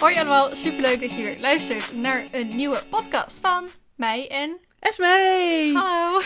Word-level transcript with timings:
Hoi 0.00 0.14
allemaal, 0.14 0.56
superleuk 0.56 1.00
dat 1.00 1.10
je 1.10 1.22
weer 1.22 1.38
luistert 1.38 1.92
naar 1.96 2.24
een 2.30 2.56
nieuwe 2.56 2.82
podcast 2.88 3.40
van 3.40 3.68
mij 3.94 4.28
en... 4.28 4.58
Esmee! 4.78 5.74
Hallo! 5.74 6.20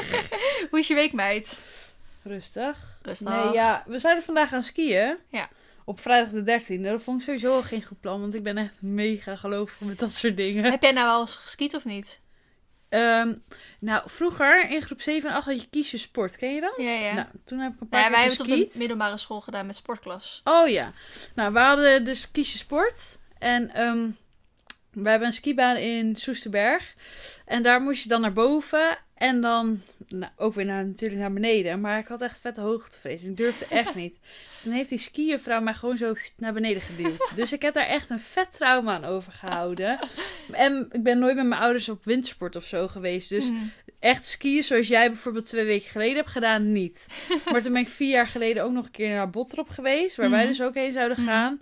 Hoe 0.70 0.78
is 0.78 0.88
je 0.88 0.94
week, 0.94 1.12
meid? 1.12 1.58
Rustig. 2.22 2.98
Rustig. 3.02 3.28
Nee, 3.28 3.52
ja, 3.52 3.84
we 3.86 3.98
zouden 3.98 4.24
vandaag 4.24 4.48
gaan 4.48 4.62
skiën. 4.62 5.16
Ja. 5.28 5.48
Op 5.84 6.00
vrijdag 6.00 6.30
de 6.30 6.60
13e. 6.60 6.82
Dat 6.82 7.02
vond 7.02 7.20
ik 7.20 7.26
sowieso 7.26 7.54
al 7.54 7.62
geen 7.62 7.84
goed 7.84 8.00
plan, 8.00 8.20
want 8.20 8.34
ik 8.34 8.42
ben 8.42 8.58
echt 8.58 8.74
mega 8.80 9.36
gelovig 9.36 9.80
met 9.80 9.98
dat 9.98 10.12
soort 10.12 10.36
dingen. 10.36 10.70
Heb 10.70 10.82
jij 10.82 10.92
nou 10.92 11.08
al 11.08 11.20
eens 11.20 11.36
geskiet 11.36 11.76
of 11.76 11.84
niet? 11.84 12.20
Ehm, 12.88 13.34
nou, 13.80 14.02
vroeger 14.04 14.70
in 14.70 14.82
groep 14.82 15.00
7 15.00 15.30
en 15.30 15.36
8 15.36 15.46
had 15.46 15.60
je 15.60 15.68
kies 15.68 15.90
je 15.90 15.98
sport. 15.98 16.36
Ken 16.36 16.54
je 16.54 16.60
dat? 16.60 16.74
Ja, 16.76 16.90
ja. 16.90 17.14
Nou, 17.14 17.26
toen 17.44 17.58
heb 17.58 17.74
ik 17.74 17.80
een 17.80 17.88
paar 17.88 18.00
keer 18.02 18.10
wij 18.10 18.20
hebben 18.20 18.46
het 18.46 18.66
op 18.66 18.72
de 18.72 18.78
middelbare 18.78 19.18
school 19.18 19.40
gedaan 19.40 19.66
met 19.66 19.76
sportklas. 19.76 20.40
Oh 20.44 20.68
ja. 20.68 20.92
Nou, 21.34 21.52
we 21.52 21.58
hadden 21.58 22.04
dus 22.04 22.30
kies 22.30 22.52
je 22.52 22.58
sport. 22.58 23.20
En 23.42 23.74
ehm, 23.74 24.08
we 24.92 25.08
hebben 25.08 25.28
een 25.28 25.34
skibaan 25.34 25.76
in 25.76 26.16
Soesterberg. 26.16 26.94
En 27.46 27.62
daar 27.62 27.80
moest 27.80 28.02
je 28.02 28.08
dan 28.08 28.20
naar 28.20 28.32
boven. 28.32 28.98
En 29.14 29.40
dan 29.40 29.80
nou, 30.08 30.32
ook 30.36 30.54
weer 30.54 30.64
naar, 30.64 30.86
natuurlijk 30.86 31.20
naar 31.20 31.32
beneden. 31.32 31.80
Maar 31.80 31.98
ik 31.98 32.06
had 32.06 32.20
echt 32.20 32.40
vette 32.40 32.60
hoogtevrees. 32.60 33.22
Ik 33.22 33.36
durfde 33.36 33.66
echt 33.70 33.94
niet. 34.02 34.16
Toen 34.62 34.72
heeft 34.72 34.88
die 34.88 34.98
skiervrouw 34.98 35.60
mij 35.60 35.74
gewoon 35.74 35.96
zo 35.96 36.14
naar 36.36 36.52
beneden 36.52 36.82
geduwd. 36.82 37.32
Dus 37.34 37.52
ik 37.52 37.62
heb 37.62 37.74
daar 37.74 37.86
echt 37.86 38.10
een 38.10 38.20
vet 38.20 38.52
trauma 38.52 38.94
aan 38.94 39.04
overgehouden. 39.04 39.98
En 40.52 40.88
ik 40.90 41.02
ben 41.02 41.18
nooit 41.18 41.36
met 41.36 41.46
mijn 41.46 41.60
ouders 41.60 41.88
op 41.88 42.04
wintersport 42.04 42.56
of 42.56 42.64
zo 42.64 42.88
geweest. 42.88 43.28
Dus 43.28 43.48
Mm. 43.50 43.70
echt 44.00 44.26
skiën 44.26 44.64
zoals 44.64 44.88
jij 44.88 45.06
bijvoorbeeld 45.08 45.46
twee 45.46 45.64
weken 45.64 45.90
geleden 45.90 46.16
hebt 46.16 46.30
gedaan, 46.30 46.72
niet. 46.72 47.06
Maar 47.52 47.62
toen 47.62 47.72
ben 47.72 47.82
ik 47.82 47.88
vier 47.88 48.10
jaar 48.10 48.26
geleden 48.28 48.64
ook 48.64 48.72
nog 48.72 48.84
een 48.84 48.90
keer 48.90 49.14
naar 49.14 49.30
Bottrop 49.30 49.68
geweest, 49.68 50.16
waar 50.16 50.30
wij 50.30 50.38
Mhm. 50.40 50.48
dus 50.48 50.62
ook 50.62 50.74
heen 50.74 50.92
zouden 50.92 51.20
Mhm. 51.20 51.28
gaan. 51.28 51.60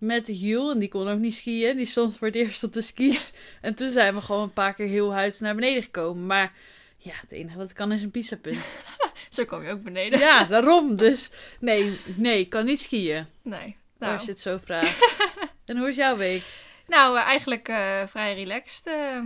Met 0.00 0.26
Jules, 0.26 0.72
en 0.72 0.78
die 0.78 0.88
kon 0.88 1.08
ook 1.08 1.18
niet 1.18 1.34
skiën. 1.34 1.76
Die 1.76 1.86
stond 1.86 2.18
voor 2.18 2.26
het 2.26 2.36
eerst 2.36 2.64
op 2.64 2.72
de 2.72 2.82
skis. 2.82 3.32
En 3.60 3.74
toen 3.74 3.90
zijn 3.90 4.14
we 4.14 4.20
gewoon 4.20 4.42
een 4.42 4.52
paar 4.52 4.74
keer 4.74 4.86
heel 4.86 5.12
huids 5.12 5.40
naar 5.40 5.54
beneden 5.54 5.82
gekomen. 5.82 6.26
Maar 6.26 6.52
ja, 6.96 7.12
het 7.20 7.32
enige 7.32 7.56
wat 7.56 7.70
ik 7.70 7.76
kan 7.76 7.92
is 7.92 8.02
een 8.02 8.10
pizzapunt. 8.10 8.78
Zo 9.30 9.44
kom 9.44 9.62
je 9.62 9.70
ook 9.70 9.82
beneden. 9.82 10.18
ja, 10.18 10.44
daarom. 10.44 10.96
Dus 10.96 11.30
nee, 11.60 11.98
nee, 12.16 12.38
ik 12.38 12.50
kan 12.50 12.64
niet 12.64 12.80
skiën. 12.80 13.26
Nee. 13.42 13.76
Nou, 13.98 14.14
Als 14.14 14.24
je 14.24 14.30
het 14.30 14.40
zo 14.40 14.58
vraagt. 14.64 15.20
en 15.64 15.76
hoe 15.76 15.88
is 15.88 15.96
jouw 15.96 16.16
week? 16.16 16.42
nou 16.86 17.18
eh, 17.18 17.22
eigenlijk 17.22 17.68
eh, 17.68 18.06
vrij 18.06 18.34
relaxed 18.34 18.86
eh, 18.86 19.20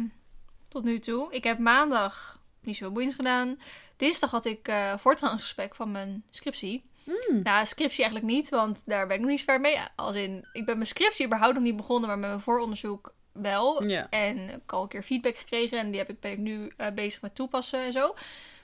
tot 0.69 0.85
nu 0.85 0.99
toe. 0.99 1.33
Ik 1.33 1.45
heb 1.45 1.59
maandag 1.59 2.41
niet 2.63 2.77
zo 2.77 2.91
boeiend 2.91 3.15
gedaan. 3.15 3.61
Dinsdag 3.97 4.31
had 4.31 4.45
ik 4.45 4.73
voortgangsgesprek 4.99 5.75
van 5.75 5.91
mijn 5.91 6.25
scriptie. 6.31 6.85
Hmm. 7.05 7.43
Nou, 7.43 7.67
scriptie 7.67 8.05
eigenlijk 8.05 8.35
niet, 8.35 8.49
want 8.49 8.83
daar 8.87 9.07
ben 9.07 9.17
ik 9.17 9.23
nog 9.23 9.31
niet 9.31 9.39
zo 9.39 9.45
ver 9.45 9.61
mee. 9.61 9.79
Als 9.97 10.17
in, 10.17 10.49
ik 10.53 10.65
ben 10.65 10.75
mijn 10.75 10.87
scriptie 10.87 11.27
überhaupt 11.27 11.55
nog 11.55 11.63
niet 11.63 11.77
begonnen, 11.77 12.09
maar 12.09 12.19
met 12.19 12.29
mijn 12.29 12.41
vooronderzoek 12.41 13.15
wel. 13.33 13.81
En 14.11 14.39
ik 14.39 14.51
heb 14.51 14.73
al 14.73 14.83
een 14.83 14.89
keer 14.89 15.03
feedback 15.03 15.37
gekregen 15.37 15.79
en 15.79 15.91
die 15.91 16.01
heb 16.01 16.11
ik, 16.11 16.21
ben 16.21 16.31
ik 16.33 16.39
nu 16.39 16.73
eh, 16.77 16.87
bezig 16.95 17.23
met 17.23 17.35
toepassen 17.35 17.81
en 17.81 17.93
zo. 17.93 18.15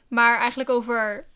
Maar 0.08 0.38
eigenlijk 0.38 0.70
over 0.70 1.28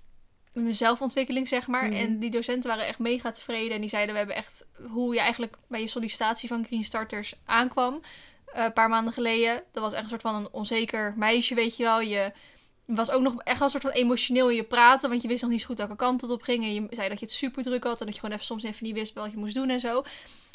mijn 0.53 0.75
zelfontwikkeling, 0.75 1.49
zeg 1.49 1.67
maar. 1.67 1.85
Mhm. 1.85 1.93
En 1.97 2.19
die 2.19 2.31
docenten 2.31 2.71
waren 2.71 2.87
echt 2.87 2.99
mega 2.99 3.31
tevreden. 3.31 3.75
En 3.75 3.81
die 3.81 3.91
zeiden, 3.91 4.13
we 4.13 4.19
hebben 4.19 4.37
echt 4.37 4.67
hoe 4.91 5.15
je 5.15 5.21
eigenlijk 5.21 5.57
bij 5.69 5.81
je 5.81 5.87
sollicitatie 5.87 6.49
van 6.49 6.65
Green 6.65 6.85
Starters 6.85 7.35
aankwam. 7.45 8.01
eh, 8.45 8.65
een 8.65 8.73
paar 8.73 8.89
maanden 8.89 9.13
geleden. 9.13 9.63
Dat 9.73 9.83
was 9.83 9.93
echt 9.93 10.03
een 10.03 10.09
soort 10.09 10.23
van 10.23 10.35
een 10.35 10.53
onzeker 10.53 11.15
meisje, 11.17 11.55
weet 11.55 11.77
je 11.77 11.83
wel. 11.83 12.01
Je 12.01 12.33
was 12.87 13.11
ook 13.11 13.23
nog 13.23 13.43
echt 13.43 13.59
wel 13.59 13.65
een 13.65 13.81
soort 13.81 13.83
van 13.83 14.03
emotioneel 14.03 14.51
in 14.51 14.57
je 14.57 14.63
praten. 14.63 15.09
Want 15.09 15.23
je 15.23 15.29
wist 15.29 15.43
nog 15.43 15.51
niet 15.51 15.61
zo 15.61 15.67
goed 15.67 15.77
welke 15.77 15.97
kant 15.97 16.21
het 16.21 16.31
op 16.31 16.43
ging. 16.43 16.65
En 16.65 16.75
je 16.75 16.87
zei 16.91 17.09
dat 17.09 17.21
je 17.21 17.27
het 17.27 17.35
super 17.35 17.63
druk 17.63 17.85
had. 17.85 18.01
En 18.01 18.07
dat 18.07 18.15
je 18.15 18.21
gewoon 18.21 18.35
even 18.35 18.47
soms 18.47 18.63
even 18.63 18.87
niet 18.87 18.95
wist 18.95 19.15
wat 19.15 19.31
je 19.31 19.37
moest 19.37 19.55
doen 19.55 19.71
en 19.71 19.81
zo. 19.81 20.05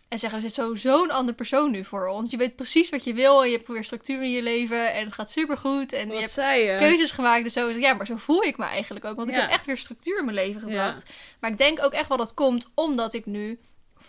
En 0.09 0.19
zeggen, 0.19 0.39
er 0.41 0.49
zit 0.49 0.53
zo 0.53 0.75
zo'n 0.75 1.11
ander 1.11 1.35
persoon 1.35 1.71
nu 1.71 1.85
voor 1.85 2.07
ons. 2.07 2.31
Je 2.31 2.37
weet 2.37 2.55
precies 2.55 2.89
wat 2.89 3.03
je 3.03 3.13
wil. 3.13 3.43
En 3.43 3.49
je 3.49 3.55
hebt 3.55 3.67
weer 3.67 3.83
structuur 3.83 4.21
in 4.21 4.31
je 4.31 4.41
leven. 4.41 4.93
En 4.93 5.05
het 5.05 5.13
gaat 5.13 5.31
super 5.31 5.57
goed. 5.57 5.93
En 5.93 6.07
je 6.07 6.19
hebt 6.19 6.31
zei 6.31 6.63
je? 6.63 6.77
keuzes 6.77 7.11
gemaakt 7.11 7.43
en 7.43 7.51
zo. 7.51 7.69
Ja, 7.69 7.93
maar 7.93 8.05
zo 8.05 8.17
voel 8.17 8.43
ik 8.43 8.57
me 8.57 8.65
eigenlijk 8.65 9.05
ook. 9.05 9.15
Want 9.15 9.29
ik 9.29 9.35
heb 9.35 9.49
echt 9.49 9.65
weer 9.65 9.77
structuur 9.77 10.19
in 10.19 10.25
mijn 10.25 10.37
leven 10.37 10.61
gebracht. 10.61 11.09
Maar 11.39 11.51
ik 11.51 11.57
denk 11.57 11.83
ook 11.83 11.93
echt 11.93 12.07
wel 12.07 12.17
dat 12.17 12.33
komt 12.33 12.69
omdat 12.73 13.13
ik 13.13 13.25
nu 13.25 13.59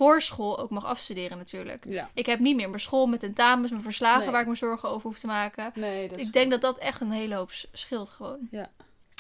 voor 0.01 0.23
school 0.23 0.59
ook 0.59 0.71
mag 0.71 0.85
afstuderen 0.85 1.39
natuurlijk. 1.39 1.85
Ja. 1.89 2.11
Ik 2.15 2.27
heb 2.27 2.39
niet 2.39 2.57
meer 2.57 2.69
mijn 2.69 2.81
school 2.81 3.07
met 3.07 3.21
tentamens, 3.21 3.71
mijn 3.71 3.83
verslagen 3.83 4.21
Nee. 4.23 4.31
waar 4.31 4.41
ik 4.41 4.47
me 4.47 4.55
zorgen 4.55 4.89
over 4.89 5.09
hoef 5.09 5.19
te 5.19 5.27
maken. 5.27 5.73
Nee, 5.75 6.09
dat 6.09 6.19
is 6.19 6.27
ik 6.27 6.33
denk 6.33 6.51
dat 6.51 6.61
dat 6.61 6.79
echt 6.79 7.01
een 7.01 7.11
hele 7.11 7.35
hoop 7.35 7.51
scheelt 7.73 8.11
gewoon. 8.11 8.39
Ja. 8.51 8.71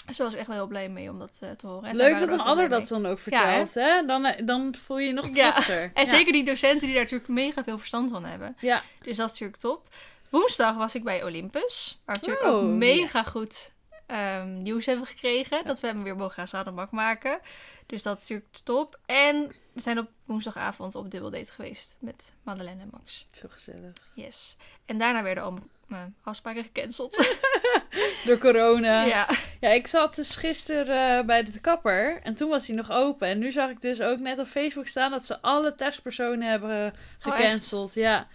Dus 0.06 0.16
daar 0.16 0.26
was 0.26 0.34
ik 0.34 0.38
echt 0.40 0.48
wel 0.48 0.56
heel 0.58 0.66
blij 0.66 0.88
mee 0.88 1.10
om 1.10 1.18
dat 1.18 1.38
eh, 1.40 1.50
te 1.50 1.66
horen. 1.66 1.88
En 1.88 1.96
Leuk 1.96 2.18
dat 2.18 2.28
een 2.28 2.40
ander 2.40 2.68
dat 2.68 2.88
dan 2.88 3.06
ook 3.06 3.18
Ja, 3.24 3.48
hè? 3.48 3.66
vertelt, 3.66 3.74
hè? 3.74 4.06
Dan, 4.06 4.24
eh, 4.24 4.46
dan 4.46 4.74
voel 4.84 4.98
je 4.98 5.06
je 5.06 5.12
nog 5.12 5.34
Ja. 5.34 5.50
trotser. 5.52 5.90
En 5.94 6.04
Ja. 6.04 6.08
zeker 6.10 6.32
die 6.32 6.44
docenten 6.44 6.80
die 6.80 6.92
daar 6.94 7.02
natuurlijk 7.02 7.28
mega 7.30 7.64
veel 7.64 7.78
verstand 7.78 8.10
van 8.10 8.24
hebben. 8.24 8.56
Ja. 8.60 8.82
Dus 9.02 9.16
dat 9.16 9.26
is 9.26 9.32
natuurlijk 9.32 9.58
top. 9.60 9.88
Woensdag 10.30 10.76
was 10.76 10.94
ik 10.94 11.04
bij 11.04 11.24
Olympus. 11.24 12.00
Waar 12.04 12.16
natuurlijk 12.16 12.44
Oh, 12.46 12.54
ook 12.54 12.62
mega 12.62 13.22
goed 13.22 13.70
ehm, 14.10 14.62
nieuws 14.62 14.86
hebben 14.86 15.06
gekregen. 15.06 15.64
Dat 15.64 15.80
we 15.80 15.86
hem 15.86 16.02
weer 16.02 16.16
mogen 16.16 16.34
gaan 16.34 16.48
zadelmak 16.48 16.90
maken. 16.90 17.40
Dus 17.86 18.02
dat 18.02 18.20
is 18.20 18.28
natuurlijk 18.28 18.56
top. 18.64 18.98
En 19.06 19.52
we 19.72 19.80
zijn 19.80 19.98
op 19.98 20.08
woensdagavond 20.24 20.94
op 20.94 21.10
dubbeldate 21.10 21.52
geweest 21.52 21.96
met 21.98 22.32
Madeleine 22.42 22.82
en 22.82 22.88
Max. 22.92 23.26
Zo 23.30 23.46
gezellig. 23.50 23.92
Yes. 24.14 24.56
En 24.86 24.98
daarna 24.98 25.22
werden 25.22 25.44
al 25.44 25.58
mijn 25.86 26.14
afspraken 26.22 26.64
gecanceld. 26.64 27.36
Door 28.24 28.38
corona. 28.38 29.04
Ja, 29.04 29.28
ja. 29.60 29.68
ik 29.68 29.86
zat 29.86 30.14
dus 30.14 30.36
gisteren 30.36 31.18
eh, 31.18 31.26
bij 31.26 31.42
de 31.44 31.60
kapper 31.60 32.20
en 32.22 32.34
toen 32.34 32.48
was 32.48 32.66
hij 32.66 32.76
nog 32.76 32.90
open. 32.90 33.28
En 33.28 33.38
nu 33.38 33.50
zag 33.50 33.70
ik 33.70 33.80
dus 33.80 34.00
ook 34.00 34.18
net 34.18 34.38
op 34.38 34.46
Facebook 34.46 34.86
staan 34.86 35.10
dat 35.10 35.26
ze 35.26 35.40
alle 35.40 35.74
testpersonen 35.74 36.50
hebben 36.50 36.92
Oh, 36.92 37.32
gecanceld. 37.36 37.94
ja. 37.94 38.28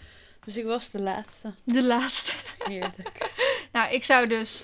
Dus 0.45 0.57
ik 0.57 0.65
was 0.65 0.91
de 0.91 1.01
laatste. 1.01 1.53
De 1.63 1.83
laatste. 1.83 2.31
Heerlijk. 2.57 3.33
Nou, 3.71 3.93
ik 3.93 4.03
zou 4.03 4.27
dus 4.27 4.63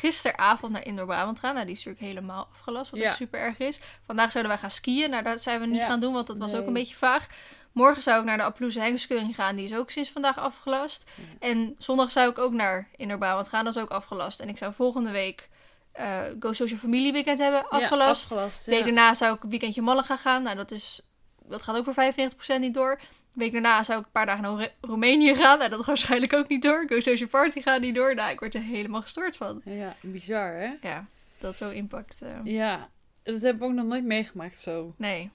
gisteravond 0.00 0.72
naar 0.72 0.84
Indoor 0.86 1.06
Brabant 1.06 1.38
gaan. 1.38 1.54
Nou, 1.54 1.66
die 1.66 1.74
is 1.74 1.84
natuurlijk 1.84 2.12
helemaal 2.14 2.48
afgelast, 2.52 2.90
wat 2.90 3.00
Ja. 3.00 3.10
ook 3.10 3.16
super 3.16 3.40
erg 3.40 3.58
is. 3.58 3.80
Vandaag 4.06 4.30
zouden 4.30 4.52
wij 4.52 4.60
gaan 4.60 4.70
skiën. 4.70 5.10
Nou, 5.10 5.22
dat 5.22 5.42
zijn 5.42 5.60
we 5.60 5.66
niet 5.66 5.76
Ja. 5.76 5.86
gaan 5.86 6.00
doen, 6.00 6.12
want 6.12 6.26
dat 6.26 6.38
was 6.38 6.54
ook 6.54 6.66
een 6.66 6.72
beetje 6.72 6.94
vaag. 6.96 7.26
Morgen 7.72 8.02
zou 8.02 8.18
ik 8.20 8.24
naar 8.24 8.36
de 8.36 8.42
Apploeze 8.42 8.80
Hengskeuring 8.80 9.34
gaan. 9.34 9.56
Die 9.56 9.64
is 9.64 9.74
ook 9.74 9.90
sinds 9.90 10.10
vandaag 10.10 10.38
afgelast. 10.38 11.10
En 11.38 11.74
zondag 11.78 12.12
zou 12.12 12.30
ik 12.30 12.38
ook 12.38 12.52
naar 12.52 12.88
Indoor 12.96 13.18
Brabant 13.18 13.48
gaan. 13.48 13.64
Dat 13.64 13.76
is 13.76 13.82
ook 13.82 13.90
afgelast. 13.90 14.40
En 14.40 14.48
ik 14.48 14.58
zou 14.58 14.72
volgende 14.72 15.10
week 15.10 15.48
eh 15.92 16.20
Go 16.40 16.52
Social 16.52 16.78
Familie 16.78 17.12
Weekend 17.12 17.38
hebben 17.38 17.68
afgelast. 17.68 18.32
Afgelast 18.32 18.66
daarna 18.70 19.14
zou 19.14 19.34
ik 19.36 19.42
een 19.42 19.50
weekendje 19.50 19.82
Malaga 19.82 20.16
gaan. 20.16 20.42
Nou, 20.42 20.56
dat, 20.56 20.70
is, 20.70 21.10
dat 21.44 21.62
gaat 21.62 21.76
ook 21.76 21.84
voor 21.84 21.94
95% 21.94 22.60
niet 22.60 22.74
door. 22.74 23.00
De 23.32 23.40
week 23.40 23.52
daarna 23.52 23.82
zou 23.82 23.98
ik 24.00 24.04
een 24.04 24.12
paar 24.12 24.26
dagen 24.26 24.42
naar 24.42 24.52
Ro- 24.52 24.88
Roemenië 24.88 25.34
gaan. 25.34 25.58
Nou, 25.58 25.70
dat 25.70 25.78
gaat 25.78 25.86
waarschijnlijk 25.86 26.32
ook 26.32 26.48
niet 26.48 26.62
door. 26.62 26.84
Go 26.88 27.00
Social 27.00 27.28
Party 27.28 27.62
gaat 27.62 27.80
niet 27.80 27.94
door. 27.94 28.14
Nou, 28.14 28.32
ik 28.32 28.40
word 28.40 28.54
er 28.54 28.62
helemaal 28.62 29.02
gestoord 29.02 29.36
van. 29.36 29.60
Ja, 29.64 29.96
bizar 30.00 30.52
hè? 30.52 30.88
Ja, 30.88 31.06
dat 31.38 31.56
zo 31.56 31.70
impact. 31.70 32.22
eh, 32.22 32.30
Ja, 32.44 32.88
dat 33.22 33.42
heb 33.42 33.56
ik 33.56 33.62
ook 33.62 33.72
nog 33.72 33.86
nooit 33.86 34.04
meegemaakt 34.04 34.60
zo. 34.60 34.94
Nee. 34.96 35.30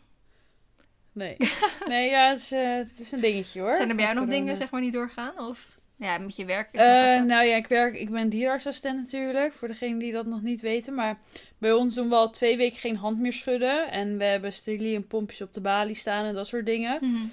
Nee. 1.11 1.35
Nee, 1.87 2.09
ja, 2.09 2.29
het 2.29 2.39
is, 2.39 2.51
eh, 2.51 2.75
het 2.75 2.99
is 2.99 3.11
een 3.11 3.19
dingetje 3.21 3.61
hoor. 3.61 3.75
Zijn 3.75 3.89
er 3.89 3.95
bij 3.95 4.05
jou 4.05 4.17
nog 4.17 4.27
dingen 4.29 4.57
zeg 4.57 4.69
maar 4.69 4.81
niet 4.81 4.93
doorgaan? 4.93 5.39
Of 5.39 5.67
ja, 5.95 6.17
met 6.17 6.35
je 6.35 6.45
werk? 6.45 6.69
is 6.71 6.79
Eh, 6.79 6.87
nou 7.23 7.45
ja, 7.45 7.55
ik 7.55 7.67
werk, 7.67 7.95
ik 7.95 8.09
ben 8.09 8.29
dierenartsassistent 8.29 8.97
natuurlijk, 9.01 9.53
voor 9.53 9.67
degenen 9.67 9.97
die 9.99 10.11
dat 10.11 10.25
nog 10.25 10.41
niet 10.41 10.61
weten. 10.61 10.93
Maar 10.93 11.17
bij 11.57 11.71
ons 11.71 11.95
doen 11.95 12.09
we 12.09 12.15
al 12.15 12.29
twee 12.29 12.57
weken 12.57 12.77
geen 12.79 12.97
hand 12.97 13.19
meer 13.19 13.33
schudden. 13.33 13.91
En 13.91 14.17
we 14.17 14.23
hebben 14.23 14.53
sterilie 14.53 14.95
en 14.95 15.07
pompjes 15.07 15.41
op 15.41 15.53
de 15.53 15.61
balie 15.61 15.95
staan 15.95 16.25
en 16.25 16.33
dat 16.33 16.47
soort 16.47 16.65
dingen. 16.65 16.97
Mhm. 17.01 17.23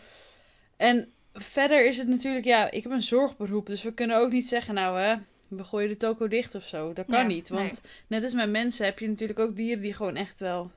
En 0.83 1.13
verder 1.35 1.87
is 1.87 1.99
het 1.99 2.09
natuurlijk, 2.09 2.45
ja, 2.45 2.71
ik 2.71 2.83
heb 2.83 2.93
een 2.93 3.03
zorgberoep. 3.03 3.67
Dus 3.67 3.83
we 3.83 3.95
kunnen 3.95 4.17
ook 4.17 4.33
niet 4.33 4.49
zeggen, 4.49 4.75
nou 4.75 4.99
hè, 5.01 5.15
we 5.49 5.65
gooien 5.65 5.89
de 5.89 5.97
toko 5.97 6.29
dicht 6.29 6.55
of 6.55 6.67
zo. 6.67 6.93
Dat 6.93 7.07
kan 7.07 7.19
Ja, 7.19 7.27
niet. 7.27 7.49
Want 7.49 7.83
net 8.07 8.23
als 8.23 8.33
met 8.33 8.51
mensen 8.51 8.85
heb 8.85 8.99
je 8.99 9.09
natuurlijk 9.09 9.39
ook 9.39 9.57
dieren 9.57 9.83
die 9.83 9.93
gewoon 9.93 10.17
echt 10.17 10.41
wel, 10.41 10.71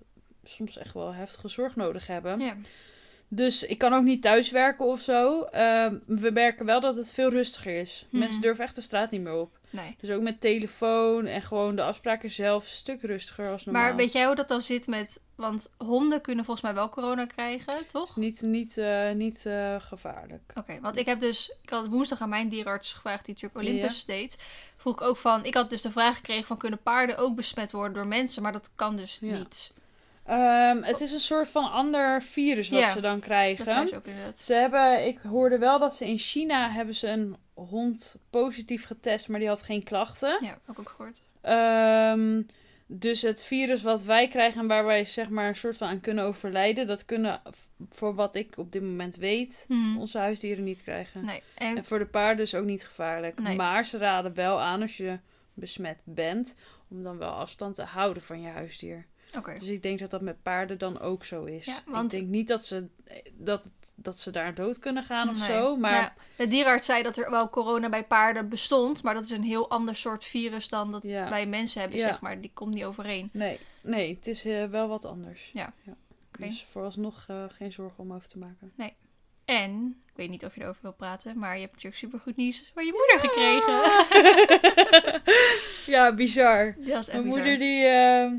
soms 0.43 0.77
echt 0.77 0.93
wel 0.93 1.13
heftige 1.13 1.47
zorg 1.47 1.75
nodig 1.75 2.07
hebben. 2.07 2.39
Ja. 2.39 2.55
Dus 3.27 3.63
ik 3.63 3.77
kan 3.77 3.93
ook 3.93 4.03
niet 4.03 4.21
thuiswerken 4.21 4.85
of 4.85 5.01
zo. 5.01 5.41
Ehm, 5.41 5.95
we 6.05 6.31
merken 6.31 6.65
wel 6.65 6.79
dat 6.79 6.95
het 6.95 7.11
veel 7.11 7.29
rustiger 7.29 7.79
is. 7.79 8.05
Mhm. 8.09 8.19
Mensen 8.19 8.41
durven 8.41 8.63
echt 8.63 8.75
de 8.75 8.81
straat 8.81 9.11
niet 9.11 9.21
meer 9.21 9.33
op. 9.33 9.59
Nee. 9.69 9.95
Dus 9.99 10.09
ook 10.09 10.21
met 10.21 10.41
telefoon 10.41 11.25
en 11.25 11.41
gewoon 11.41 11.75
de 11.75 11.81
afspraken 11.81 12.31
zelf 12.31 12.63
een 12.63 12.69
stuk 12.69 13.01
rustiger 13.01 13.49
als 13.49 13.65
normaal. 13.65 13.83
Maar 13.83 13.95
weet 13.95 14.11
jij 14.11 14.25
hoe 14.25 14.35
dat 14.35 14.47
dan 14.47 14.61
zit 14.61 14.87
met... 14.87 15.23
Want 15.35 15.73
honden 15.77 16.21
kunnen 16.21 16.45
volgens 16.45 16.65
mij 16.65 16.75
wel 16.75 16.89
corona 16.89 17.25
krijgen, 17.25 17.87
toch? 17.87 18.15
Niet, 18.15 18.41
niet, 18.41 18.77
eh, 18.77 19.11
niet 19.11 19.45
eh, 19.45 19.75
gevaarlijk. 19.79 20.51
Oké, 20.53 20.79
want 20.81 20.97
ik 20.97 21.05
heb 21.05 21.19
dus... 21.19 21.55
Ik 21.61 21.69
had 21.69 21.87
woensdag 21.87 22.21
aan 22.21 22.29
mijn 22.29 22.49
dierenarts 22.49 22.93
gevraagd, 22.93 23.25
die 23.25 23.33
natuurlijk 23.33 23.67
Olympus 23.67 24.05
deed. 24.05 24.37
Vroeg 24.77 24.93
ik 24.93 25.01
ook 25.01 25.17
van... 25.17 25.45
Ik 25.45 25.53
had 25.53 25.69
dus 25.69 25.81
de 25.81 25.91
vraag 25.91 26.15
gekregen 26.15 26.45
van... 26.45 26.57
Kunnen 26.57 26.81
paarden 26.81 27.17
ook 27.17 27.35
besmet 27.35 27.71
worden 27.71 27.93
door 27.93 28.07
mensen? 28.07 28.41
Maar 28.41 28.51
dat 28.51 28.71
kan 28.75 28.95
dus 28.95 29.17
Ja. 29.21 29.37
niet. 29.37 29.73
Ehm, 30.25 30.81
het 30.83 31.01
is 31.01 31.11
een 31.11 31.19
soort 31.19 31.49
van 31.49 31.71
ander 31.71 32.21
virus 32.21 32.69
wat 32.69 32.79
Ja, 32.79 32.93
ze 32.93 33.01
dan 33.01 33.15
Dat 33.15 33.23
krijgen. 33.23 33.65
zei 33.65 33.87
ze 33.87 33.95
ook 33.95 34.05
inderdaad. 34.05 34.39
Ze 34.39 34.53
hebben, 34.53 35.05
ik 35.07 35.19
hoorde 35.19 35.57
wel 35.57 35.79
dat 35.79 35.95
ze 35.95 36.05
in 36.07 36.17
China 36.17 36.69
hebben 36.71 36.95
ze 36.95 37.07
een 37.07 37.35
hond 37.53 38.15
positief 38.29 38.85
getest, 38.85 39.27
maar 39.29 39.39
die 39.39 39.47
had 39.47 39.61
geen 39.61 39.83
klachten. 39.83 40.35
Ja, 40.45 40.57
ik 40.71 40.79
ook 40.79 40.89
gehoord. 40.95 41.21
Ehm, 41.41 42.41
Dus 42.87 43.21
het 43.21 43.43
virus 43.43 43.81
wat 43.81 44.03
wij 44.03 44.27
krijgen 44.27 44.61
en 44.61 44.67
waar 44.67 44.85
wij 44.85 45.05
zeg 45.05 45.29
maar 45.29 45.47
een 45.47 45.55
soort 45.55 45.77
van 45.77 45.87
aan 45.87 45.99
kunnen 46.01 46.23
overlijden, 46.23 46.87
dat 46.87 47.05
kunnen, 47.05 47.41
voor 47.89 48.15
wat 48.15 48.35
ik 48.35 48.53
op 48.57 48.71
dit 48.71 48.81
moment 48.81 49.15
weet, 49.15 49.65
Mhm. 49.67 49.97
onze 49.97 50.17
huisdieren 50.17 50.63
niet 50.63 50.83
krijgen. 50.83 51.25
Nee. 51.25 51.43
En, 51.55 51.77
En 51.77 51.85
voor 51.85 51.99
de 51.99 52.05
paarden 52.05 52.45
is 52.45 52.55
ook 52.55 52.65
niet 52.65 52.85
gevaarlijk. 52.85 53.39
Nee. 53.39 53.55
Maar 53.55 53.85
ze 53.85 53.97
raden 53.97 54.33
wel 54.33 54.59
aan 54.61 54.81
als 54.81 54.97
je 54.97 55.19
besmet 55.53 56.01
bent, 56.03 56.55
om 56.89 57.03
dan 57.03 57.17
wel 57.17 57.31
afstand 57.31 57.75
te 57.75 57.83
houden 57.83 58.23
van 58.23 58.41
je 58.41 58.47
huisdier. 58.49 59.05
Dus 59.59 59.67
ik 59.67 59.81
denk 59.83 59.99
dat 59.99 60.09
dat 60.11 60.21
met 60.21 60.41
paarden 60.43 60.77
dan 60.77 60.99
ook 60.99 61.25
zo 61.25 61.43
is. 61.43 61.65
Ja, 61.65 61.77
want- 61.85 62.13
Ik 62.13 62.19
denk 62.19 62.31
niet 62.31 62.47
dat 62.47 62.65
ze, 62.65 62.85
dat, 63.33 63.71
dat 63.95 64.19
ze 64.19 64.31
daar 64.31 64.53
dood 64.55 64.79
kunnen 64.79 65.03
gaan 65.03 65.29
of 65.29 65.37
Nee. 65.39 65.47
zo. 65.47 65.75
Maar 65.77 65.91
Nou 66.01 66.09
de 66.37 66.47
dierenarts 66.47 66.85
zei 66.85 67.03
dat 67.03 67.17
er 67.17 67.31
wel 67.31 67.49
corona 67.49 67.89
bij 67.89 68.03
paarden 68.03 68.49
bestond, 68.49 69.03
maar 69.03 69.13
dat 69.13 69.23
is 69.23 69.31
een 69.31 69.43
heel 69.43 69.69
ander 69.69 69.95
soort 69.95 70.23
virus 70.23 70.69
dan 70.69 70.91
dat 70.91 71.03
Ja. 71.03 71.29
wij 71.29 71.45
mensen 71.45 71.81
hebben, 71.81 71.99
Ja. 71.99 72.07
zeg 72.07 72.19
maar. 72.21 72.41
Die 72.41 72.51
komt 72.53 72.73
niet 72.73 72.83
overeen. 72.83 73.29
nee, 73.33 73.59
nee, 73.83 74.15
het 74.15 74.27
is 74.27 74.45
eh, 74.45 74.65
wel 74.65 74.87
wat 74.87 75.05
anders. 75.05 75.49
Ja. 75.51 75.73
Dus 76.39 76.63
vooralsnog 76.71 77.23
eh 77.27 77.43
geen 77.49 77.71
zorgen 77.71 78.03
om 78.03 78.13
over 78.13 78.27
te 78.27 78.37
maken. 78.39 78.73
En, 79.45 80.01
ik 80.05 80.13
weet 80.15 80.29
niet 80.29 80.45
of 80.45 80.55
je 80.55 80.61
erover 80.61 80.81
wil 80.81 80.93
praten, 80.93 81.39
maar 81.39 81.53
je 81.53 81.59
hebt 81.61 81.71
natuurlijk 81.71 82.01
supergoed 82.01 82.35
nieuws 82.35 82.71
van 82.73 82.85
je 82.85 82.91
moeder 82.91 83.29
gekregen. 83.29 83.83
Ja, 85.95 86.13
bizar. 86.15 86.75
Dat 86.77 86.85
is 86.87 86.93
echt 86.93 87.07
Mijn 87.11 87.23
bizar. 87.23 87.39
moeder 87.41 87.57
die, 87.57 87.83
eh, 87.85 88.31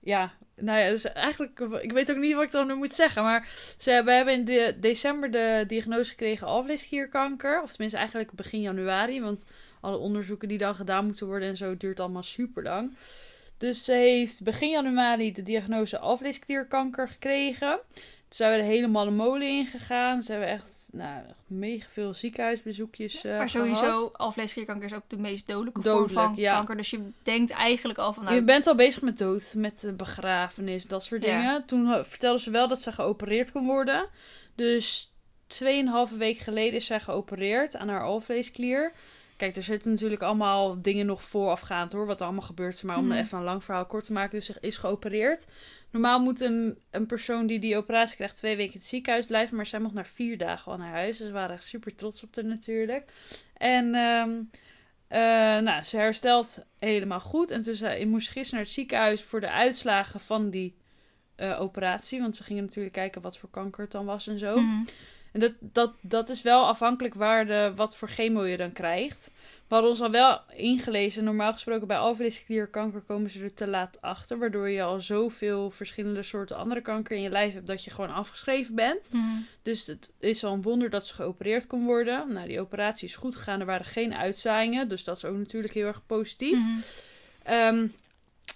ja, 0.00 0.32
nou 0.60 0.78
ja, 0.78 0.90
dus 0.90 1.12
eigenlijk, 1.12 1.60
ik 1.82 1.92
weet 1.92 2.10
ook 2.10 2.16
niet 2.16 2.34
wat 2.34 2.42
ik 2.42 2.50
dan 2.50 2.78
moet 2.78 2.94
zeggen, 2.94 3.22
maar 3.22 3.48
ze, 3.78 4.02
we 4.04 4.12
hebben 4.12 4.34
in 4.34 4.44
de, 4.44 4.74
december 4.80 5.30
de 5.30 5.64
diagnose 5.66 6.10
gekregen 6.10 6.46
alvleesklierkanker, 6.46 7.62
of 7.62 7.70
tenminste 7.70 7.98
eigenlijk 7.98 8.32
begin 8.32 8.60
januari, 8.60 9.20
want 9.20 9.44
alle 9.80 9.96
onderzoeken 9.96 10.48
die 10.48 10.58
dan 10.58 10.74
gedaan 10.74 11.04
moeten 11.04 11.26
worden 11.26 11.48
en 11.48 11.56
zo 11.56 11.76
duurt 11.76 12.00
allemaal 12.00 12.22
super 12.22 12.62
lang. 12.62 12.96
Dus 13.58 13.84
ze 13.84 13.92
heeft 13.92 14.42
begin 14.42 14.70
januari 14.70 15.32
de 15.32 15.42
diagnose 15.42 15.98
alvleesklierkanker 15.98 17.08
gekregen. 17.08 17.78
Toen 18.30 18.38
zijn 18.38 18.60
we 18.60 18.66
helemaal 18.66 19.04
de 19.04 19.10
molen 19.10 19.48
in 19.48 19.66
gegaan. 19.66 20.22
Ze 20.22 20.30
hebben 20.32 20.50
echt, 20.50 20.88
nou, 20.92 21.24
echt 21.26 21.34
mega 21.46 21.86
veel 21.92 22.14
ziekenhuisbezoekjes 22.14 23.24
eh 23.24 23.36
maar 23.36 23.48
sowieso, 23.48 24.10
alvleesklierkanker 24.12 24.84
is 24.84 24.94
ook 24.94 25.02
de 25.06 25.18
meest 25.18 25.46
dodelijke 25.46 25.80
Dodelijk, 25.80 26.12
vorm 26.12 26.26
van 26.26 26.34
ja. 26.36 26.54
kanker. 26.54 26.76
Dus 26.76 26.90
je 26.90 27.10
denkt 27.22 27.50
eigenlijk 27.50 27.98
al 27.98 28.12
van, 28.12 28.24
nou, 28.24 28.34
Je 28.36 28.42
bent 28.42 28.66
al 28.66 28.74
bezig 28.74 29.02
met 29.02 29.18
dood, 29.18 29.54
met 29.56 29.80
de 29.80 29.92
begrafenis, 29.92 30.86
dat 30.86 31.04
soort 31.04 31.24
Ja. 31.24 31.40
dingen. 31.40 31.64
Toen 31.64 31.92
eh, 31.92 32.04
vertelde 32.04 32.40
ze 32.40 32.50
wel 32.50 32.68
dat 32.68 32.80
ze 32.80 32.92
geopereerd 32.92 33.52
kon 33.52 33.66
worden. 33.66 34.06
Dus 34.54 35.12
2,5 35.46 36.16
week 36.18 36.38
geleden 36.38 36.74
is 36.74 36.86
zij 36.86 37.00
geopereerd 37.00 37.76
aan 37.76 37.88
haar 37.88 38.04
alvleesklier. 38.04 38.92
Kijk, 39.40 39.56
er 39.56 39.62
zitten 39.62 39.90
natuurlijk 39.90 40.22
allemaal 40.22 40.82
dingen 40.82 41.06
nog 41.06 41.22
voorafgaand 41.22 41.92
hoor, 41.92 42.06
wat 42.06 42.18
er 42.20 42.26
allemaal 42.26 42.42
gebeurt. 42.46 42.82
Maar 42.82 42.98
om 42.98 43.06
Mhm. 43.06 43.16
even 43.18 43.38
een 43.38 43.44
lang 43.44 43.64
verhaal 43.64 43.86
kort 43.86 44.04
te 44.04 44.12
maken, 44.12 44.30
dus 44.38 44.46
ze 44.46 44.54
is 44.60 44.76
geopereerd. 44.76 45.46
Normaal 45.90 46.20
moet 46.20 46.40
een, 46.40 46.78
een 46.90 47.06
persoon 47.06 47.46
die 47.46 47.58
die 47.58 47.76
operatie 47.76 48.16
krijgt 48.16 48.36
twee 48.36 48.56
weken 48.56 48.72
in 48.72 48.78
het 48.78 48.88
ziekenhuis 48.88 49.26
blijven. 49.26 49.56
Maar 49.56 49.66
zij 49.66 49.80
mocht 49.80 49.94
na 49.94 50.04
vier 50.04 50.38
dagen 50.38 50.72
al 50.72 50.78
naar 50.78 50.90
huis. 50.92 51.16
Dus 51.18 51.26
ze 51.26 51.32
waren 51.32 51.54
echt 51.54 51.64
super 51.64 51.94
trots 51.94 52.22
op 52.22 52.34
haar 52.34 52.44
natuurlijk. 52.44 53.04
En 53.56 53.94
ehm, 53.94 54.30
eh, 55.08 55.62
nou, 55.62 55.82
ze 55.82 55.96
herstelt 55.96 56.64
helemaal 56.78 57.20
goed. 57.20 57.50
En 57.50 57.60
dus 57.60 57.80
ik 57.80 58.06
moest 58.06 58.28
gisteren 58.28 58.54
naar 58.54 58.64
het 58.64 58.74
ziekenhuis 58.74 59.22
voor 59.22 59.40
de 59.40 59.50
uitslagen 59.50 60.20
van 60.20 60.50
die 60.50 60.74
eh, 61.36 61.60
operatie. 61.60 62.20
Want 62.20 62.36
ze 62.36 62.44
gingen 62.44 62.64
natuurlijk 62.64 62.94
kijken 62.94 63.22
wat 63.22 63.38
voor 63.38 63.50
kanker 63.50 63.82
het 63.82 63.92
dan 63.92 64.04
was 64.04 64.26
en 64.26 64.38
zo. 64.38 64.56
mhm. 64.60 64.84
En 65.32 65.40
dat, 65.40 65.52
dat, 65.60 65.92
dat 66.00 66.28
is 66.28 66.42
wel 66.42 66.66
afhankelijk 66.66 67.14
waar 67.14 67.46
de, 67.46 67.72
wat 67.76 67.96
voor 67.96 68.08
chemo 68.08 68.44
je 68.44 68.56
dan 68.56 68.72
krijgt. 68.72 69.30
We 69.70 69.76
hadden 69.76 69.94
ons 69.94 70.02
al 70.02 70.10
wel 70.10 70.40
ingelezen. 70.56 71.24
Normaal 71.24 71.52
gesproken 71.52 71.86
bij 71.86 71.98
alvleesklierkanker 71.98 73.00
komen 73.00 73.30
ze 73.30 73.42
er 73.42 73.54
te 73.54 73.68
laat 73.68 73.98
achter. 74.00 74.38
Waardoor 74.38 74.68
je 74.68 74.82
al 74.82 75.00
zoveel 75.00 75.70
verschillende 75.70 76.22
soorten 76.22 76.56
andere 76.56 76.80
kanker 76.80 77.16
in 77.16 77.22
je 77.22 77.30
lijf 77.30 77.52
hebt 77.52 77.66
dat 77.66 77.84
je 77.84 77.90
gewoon 77.90 78.14
afgeschreven 78.14 78.74
bent. 78.74 79.12
Mhm. 79.12 79.24
Dus 79.62 79.86
het 79.86 80.12
is 80.18 80.44
al 80.44 80.52
een 80.52 80.62
wonder 80.62 80.90
dat 80.90 81.06
ze 81.06 81.14
geopereerd 81.14 81.66
kon 81.66 81.84
worden. 81.84 82.32
Nou, 82.32 82.48
die 82.48 82.60
operatie 82.60 83.08
is 83.08 83.16
goed 83.16 83.36
gegaan. 83.36 83.60
Er 83.60 83.66
waren 83.66 83.86
geen 83.86 84.14
uitzaaiingen. 84.14 84.88
Dus 84.88 85.04
dat 85.04 85.16
is 85.16 85.24
ook 85.24 85.36
natuurlijk 85.36 85.74
heel 85.74 85.86
erg 85.86 86.06
positief. 86.06 86.58
Ehm, 87.42 87.86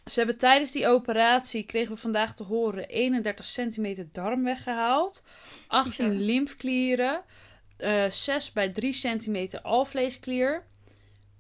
ze 0.07 0.19
hebben 0.19 0.39
tijdens 0.39 0.73
die 0.73 0.87
operatie, 0.89 1.63
kregen 1.63 1.95
we 1.95 2.01
vandaag 2.01 2.35
te 2.35 2.43
horen, 2.45 2.89
31 2.89 3.45
centimeter 3.45 4.07
darm 4.13 4.45
weggehaald. 4.45 5.25
18 5.67 6.09
Bizar. 6.09 6.25
lymfklieren. 6.25 7.21
eh 7.77 8.11
6 8.11 8.53
bij 8.53 8.69
3 8.69 8.93
centimeter 8.93 9.61
alvleesklier. 9.61 10.63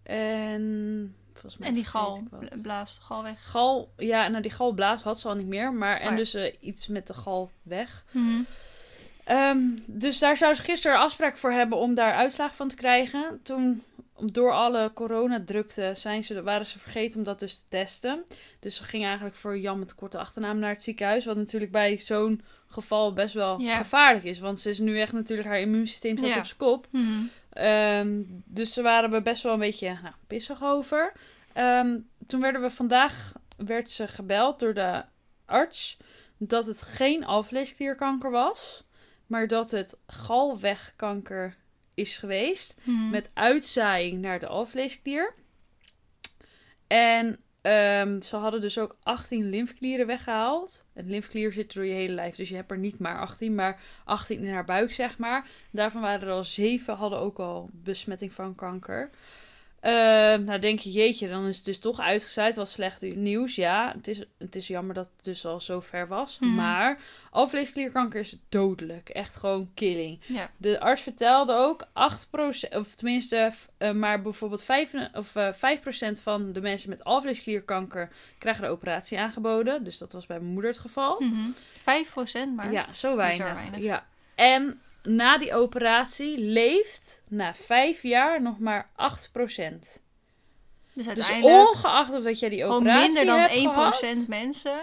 En... 0.02 1.14
Volgens 1.32 1.56
mij 1.56 1.68
En 1.68 1.74
die 1.74 1.84
gal, 1.84 2.16
ik 2.16 2.22
wat. 2.30 2.40
bla- 2.40 2.60
blaast 2.62 2.98
gal 3.02 3.22
weg. 3.22 3.50
Gal, 3.50 3.92
ja, 3.96 4.28
nou 4.28 4.42
die 4.42 4.50
galblaas 4.50 5.02
had 5.02 5.20
ze 5.20 5.28
al 5.28 5.34
niet 5.34 5.46
meer. 5.46 5.72
Maar, 5.72 5.96
en 6.00 6.06
Maar- 6.08 6.16
dus 6.16 6.34
eh, 6.34 6.54
iets 6.60 6.86
met 6.86 7.06
de 7.06 7.14
gal 7.14 7.50
weg. 7.62 8.04
Mhm. 8.10 8.40
Ehm, 9.24 9.58
dus 9.86 10.18
daar 10.18 10.36
zou 10.36 10.54
ze 10.54 10.62
gisteren 10.62 10.98
afspraak 10.98 11.36
voor 11.36 11.52
hebben 11.52 11.78
om 11.78 11.94
daar 11.94 12.14
uitslagen 12.14 12.56
van 12.56 12.68
te 12.68 12.76
krijgen. 12.76 13.40
Toen, 13.42 13.82
door 14.18 14.52
alle 14.52 14.90
coronadrukte, 14.94 15.90
zijn 15.94 16.24
ze, 16.24 16.42
waren 16.42 16.66
ze 16.66 16.78
vergeten 16.78 17.18
om 17.18 17.24
dat 17.24 17.38
dus 17.38 17.58
te 17.58 17.64
testen. 17.68 18.24
Dus 18.60 18.76
ze 18.76 18.84
gingen 18.84 19.06
eigenlijk 19.06 19.36
voor 19.36 19.58
Jan 19.58 19.78
met 19.78 19.94
korte 19.94 20.18
achternaam 20.18 20.58
naar 20.58 20.72
het 20.72 20.82
ziekenhuis. 20.82 21.24
Wat 21.24 21.36
natuurlijk 21.36 21.72
bij 21.72 21.98
zo'n 22.00 22.42
geval 22.66 23.12
best 23.12 23.34
wel 23.34 23.58
gevaarlijk 23.58 24.24
is. 24.24 24.38
Want 24.38 24.60
ze 24.60 24.70
is 24.70 24.78
nu 24.78 25.00
echt 25.00 25.12
natuurlijk, 25.12 25.48
haar 25.48 25.60
immuunsysteem 25.60 26.16
staat 26.16 26.36
op 26.36 26.46
zijn 26.46 26.58
kop. 26.58 26.86
Mhm. 26.90 27.22
Ehm, 27.50 28.22
dus 28.44 28.74
daar 28.74 28.84
waren 28.84 29.10
we 29.10 29.22
best 29.22 29.42
wel 29.42 29.52
een 29.52 29.58
beetje 29.58 29.88
nou, 30.02 30.14
pissig 30.26 30.62
over. 30.62 31.12
Ehm, 31.52 31.98
toen 32.26 32.40
werden 32.40 32.60
we 32.60 32.70
vandaag 32.70 33.32
werd 33.56 33.90
ze 33.90 34.08
gebeld 34.08 34.58
door 34.58 34.74
de 34.74 35.02
arts 35.44 35.96
dat 36.36 36.66
het 36.66 36.82
geen 36.82 37.24
alvleesklierkanker 37.24 38.30
was, 38.30 38.84
maar 39.26 39.48
dat 39.48 39.70
het 39.70 40.00
galwegkanker 40.06 41.56
is 41.94 42.16
geweest 42.18 42.74
Mhm. 42.82 43.10
met 43.10 43.30
uitzaaiing 43.34 44.20
naar 44.20 44.38
de 44.38 44.46
alvleesklier. 44.46 45.34
En 46.86 47.38
ehm, 47.62 48.20
ze 48.20 48.36
hadden 48.36 48.60
dus 48.60 48.78
ook 48.78 48.96
18 49.02 49.50
lymfklieren 49.50 50.06
weggehaald. 50.06 50.86
Een 50.94 51.10
lymfklier 51.10 51.52
zit 51.52 51.74
door 51.74 51.84
je 51.86 51.92
hele 51.92 52.12
lijf, 52.14 52.36
dus 52.36 52.48
je 52.48 52.54
hebt 52.54 52.70
er 52.70 52.78
niet 52.78 52.98
maar 52.98 53.18
18, 53.20 53.54
maar 53.54 53.80
18 54.04 54.38
in 54.38 54.52
haar 54.52 54.64
buik, 54.64 54.92
zeg 54.92 55.18
maar. 55.18 55.48
Daarvan 55.70 56.00
waren 56.00 56.28
er 56.28 56.34
al 56.34 56.44
7 56.44 56.94
hadden 56.96 57.18
ook 57.18 57.38
al 57.38 57.70
besmetting 57.72 58.32
van 58.32 58.54
kanker. 58.54 59.10
Ehm, 59.84 60.44
nou 60.44 60.58
denk 60.58 60.78
je, 60.78 60.90
jeetje, 60.90 61.28
dan 61.28 61.46
is 61.46 61.56
het 61.56 61.64
dus 61.64 61.78
toch 61.78 62.00
uitgezaaid. 62.00 62.56
Wat 62.56 62.70
slecht 62.70 63.02
nieuws, 63.02 63.54
ja. 63.54 63.92
Het 63.96 64.08
is, 64.08 64.22
het 64.38 64.56
is 64.56 64.66
jammer 64.66 64.94
dat 64.94 65.10
het 65.16 65.24
dus 65.24 65.46
al 65.46 65.60
zo 65.60 65.80
ver 65.80 66.08
was. 66.08 66.38
Mhm. 66.38 66.54
Maar 66.54 66.98
alvleesklierkanker 67.30 68.20
is 68.20 68.36
dodelijk. 68.48 69.08
Echt 69.08 69.36
gewoon 69.36 69.70
killing. 69.74 70.20
Ja. 70.26 70.50
De 70.56 70.80
arts 70.80 71.02
vertelde 71.02 71.54
ook 71.54 71.88
8%, 71.92 72.76
of 72.76 72.94
tenminste, 72.94 73.52
eh, 73.78 73.90
maar 73.90 74.22
bijvoorbeeld 74.22 74.64
5, 74.64 74.94
of, 75.14 75.36
eh 75.36 75.52
5% 75.52 76.20
van 76.20 76.52
de 76.52 76.60
mensen 76.60 76.90
met 76.90 77.04
alvleesklierkanker 77.04 78.08
krijgen 78.38 78.62
de 78.62 78.68
operatie 78.68 79.18
aangeboden. 79.18 79.84
Dus 79.84 79.98
dat 79.98 80.12
was 80.12 80.26
bij 80.26 80.38
mijn 80.38 80.52
moeder 80.52 80.70
het 80.70 80.80
geval. 80.80 81.20
Mhm. 81.20 81.50
5% 81.76 82.54
maar. 82.56 82.72
Ja, 82.72 82.92
zo 82.92 83.16
weinig. 83.16 83.54
Weinig. 83.54 83.80
Ja. 83.80 84.06
En 84.34 84.80
na 85.04 85.38
die 85.38 85.54
operatie 85.54 86.38
leeft 86.38 87.22
na 87.30 87.54
5 87.54 88.02
jaar 88.02 88.42
nog 88.42 88.58
maar 88.58 88.90
8%. 88.96 90.02
Dus 90.92 91.06
Dus 91.06 91.30
ongeacht 91.42 92.12
of 92.14 92.24
dat 92.24 92.38
jij 92.38 92.48
die 92.48 92.64
operatie 92.64 93.02
minder 93.06 93.24
dan 93.24 93.38
hebt 93.38 93.52
1% 93.52 93.54
gehad, 93.54 94.24
mensen. 94.28 94.80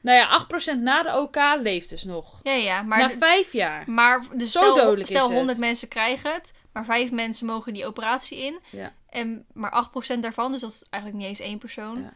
Nou 0.00 0.18
ja, 0.18 0.46
8% 0.74 0.78
na 0.78 1.02
de 1.02 1.18
OK 1.18 1.36
leeft 1.62 1.88
dus 1.88 2.04
nog. 2.04 2.40
Ja, 2.42 2.52
ja. 2.52 2.82
Maar, 2.82 2.98
na 2.98 3.10
5 3.10 3.52
jaar. 3.52 3.90
maar 3.90 4.20
dus 4.34 4.52
Zo 4.52 4.60
stel, 4.60 4.76
dodelijk 4.76 5.08
stel 5.08 5.22
is 5.22 5.28
het. 5.28 5.36
100 5.36 5.58
mensen 5.58 5.88
krijgen 5.88 6.32
het, 6.32 6.54
maar 6.72 6.84
5 6.84 7.10
mensen 7.10 7.46
mogen 7.46 7.72
die 7.72 7.86
operatie 7.86 8.38
in. 8.38 8.58
Ja. 8.70 8.92
En 9.08 9.44
maar 9.52 9.88
8% 10.16 10.18
daarvan, 10.20 10.52
dus 10.52 10.60
dat 10.60 10.70
is 10.70 10.86
eigenlijk 10.90 11.22
niet 11.22 11.32
eens 11.32 11.48
één 11.48 11.58
persoon, 11.58 12.00
Ja. 12.02 12.12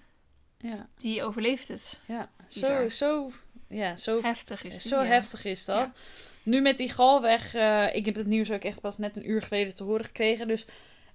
Ja, 0.58 0.88
die 0.96 1.24
overleeft 1.24 1.68
het. 1.68 2.00
ja. 2.06 2.30
Zo, 2.48 2.60
Bizar. 2.60 2.90
zo, 2.90 3.30
ja, 3.68 3.96
zo 3.96 4.22
Heftig 4.22 4.64
is 4.64 4.82
die. 4.82 4.90
Zo 4.90 5.00
heftig 5.00 5.44
is 5.44 5.64
dat. 5.64 5.92
Nu 6.46 6.60
met 6.60 6.78
die 6.78 6.90
galweg, 6.90 7.54
eh, 7.54 7.86
ik 7.94 8.04
heb 8.04 8.14
het 8.14 8.26
nieuws 8.26 8.50
ook 8.50 8.62
echt 8.62 8.80
pas 8.80 8.98
net 8.98 9.16
een 9.16 9.30
uur 9.30 9.42
geleden 9.42 9.76
te 9.76 9.84
horen 9.84 10.04
gekregen. 10.04 10.48
Dus 10.48 10.66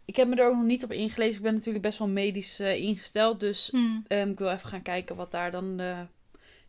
ik 0.05 0.15
heb 0.15 0.27
me 0.27 0.35
er 0.35 0.47
ook 0.47 0.55
nog 0.55 0.65
niet 0.65 0.83
op 0.83 0.91
ingelezen. 0.91 1.35
Ik 1.35 1.41
ben 1.41 1.53
natuurlijk 1.53 1.83
best 1.83 1.99
wel 1.99 2.07
medisch 2.07 2.59
eh, 2.59 2.75
ingesteld. 2.75 3.39
Dus 3.39 3.67
Hmm. 3.71 4.05
ehm, 4.07 4.29
ik 4.29 4.37
wil 4.39 4.49
even 4.51 4.69
gaan 4.69 4.81
kijken 4.81 5.15
wat 5.15 5.31
daar 5.31 5.51
dan 5.51 5.77
de 5.77 5.95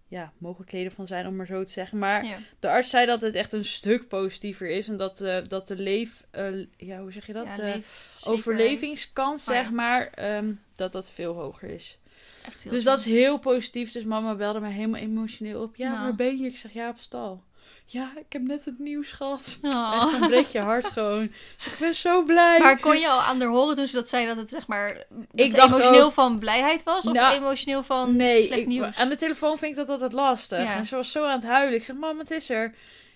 ja, 0.08 0.32
mogelijkheden 0.38 0.92
van 0.92 1.06
zijn, 1.06 1.26
om 1.26 1.36
maar 1.36 1.46
zo 1.46 1.64
te 1.64 1.70
zeggen. 1.70 1.98
Maar 1.98 2.24
Ja. 2.24 2.38
de 2.60 2.68
arts 2.68 2.90
zei 2.90 3.06
dat 3.06 3.20
het 3.20 3.34
echt 3.34 3.52
een 3.52 3.64
stuk 3.64 4.08
positiever 4.08 4.68
is. 4.70 4.88
En 4.88 4.96
dat, 4.96 5.20
eh, 5.20 5.36
dat 5.48 5.68
de 5.68 5.76
leef... 5.76 6.26
ja, 6.76 7.00
hoe 7.00 7.12
zeg 7.12 7.26
je 7.26 7.32
dat? 7.32 7.46
Ja, 7.56 7.76
overlevingskans, 8.24 9.48
Oh, 9.48 9.54
zeg 9.54 9.70
maar, 9.70 10.06
ehm, 10.14 10.52
dat 10.76 10.92
dat 10.92 11.10
veel 11.10 11.34
hoger 11.34 11.68
is. 11.70 11.98
Echt 12.46 12.62
heel 12.62 12.72
Dus 12.72 12.84
dat 12.84 12.98
is 12.98 13.04
heel 13.04 13.38
positief. 13.38 13.92
Dus 13.92 14.04
mama 14.04 14.34
belde 14.34 14.60
mij 14.60 14.72
helemaal 14.72 15.00
emotioneel 15.00 15.62
op. 15.62 15.76
Ja, 15.76 15.88
Nou. 15.90 16.00
waar 16.02 16.14
ben 16.14 16.38
je? 16.38 16.46
Ik 16.46 16.58
zeg, 16.58 16.72
ja, 16.72 16.88
op 16.88 16.98
stal. 16.98 17.42
Ja, 17.86 18.12
ik 18.16 18.32
heb 18.32 18.42
net 18.42 18.64
het 18.64 18.78
nieuws 18.78 19.12
gehad. 19.12 19.58
Oh. 19.62 19.94
Echt, 20.02 20.18
dan 20.20 20.28
breek 20.28 20.46
je 20.46 20.58
hart 20.58 20.86
gewoon. 20.86 21.22
Ik 21.22 21.32
zeg, 21.56 21.72
Ik 21.72 21.78
ben 21.78 21.94
zo 21.94 22.22
blij. 22.22 22.58
Maar 22.58 22.78
kon 22.80 22.98
je 22.98 23.08
al 23.08 23.20
aan 23.20 23.40
haar 23.40 23.48
horen 23.48 23.76
toen 23.76 23.86
ze 23.86 23.94
dat 23.94 24.08
zei 24.08 24.26
dat 24.26 24.36
het 24.36 24.50
zeg 24.50 24.66
maar 24.66 24.94
dat 25.10 25.46
Ik 25.46 25.54
dacht 25.54 25.68
emotioneel 25.72 26.04
ook- 26.06 26.12
van 26.12 26.38
blijheid 26.38 26.82
was 26.82 27.06
of 27.06 27.12
Nou, 27.12 27.34
emotioneel 27.34 27.82
van 27.82 28.16
nee, 28.16 28.40
slecht 28.42 28.60
ik, 28.60 28.66
nieuws? 28.66 28.96
aan 28.98 29.08
de 29.08 29.16
telefoon 29.16 29.58
vind 29.58 29.70
ik 29.70 29.76
dat 29.76 29.88
altijd 29.88 30.12
lastig. 30.12 30.58
Ja. 30.62 30.74
En 30.74 30.86
ze 30.86 30.96
was 30.96 31.10
zo 31.10 31.24
aan 31.24 31.40
het 31.40 31.48
huilen. 31.48 31.74
Ik 31.78 31.84
zeg, 31.84 31.96
mam, 31.96 32.18
het 32.18 32.30
is 32.30 32.50
er. 32.50 32.74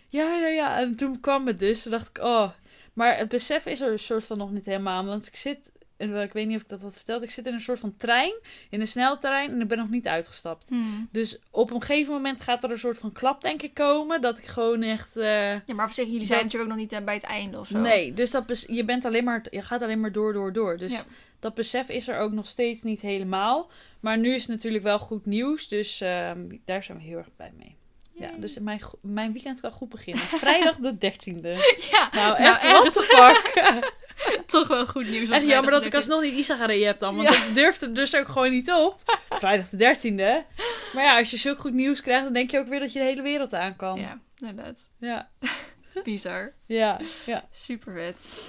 Ja, 0.09 0.35
ja, 0.35 0.47
ja. 0.47 0.79
En 0.79 0.97
toen 0.97 1.21
kwam 1.21 1.47
het 1.47 1.59
dus. 1.59 1.83
Toen 1.83 1.91
dacht 1.93 2.09
ik, 2.09 2.23
oh. 2.25 2.49
Maar 2.93 3.17
het 3.19 3.29
besef 3.29 3.67
is 3.67 3.81
er 3.81 3.93
een 3.93 3.99
soort 3.99 4.25
van 4.25 4.39
nog 4.39 4.51
niet 4.51 4.65
helemaal. 4.67 5.05
Want 5.05 5.27
ik 5.27 5.37
zit, 5.37 5.73
en 5.97 6.15
ik 6.23 6.33
weet 6.33 6.47
niet 6.47 6.57
of 6.57 6.63
ik 6.63 6.69
dat 6.69 6.83
had 6.83 6.97
verteld. 6.97 7.23
Ik 7.23 7.31
zit 7.31 7.47
in 7.47 7.53
een 7.53 7.61
soort 7.61 7.79
van 7.79 7.97
trein. 7.97 8.33
In 8.71 8.81
een 8.81 8.87
sneltrein. 8.87 9.51
En 9.51 9.61
ik 9.61 9.69
ben 9.69 9.79
nog 9.79 9.91
niet 9.91 10.07
uitgestapt. 10.07 10.69
Hmm. 10.69 11.09
Dus 11.13 11.41
op 11.51 11.71
een 11.71 11.81
gegeven 11.83 12.13
moment 12.13 12.41
gaat 12.41 12.65
er 12.65 12.71
een 12.71 12.79
soort 12.79 12.99
van 12.99 13.13
klap, 13.13 13.43
denk 13.43 13.63
ik, 13.63 13.75
komen. 13.75 14.21
Dat 14.21 14.39
ik 14.39 14.47
gewoon 14.47 14.83
echt. 14.83 15.17
eh, 15.17 15.53
Ja, 15.53 15.75
maar 15.75 15.87
op 15.87 15.93
zich, 15.93 16.07
jullie 16.07 16.27
zijn 16.27 16.43
natuurlijk 16.45 16.71
ook 16.73 16.77
nog 16.79 16.89
niet 16.89 16.99
eh, 16.99 17.05
bij 17.05 17.15
het 17.15 17.23
einde 17.23 17.59
of 17.59 17.67
zo. 17.67 17.79
Nee, 17.79 18.13
dus 18.13 18.31
dat 18.31 18.65
je, 18.69 18.85
bent 18.85 19.05
alleen 19.05 19.25
maar, 19.25 19.45
je 19.51 19.63
gaat 19.63 19.83
alleen 19.83 20.01
maar 20.01 20.13
door, 20.13 20.33
door, 20.33 20.53
door. 20.53 20.77
Dus 20.77 20.93
Ja. 20.93 21.03
dat 21.41 21.55
besef 21.55 21.89
is 21.89 22.09
er 22.09 22.19
ook 22.19 22.33
nog 22.33 22.49
steeds 22.49 22.83
niet 22.83 23.01
helemaal. 23.01 23.71
Maar 24.01 24.19
nu 24.19 24.35
is 24.35 24.43
het 24.43 24.51
natuurlijk 24.51 24.85
wel 24.85 24.99
goed 24.99 25.27
nieuws. 25.27 25.69
Dus 25.69 26.01
ehm, 26.01 26.41
daar 26.65 26.83
zijn 26.83 26.99
we 26.99 27.05
heel 27.05 27.19
erg 27.19 27.29
blij 27.37 27.53
mee. 27.59 27.77
Ja, 28.19 28.31
dus 28.39 28.59
mijn, 28.59 28.81
mijn 29.03 29.33
weekend 29.33 29.61
kan 29.61 29.73
goed 29.73 29.89
beginnen. 29.89 30.23
Vrijdag 30.25 30.77
de 30.77 30.93
13e. 30.95 31.41
Ja, 31.91 32.09
Nou, 32.13 32.13
nou, 32.13 32.37
echt, 32.37 32.63
what 32.73 32.93
the 32.93 33.01
fuck? 33.01 33.95
toch 34.47 34.69
wel 34.69 34.87
goed 34.87 35.09
nieuws. 35.09 35.29
echt 35.29 35.47
jammer 35.47 35.71
dat 35.73 35.85
ik 35.85 35.95
alsnog 35.95 36.23
niet 36.23 36.33
Isa 36.35 36.57
gereden 36.57 36.87
heb 36.87 36.99
dan. 36.99 37.17
Want 37.17 37.29
Ja. 37.29 37.35
ik 37.45 37.55
durfde 37.55 37.87
er 37.87 37.95
dus 37.95 38.17
ook 38.17 38.29
gewoon 38.29 38.51
niet 38.51 38.73
op. 38.73 39.03
Vrijdag 39.41 39.69
de 39.69 39.77
13e. 39.77 40.57
Maar 40.95 41.05
ja, 41.05 41.19
als 41.19 41.31
je 41.31 41.37
zulk 41.37 41.59
goed 41.59 41.73
nieuws 41.73 42.01
krijgt, 42.03 42.25
dan 42.25 42.33
denk 42.33 42.51
je 42.51 42.59
ook 42.59 42.69
weer 42.69 42.81
dat 42.81 42.93
je 42.93 42.99
de 42.99 43.05
hele 43.05 43.23
wereld 43.23 43.53
aan 43.53 43.77
kan. 43.77 43.99
13e. 43.99 44.01
Ja, 44.01 44.19
inderdaad. 44.49 44.91
ja, 44.99 45.29
Bizar. 46.05 46.53
ja. 46.67 46.99
ja. 47.27 47.45
Super 47.53 47.93
vet. 47.95 48.49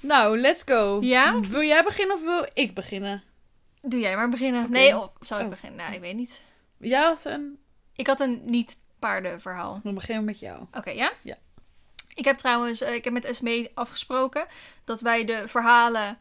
Nou, 0.00 0.38
let's 0.40 0.62
go. 0.66 0.98
Ja? 1.00 1.40
Wil 1.40 1.62
jij 1.62 1.84
beginnen 1.84 2.16
of 2.16 2.22
wil 2.22 2.46
ik 2.54 2.74
beginnen? 2.74 3.22
Doe 3.82 4.00
jij 4.00 4.16
maar 4.16 4.28
beginnen. 4.28 4.70
Nee, 4.70 4.96
oh, 4.96 5.06
zou 5.20 5.40
ik 5.40 5.46
Oh. 5.46 5.52
beginnen? 5.52 5.78
Nou, 5.78 5.94
ik 5.94 6.00
weet 6.00 6.14
niet. 6.14 6.40
Jij 6.78 7.02
had 7.02 7.24
een... 7.24 7.58
Ik 7.94 8.06
had 8.06 8.20
een 8.20 8.40
niet-paardenverhaal. 8.44 9.80
Dan 9.82 9.94
beginnen 9.94 10.24
we 10.24 10.30
met 10.30 10.40
jou. 10.40 10.62
Oké, 10.72 10.90
ja? 10.90 11.12
Ja. 11.22 11.36
Ik 12.20 12.26
heb 12.26 12.38
trouwens, 12.38 12.80
eh, 12.80 12.94
ik 12.94 13.04
heb 13.04 13.12
met 13.12 13.24
Esmee 13.24 13.70
afgesproken 13.74 14.46
dat 14.84 15.00
wij 15.00 15.24
de 15.24 15.48
verhalen 15.48 16.18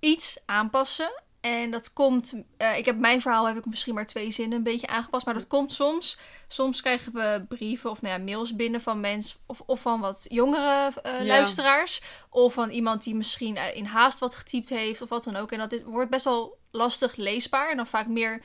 iets 0.00 0.38
aanpassen. 0.46 1.22
En 1.40 1.70
dat 1.70 1.92
komt, 1.92 2.34
eh, 2.56 2.78
ik 2.78 2.84
heb 2.84 2.98
mijn 2.98 3.20
verhaal 3.20 3.46
heb 3.46 3.56
ik 3.56 3.64
misschien 3.66 3.94
maar 3.94 4.06
twee 4.06 4.30
zinnen 4.30 4.58
een 4.58 4.64
beetje 4.64 4.86
aangepast. 4.86 5.24
Maar 5.24 5.34
dat 5.34 5.46
komt 5.46 5.72
soms. 5.72 6.18
Soms 6.48 6.80
krijgen 6.80 7.12
we 7.12 7.44
brieven 7.48 7.90
of 7.90 8.02
nou 8.02 8.18
ja, 8.18 8.24
mails 8.24 8.56
binnen 8.56 8.80
van 8.80 9.00
mensen 9.00 9.38
of, 9.46 9.60
of 9.66 9.80
van 9.80 10.00
wat 10.00 10.26
jongere 10.28 10.92
eh, 11.02 11.18
Ja. 11.18 11.24
luisteraars. 11.24 12.02
Of 12.30 12.52
van 12.54 12.70
iemand 12.70 13.02
die 13.02 13.14
misschien 13.14 13.56
in 13.74 13.84
haast 13.84 14.18
wat 14.18 14.34
getypt 14.34 14.68
heeft 14.68 15.02
of 15.02 15.08
wat 15.08 15.24
dan 15.24 15.36
ook. 15.36 15.52
En 15.52 15.58
dat 15.58 15.72
is, 15.72 15.82
wordt 15.84 16.10
best 16.10 16.24
wel 16.24 16.58
lastig 16.70 17.16
leesbaar. 17.16 17.70
En 17.70 17.76
dan 17.76 17.86
vaak 17.86 18.06
meer 18.06 18.42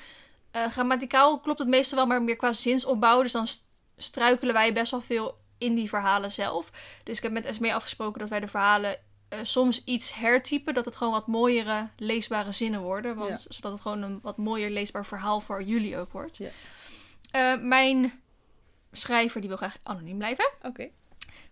grammaticaal 0.52 1.40
klopt 1.40 1.60
het 1.60 1.68
meestal 1.68 1.98
wel, 1.98 2.08
maar 2.08 2.22
meer 2.22 2.36
qua 2.36 2.54
zinsopbouw. 2.54 3.22
Dus 3.22 3.32
dan 3.32 3.48
st- 3.48 3.66
struikelen 3.98 4.54
wij 4.54 4.74
best 4.74 4.92
wel 4.92 5.02
veel 5.02 5.38
in 5.58 5.76
die 5.76 5.90
verhalen 5.90 6.32
zelf. 6.32 6.72
Dus 7.04 7.18
ik 7.18 7.24
heb 7.24 7.32
met 7.32 7.46
Esmee 7.46 7.74
afgesproken 7.74 8.20
dat 8.20 8.30
wij 8.30 8.40
de 8.40 8.48
verhalen 8.48 9.00
eh, 9.30 9.40
soms 9.42 9.84
iets 9.84 10.16
hertypen. 10.16 10.74
Dat 10.74 10.86
het 10.86 10.96
gewoon 10.96 11.14
wat 11.14 11.28
mooiere, 11.28 11.90
leesbare 11.98 12.52
zinnen 12.52 12.82
worden. 12.82 13.16
Want, 13.16 13.46
Zodat 13.50 13.72
het 13.72 13.82
gewoon 13.82 14.02
een 14.02 14.20
wat 14.22 14.38
mooier 14.38 14.70
leesbaar 14.70 15.06
verhaal 15.06 15.40
voor 15.40 15.64
jullie 15.64 15.98
ook 15.98 16.12
wordt. 16.12 16.38
Ja. 16.38 16.50
Eh, 17.32 17.62
mijn 17.62 18.22
schrijver 18.92 19.40
die 19.40 19.50
wil 19.50 19.58
graag 19.58 19.78
anoniem 19.84 20.18
blijven. 20.18 20.52
Oké. 20.62 20.90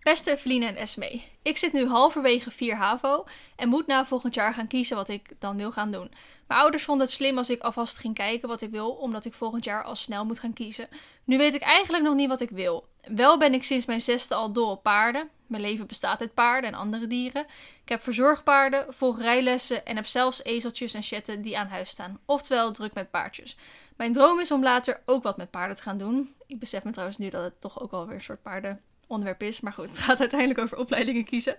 Beste 0.06 0.32
Eveline 0.32 0.66
en 0.66 0.76
Esmee, 0.76 1.32
ik 1.42 1.58
zit 1.58 1.74
nu 1.74 1.88
halverwege 1.88 2.52
4 2.52 2.76
HAVO 2.76 3.26
en 3.56 3.70
moet 3.70 3.88
na 3.88 4.06
volgend 4.06 4.34
jaar 4.34 4.54
gaan 4.54 4.68
kiezen 4.68 4.96
wat 4.96 5.10
ik 5.10 5.30
dan 5.40 5.58
wil 5.58 5.72
gaan 5.72 5.92
doen. 5.92 6.12
Mijn 6.48 6.60
ouders 6.60 6.84
vonden 6.84 7.06
het 7.06 7.16
slim 7.16 7.38
als 7.38 7.50
ik 7.50 7.62
alvast 7.62 7.98
ging 7.98 8.16
kijken 8.16 8.48
wat 8.48 8.62
ik 8.62 8.72
wil, 8.72 8.90
omdat 8.92 9.26
ik 9.26 9.34
volgend 9.34 9.64
jaar 9.64 9.84
al 9.84 9.96
snel 9.96 10.26
moet 10.26 10.40
gaan 10.40 10.54
kiezen. 10.54 10.88
Nu 11.24 11.38
weet 11.38 11.56
ik 11.56 11.62
eigenlijk 11.62 12.04
nog 12.04 12.16
niet 12.16 12.28
wat 12.28 12.42
ik 12.42 12.50
wil. 12.50 12.88
Wel 13.08 13.38
ben 13.38 13.54
ik 13.54 13.64
sinds 13.64 13.86
mijn 13.86 14.02
zesde 14.02 14.36
al 14.36 14.52
dol 14.52 14.70
op 14.70 14.84
paarden. 14.84 15.30
Mijn 15.48 15.62
leven 15.62 15.88
bestaat 15.88 16.20
uit 16.20 16.34
paarden 16.34 16.70
en 16.70 16.78
andere 16.78 17.08
dieren. 17.08 17.46
Ik 17.84 17.90
heb 17.90 18.04
verzorgpaarden, 18.04 18.86
volg 18.94 19.20
rijlessen 19.20 19.86
en 19.86 19.96
heb 19.96 20.06
zelfs 20.06 20.44
ezeltjes 20.44 20.94
en 20.94 21.04
chatten 21.04 21.42
die 21.42 21.58
aan 21.58 21.68
huis 21.68 21.90
staan. 21.90 22.20
Oftewel 22.26 22.72
druk 22.72 22.94
met 22.94 23.12
paardjes. 23.12 23.58
Mijn 23.96 24.14
droom 24.14 24.40
is 24.40 24.52
om 24.52 24.64
later 24.64 25.02
ook 25.06 25.24
wat 25.24 25.38
met 25.38 25.52
paarden 25.52 25.76
te 25.76 25.82
gaan 25.82 25.98
doen. 25.98 26.36
Ik 26.48 26.60
besef 26.60 26.84
me 26.84 26.92
trouwens 26.92 27.18
nu 27.18 27.30
dat 27.30 27.44
het 27.44 27.62
toch 27.62 27.82
ook 27.82 27.92
wel 27.92 28.06
weer 28.08 28.16
een 28.16 28.22
soort 28.22 28.42
paarden 28.42 28.82
onderwerp 29.08 29.42
is. 29.42 29.60
Maar 29.60 29.74
goed, 29.74 29.90
het 29.90 29.98
gaat 29.98 30.20
uiteindelijk 30.20 30.60
over 30.60 30.78
opleidingen 30.78 31.26
kiezen. 31.26 31.58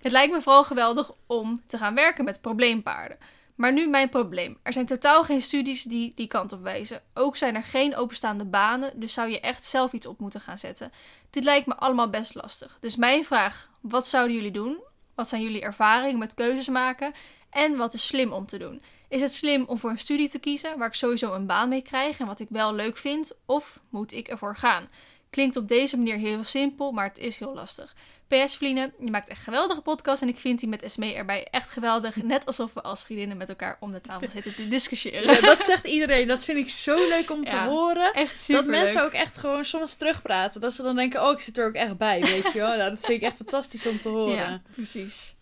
Het 0.00 0.12
lijkt 0.12 0.32
me 0.32 0.42
vooral 0.42 0.64
geweldig 0.64 1.12
om 1.26 1.62
te 1.66 1.78
gaan 1.78 1.94
werken 1.94 2.24
met 2.24 2.40
probleempaarden. 2.40 3.18
Maar 3.58 3.72
nu 3.72 3.88
mijn 3.88 4.08
probleem. 4.08 4.58
Er 4.62 4.72
zijn 4.72 4.86
totaal 4.86 5.24
geen 5.24 5.42
studies 5.42 5.82
die 5.82 6.12
die 6.14 6.26
kant 6.26 6.52
op 6.52 6.62
wijzen. 6.62 7.02
Ook 7.14 7.36
zijn 7.36 7.54
er 7.54 7.62
geen 7.62 7.96
openstaande 7.96 8.44
banen, 8.44 9.00
dus 9.00 9.12
zou 9.12 9.30
je 9.30 9.40
echt 9.40 9.64
zelf 9.64 9.92
iets 9.92 10.06
op 10.06 10.18
moeten 10.18 10.40
gaan 10.40 10.58
zetten. 10.58 10.92
Dit 11.30 11.44
lijkt 11.44 11.66
me 11.66 11.76
allemaal 11.76 12.10
best 12.10 12.34
lastig. 12.34 12.76
Dus 12.80 12.96
mijn 12.96 13.24
vraag, 13.24 13.70
wat 13.80 14.06
zouden 14.06 14.36
jullie 14.36 14.50
doen? 14.50 14.78
Wat 15.14 15.28
zijn 15.28 15.42
jullie 15.42 15.60
ervaringen 15.60 16.18
met 16.18 16.34
keuzes 16.34 16.68
maken? 16.68 17.12
En 17.50 17.76
wat 17.76 17.94
is 17.94 18.06
slim 18.06 18.32
om 18.32 18.46
te 18.46 18.58
doen? 18.58 18.82
Is 19.08 19.20
het 19.20 19.34
slim 19.34 19.64
om 19.66 19.78
voor 19.78 19.90
een 19.90 19.98
studie 19.98 20.28
te 20.28 20.38
kiezen 20.38 20.78
waar 20.78 20.88
ik 20.88 20.94
sowieso 20.94 21.34
een 21.34 21.46
baan 21.46 21.68
mee 21.68 21.82
krijg 21.82 22.18
en 22.18 22.26
wat 22.26 22.40
ik 22.40 22.48
wel 22.50 22.74
leuk 22.74 22.98
vind? 22.98 23.32
Of 23.46 23.80
moet 23.88 24.12
ik 24.12 24.28
ervoor 24.28 24.56
gaan? 24.56 24.88
Klinkt 25.30 25.56
op 25.56 25.68
deze 25.68 25.96
manier 25.96 26.16
heel 26.16 26.44
simpel, 26.44 26.92
maar 26.92 27.08
het 27.08 27.18
is 27.18 27.38
heel 27.38 27.54
lastig. 27.54 27.94
PS 28.28 28.56
Vliene, 28.56 28.92
je 29.00 29.10
maakt 29.10 29.28
echt 29.28 29.42
geweldige 29.42 29.80
podcast 29.80 30.22
en 30.22 30.28
ik 30.28 30.38
vind 30.38 30.58
die 30.58 30.68
met 30.68 30.82
Esmee 30.82 31.14
erbij 31.14 31.46
echt 31.50 31.70
geweldig. 31.70 32.22
Net 32.22 32.46
alsof 32.46 32.72
we 32.74 32.82
als 32.82 33.02
vriendinnen 33.02 33.36
met 33.36 33.48
elkaar 33.48 33.76
om 33.80 33.92
de 33.92 34.00
tafel 34.00 34.30
zitten 34.30 34.54
te 34.54 34.68
discussiëren. 34.68 35.34
Ja, 35.34 35.40
dat 35.40 35.64
zegt 35.64 35.86
iedereen. 35.86 36.26
Dat 36.26 36.44
vind 36.44 36.58
ik 36.58 36.70
zo 36.70 37.08
leuk 37.08 37.30
om 37.30 37.44
te 37.44 37.50
Ja, 37.50 37.66
horen. 37.66 38.12
Echt 38.12 38.40
super 38.40 38.62
Dat 38.62 38.70
mensen 38.70 39.04
ook 39.04 39.12
echt 39.12 39.36
gewoon 39.36 39.64
soms 39.64 39.94
terugpraten. 39.94 40.60
Dat 40.60 40.74
ze 40.74 40.82
dan 40.82 40.96
denken, 40.96 41.24
oh, 41.24 41.32
ik 41.32 41.40
zit 41.40 41.58
er 41.58 41.66
ook 41.66 41.74
echt 41.74 41.96
bij, 41.96 42.20
weet 42.20 42.52
je 42.52 42.58
wel. 42.58 42.76
Nou, 42.76 42.90
dat 42.90 42.98
vind 43.00 43.22
ik 43.22 43.28
echt 43.28 43.36
fantastisch 43.36 43.86
om 43.86 44.00
te 44.00 44.08
horen. 44.08 44.34
Ja, 44.34 44.62
precies. 44.72 45.34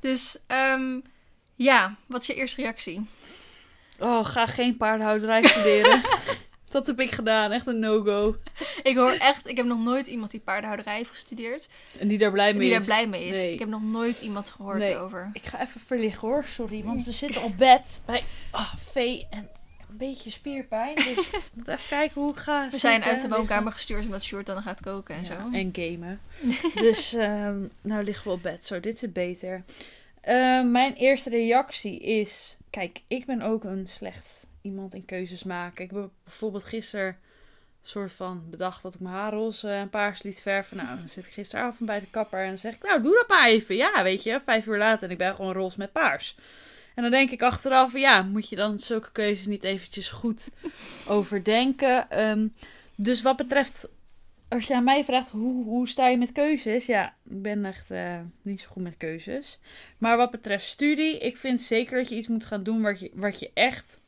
Dus 0.00 0.38
ehm, 0.46 0.98
ja, 1.54 1.94
wat 2.06 2.20
is 2.20 2.26
je 2.26 2.34
eerste 2.34 2.60
reactie? 2.60 3.06
Oh, 3.98 4.26
ga 4.26 4.46
geen 4.46 4.76
paardenhouderij 4.76 5.46
studeren. 5.46 6.00
dat 6.74 6.86
heb 6.86 7.00
ik 7.00 7.10
gedaan. 7.10 7.52
Echt 7.52 7.66
een 7.66 7.78
no-go. 7.78 8.36
Ik 8.82 8.96
hoor 8.96 9.10
echt, 9.10 9.48
ik 9.48 9.56
heb 9.56 9.66
nog 9.66 9.78
nooit 9.78 10.06
iemand 10.06 10.30
die 10.30 10.40
paardenhouderij 10.40 10.96
heeft 10.96 11.10
gestudeerd. 11.10 11.68
En 11.98 12.08
die 12.08 12.18
daar 12.18 12.32
blij 12.32 12.52
mee 12.52 12.60
Die 12.60 12.70
is. 12.70 12.74
daar 12.76 12.84
blij 12.84 13.06
mee 13.06 13.24
is. 13.28 13.36
Nee. 13.36 13.52
Ik 13.52 13.58
heb 13.58 13.68
nog 13.68 13.82
nooit 13.82 14.20
iemand 14.20 14.50
gehoord 14.50 14.78
Nee. 14.78 14.96
over. 14.96 15.30
Ik 15.32 15.46
ga 15.46 15.60
even 15.62 15.80
verliggen 15.80 16.28
hoor, 16.28 16.44
sorry. 16.44 16.84
Want 16.84 17.04
we 17.04 17.10
zitten 17.10 17.42
op 17.42 17.56
bed 17.56 18.02
bij 18.06 18.22
ah, 18.50 18.74
Vee 18.76 19.26
en 19.30 19.48
een 19.88 19.96
beetje 19.96 20.30
spierpijn. 20.30 20.94
Dus 20.94 21.28
ik 21.28 21.50
moet 21.54 21.68
even 21.68 21.88
kijken 21.88 22.20
hoe 22.20 22.30
ik 22.30 22.36
ga 22.36 22.68
We 22.70 22.78
zijn 22.78 23.02
uit 23.02 23.20
de 23.20 23.28
woonkamer 23.28 23.72
gestuurd 23.72 24.04
omdat 24.04 24.22
Sjoerd 24.22 24.46
dan 24.46 24.62
gaat 24.62 24.80
koken 24.80 25.14
en 25.14 25.24
zo. 25.24 25.32
En 25.52 25.70
gamen. 25.72 26.20
dus 26.86 27.12
ehm, 27.14 27.58
nou 27.82 28.04
liggen 28.04 28.26
we 28.26 28.32
op 28.32 28.42
bed. 28.42 28.66
Zo, 28.66 28.80
dit 28.80 28.98
zit 28.98 29.12
beter. 29.12 29.64
Eh, 30.20 30.62
mijn 30.62 30.92
eerste 30.92 31.30
reactie 31.30 32.00
is... 32.00 32.56
Kijk, 32.70 33.02
ik 33.08 33.26
ben 33.26 33.42
ook 33.42 33.64
een 33.64 33.86
slecht 33.88 34.46
iemand 34.64 34.94
in 34.94 35.04
keuzes 35.04 35.42
maken. 35.42 35.84
Ik 35.84 35.90
heb 35.90 36.10
bijvoorbeeld 36.24 36.64
gisteren 36.64 37.18
soort 37.82 38.12
van 38.12 38.42
bedacht 38.50 38.82
dat 38.82 38.94
ik 38.94 39.00
mijn 39.00 39.14
haar 39.14 39.32
roze 39.32 39.68
en 39.68 39.90
paars 39.90 40.22
liet 40.22 40.42
verven. 40.42 40.76
Nou, 40.76 40.88
dan 40.98 41.08
zit 41.08 41.26
ik 41.26 41.32
gisteravond 41.32 41.88
bij 41.88 42.00
de 42.00 42.10
kapper 42.10 42.40
en 42.40 42.48
dan 42.48 42.58
zeg 42.58 42.74
ik... 42.74 42.82
Nou, 42.82 43.02
doe 43.02 43.14
dat 43.14 43.28
maar 43.28 43.48
even. 43.48 43.76
Ja, 43.76 44.02
weet 44.02 44.22
je, 44.22 44.40
vijf 44.44 44.66
uur 44.66 44.78
later 44.78 45.04
en 45.04 45.10
ik 45.10 45.18
ben 45.18 45.34
gewoon 45.34 45.52
roze 45.52 45.78
met 45.78 45.92
paars. 45.92 46.36
En 46.94 47.02
dan 47.02 47.10
denk 47.10 47.30
ik 47.30 47.42
achteraf, 47.42 47.92
ja, 47.98 48.22
moet 48.22 48.48
je 48.48 48.56
dan 48.56 48.78
zulke 48.78 49.12
keuzes 49.12 49.46
niet 49.46 49.64
eventjes 49.64 50.10
goed 50.10 50.50
overdenken. 51.08 52.10
Ehm, 52.10 52.46
dus 52.94 53.22
wat 53.22 53.36
betreft, 53.36 53.88
als 54.48 54.66
je 54.66 54.74
aan 54.74 54.84
mij 54.84 55.04
vraagt, 55.04 55.30
hoe, 55.30 55.64
hoe 55.64 55.88
sta 55.88 56.08
je 56.08 56.18
met 56.18 56.32
keuzes? 56.32 56.86
Ja, 56.86 57.14
ik 57.28 57.42
ben 57.42 57.64
echt 57.64 57.90
eh, 57.90 58.20
niet 58.42 58.60
zo 58.60 58.68
goed 58.70 58.82
met 58.82 58.96
keuzes. 58.96 59.60
Maar 59.98 60.16
wat 60.16 60.30
betreft 60.30 60.66
studie, 60.66 61.18
ik 61.18 61.36
vind 61.36 61.62
zeker 61.62 61.98
dat 61.98 62.08
je 62.08 62.16
iets 62.16 62.28
moet 62.28 62.44
gaan 62.44 62.62
doen 62.62 62.82
wat 62.82 63.00
je, 63.00 63.10
wat 63.14 63.38
je 63.38 63.50
echt 63.54 64.00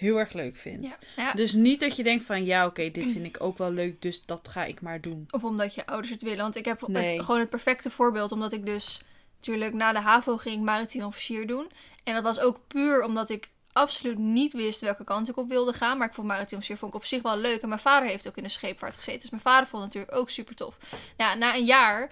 heel 0.00 0.16
erg 0.16 0.32
leuk 0.32 0.56
vindt. 0.56 0.86
Ja. 0.86 0.98
Ja. 1.16 1.32
Dus 1.32 1.52
niet 1.52 1.80
dat 1.80 1.96
je 1.96 2.02
denkt 2.02 2.24
van, 2.24 2.44
ja, 2.44 2.66
oké, 2.66 2.90
dit 2.90 3.10
vind 3.10 3.24
ik 3.24 3.36
ook 3.40 3.58
wel 3.58 3.72
leuk, 3.72 4.02
dus 4.02 4.22
dat 4.22 4.48
ga 4.48 4.64
ik 4.64 4.80
maar 4.80 5.00
doen. 5.00 5.26
Of 5.30 5.44
omdat 5.44 5.74
je 5.74 5.86
ouders 5.86 6.10
het 6.10 6.22
willen. 6.22 6.38
Want 6.38 6.56
ik 6.56 6.64
heb 6.64 6.82
gewoon 6.82 7.38
het 7.38 7.50
perfecte 7.50 7.90
voorbeeld. 7.90 8.32
Omdat 8.32 8.52
ik 8.52 8.66
dus 8.66 9.00
natuurlijk 9.36 9.74
na 9.74 9.92
de 9.92 10.00
HAVO 10.00 10.36
ging 10.36 10.64
maritiem 10.64 11.04
officier 11.04 11.46
doen. 11.46 11.70
En 12.04 12.14
dat 12.14 12.22
was 12.22 12.40
ook 12.40 12.60
puur 12.66 13.02
omdat 13.04 13.30
ik 13.30 13.48
absoluut 13.72 14.18
niet 14.18 14.52
wist 14.52 14.80
welke 14.80 15.04
kant 15.04 15.28
ik 15.28 15.36
op 15.36 15.48
wilde 15.48 15.72
gaan. 15.72 15.98
Maar 15.98 16.08
ik 16.08 16.14
vond 16.14 16.26
maritiem 16.26 16.58
officier 16.58 16.78
vond 16.78 16.94
ik 16.94 17.00
op 17.00 17.06
zich 17.06 17.22
wel 17.22 17.36
leuk. 17.36 17.62
En 17.62 17.68
mijn 17.68 17.80
vader 17.80 18.08
heeft 18.08 18.28
ook 18.28 18.36
in 18.36 18.42
de 18.42 18.48
scheepvaart 18.48 18.96
gezeten. 18.96 19.20
Dus 19.20 19.30
mijn 19.30 19.42
vader 19.42 19.68
vond 19.68 19.82
het 19.82 19.94
natuurlijk 19.94 20.22
ook 20.22 20.30
super 20.30 20.54
tof. 20.54 20.78
Ja, 21.16 21.34
na 21.34 21.54
een 21.54 21.64
jaar 21.64 22.10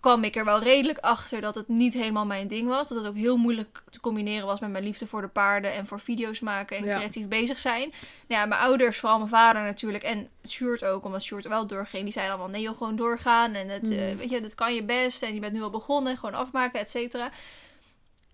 kwam 0.00 0.24
ik 0.24 0.36
er 0.36 0.44
wel 0.44 0.62
redelijk 0.62 0.98
achter 0.98 1.40
dat 1.40 1.54
het 1.54 1.68
niet 1.68 1.94
helemaal 1.94 2.26
mijn 2.26 2.48
ding 2.48 2.68
was. 2.68 2.88
Dat 2.88 2.98
het 2.98 3.06
ook 3.06 3.14
heel 3.14 3.36
moeilijk 3.36 3.82
te 3.90 4.00
combineren 4.00 4.46
was 4.46 4.60
met 4.60 4.70
mijn 4.70 4.84
liefde 4.84 5.06
voor 5.06 5.20
de 5.20 5.28
paarden 5.28 5.72
en 5.72 5.86
voor 5.86 6.00
video's 6.00 6.40
maken 6.40 6.76
en 6.76 6.84
Ja. 6.84 6.94
creatief 6.96 7.28
bezig 7.28 7.58
zijn. 7.58 7.92
Ja, 8.26 8.46
mijn 8.46 8.60
ouders, 8.60 8.98
vooral 8.98 9.18
mijn 9.18 9.30
vader 9.30 9.62
natuurlijk 9.62 10.04
en 10.04 10.28
Sjoerd 10.48 10.84
ook, 10.84 11.04
omdat 11.04 11.22
Sjoerd 11.22 11.48
wel 11.48 11.66
doorging. 11.66 12.02
Die 12.04 12.12
zeiden 12.12 12.34
allemaal, 12.34 12.52
nee 12.52 12.62
joh, 12.62 12.76
gewoon 12.76 12.96
doorgaan 12.96 13.54
en 13.54 13.68
het, 13.68 13.90
eh, 13.90 14.10
Mm. 14.10 14.16
weet 14.16 14.30
je, 14.30 14.40
dat 14.40 14.54
kan 14.54 14.74
je 14.74 14.82
best 14.82 15.22
en 15.22 15.34
je 15.34 15.40
bent 15.40 15.52
nu 15.52 15.62
al 15.62 15.70
begonnen, 15.70 16.16
gewoon 16.16 16.34
afmaken, 16.34 16.80
et 16.80 16.90
cetera. 16.90 17.30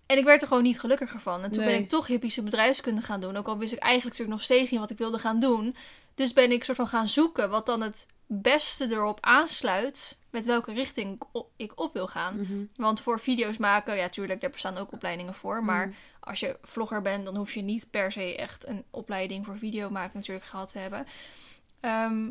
En 0.05 0.17
ik 0.17 0.23
werd 0.23 0.41
er 0.41 0.47
gewoon 0.47 0.63
niet 0.63 0.79
gelukkiger 0.79 1.19
van. 1.19 1.43
En 1.43 1.51
toen 1.51 1.65
ben 1.65 1.73
ik 1.75 1.89
toch 1.89 2.07
hippische 2.07 2.43
bedrijfskunde 2.43 3.01
gaan 3.01 3.19
doen. 3.19 3.37
Ook 3.37 3.47
al 3.47 3.57
wist 3.57 3.73
ik 3.73 3.79
eigenlijk 3.79 4.17
natuurlijk 4.17 4.37
nog 4.37 4.45
steeds 4.45 4.71
niet 4.71 4.79
wat 4.79 4.91
ik 4.91 4.97
wilde 4.97 5.19
gaan 5.19 5.39
doen. 5.39 5.75
Dus 6.15 6.33
ben 6.33 6.51
ik 6.51 6.63
soort 6.63 6.77
van 6.77 6.87
gaan 6.87 7.07
zoeken 7.07 7.49
wat 7.49 7.65
dan 7.65 7.81
het 7.81 8.07
beste 8.27 8.87
erop 8.91 9.17
aansluit 9.21 10.17
met 10.29 10.45
welke 10.45 10.73
richting 10.73 11.21
ik 11.55 11.71
op, 11.75 11.93
wil 11.93 12.07
gaan. 12.07 12.35
Mhm. 12.41 12.63
Want 12.75 13.01
voor 13.01 13.19
video's 13.19 13.57
maken, 13.57 13.95
ja 13.95 14.09
tuurlijk, 14.09 14.41
daar 14.41 14.49
bestaan 14.49 14.77
ook 14.77 14.91
opleidingen 14.91 15.33
voor. 15.33 15.63
Maar 15.63 15.87
Mm. 15.87 15.93
als 16.19 16.39
je 16.39 16.57
vlogger 16.61 17.01
bent, 17.01 17.25
dan 17.25 17.35
hoef 17.35 17.53
je 17.53 17.61
niet 17.61 17.87
per 17.89 18.11
se 18.11 18.35
echt 18.35 18.67
een 18.67 18.83
opleiding 18.91 19.45
voor 19.45 19.57
video 19.57 19.89
maken 19.89 20.17
natuurlijk 20.19 20.45
gehad 20.45 20.71
te 20.71 20.79
hebben. 20.79 21.05
Ehm, 21.79 22.29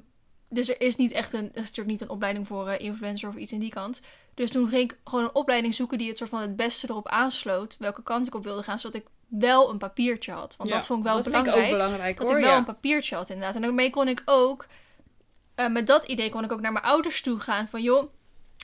dus 0.48 0.68
er 0.68 0.80
is 0.80 0.96
niet 0.96 1.12
echt 1.12 1.32
een, 1.32 1.44
er 1.44 1.60
is 1.62 1.68
natuurlijk 1.68 1.88
niet 1.88 2.00
een 2.00 2.08
opleiding 2.08 2.46
voor 2.46 2.68
eh, 2.68 2.84
influencer 2.86 3.28
of 3.28 3.36
iets 3.36 3.52
in 3.52 3.60
die 3.60 3.70
kant. 3.70 4.02
Dus 4.34 4.50
toen 4.50 4.68
ging 4.68 4.82
ik 4.90 4.98
gewoon 5.04 5.24
een 5.24 5.34
opleiding 5.34 5.74
zoeken 5.74 5.98
die 5.98 6.08
het 6.08 6.18
soort 6.18 6.30
van 6.30 6.40
het 6.40 6.56
beste 6.56 6.86
erop 6.90 7.08
aansloot. 7.08 7.76
Welke 7.78 8.02
kant 8.02 8.26
ik 8.26 8.34
op 8.34 8.44
wilde 8.44 8.62
gaan, 8.62 8.78
zodat 8.78 9.00
ik 9.00 9.06
wel 9.28 9.70
een 9.70 9.78
papiertje 9.78 10.32
had. 10.32 10.54
Want 10.56 10.68
Ja, 10.68 10.74
dat 10.76 10.86
vond 10.86 10.98
ik 10.98 11.04
wel 11.04 11.14
dat 11.14 11.24
belangrijk. 11.24 11.56
Vind 11.56 11.66
ik 11.68 11.72
ook 11.72 11.78
belangrijk 11.84 12.18
Dat 12.18 12.28
hoor. 12.28 12.38
ik 12.38 12.44
wel 12.44 12.52
ja. 12.52 12.58
een 12.58 12.64
papiertje 12.64 13.16
had 13.16 13.30
inderdaad. 13.30 13.54
En 13.56 13.62
daarmee 13.62 13.90
kon 13.90 14.08
ik 14.08 14.22
ook, 14.24 14.66
eh, 15.54 15.68
met 15.68 15.86
dat 15.86 16.04
idee 16.04 16.30
kon 16.30 16.44
ik 16.44 16.52
ook 16.52 16.60
naar 16.60 16.72
mijn 16.72 16.84
ouders 16.84 17.22
toe 17.22 17.38
gaan. 17.38 17.68
Van 17.68 17.82
joh, 17.82 18.12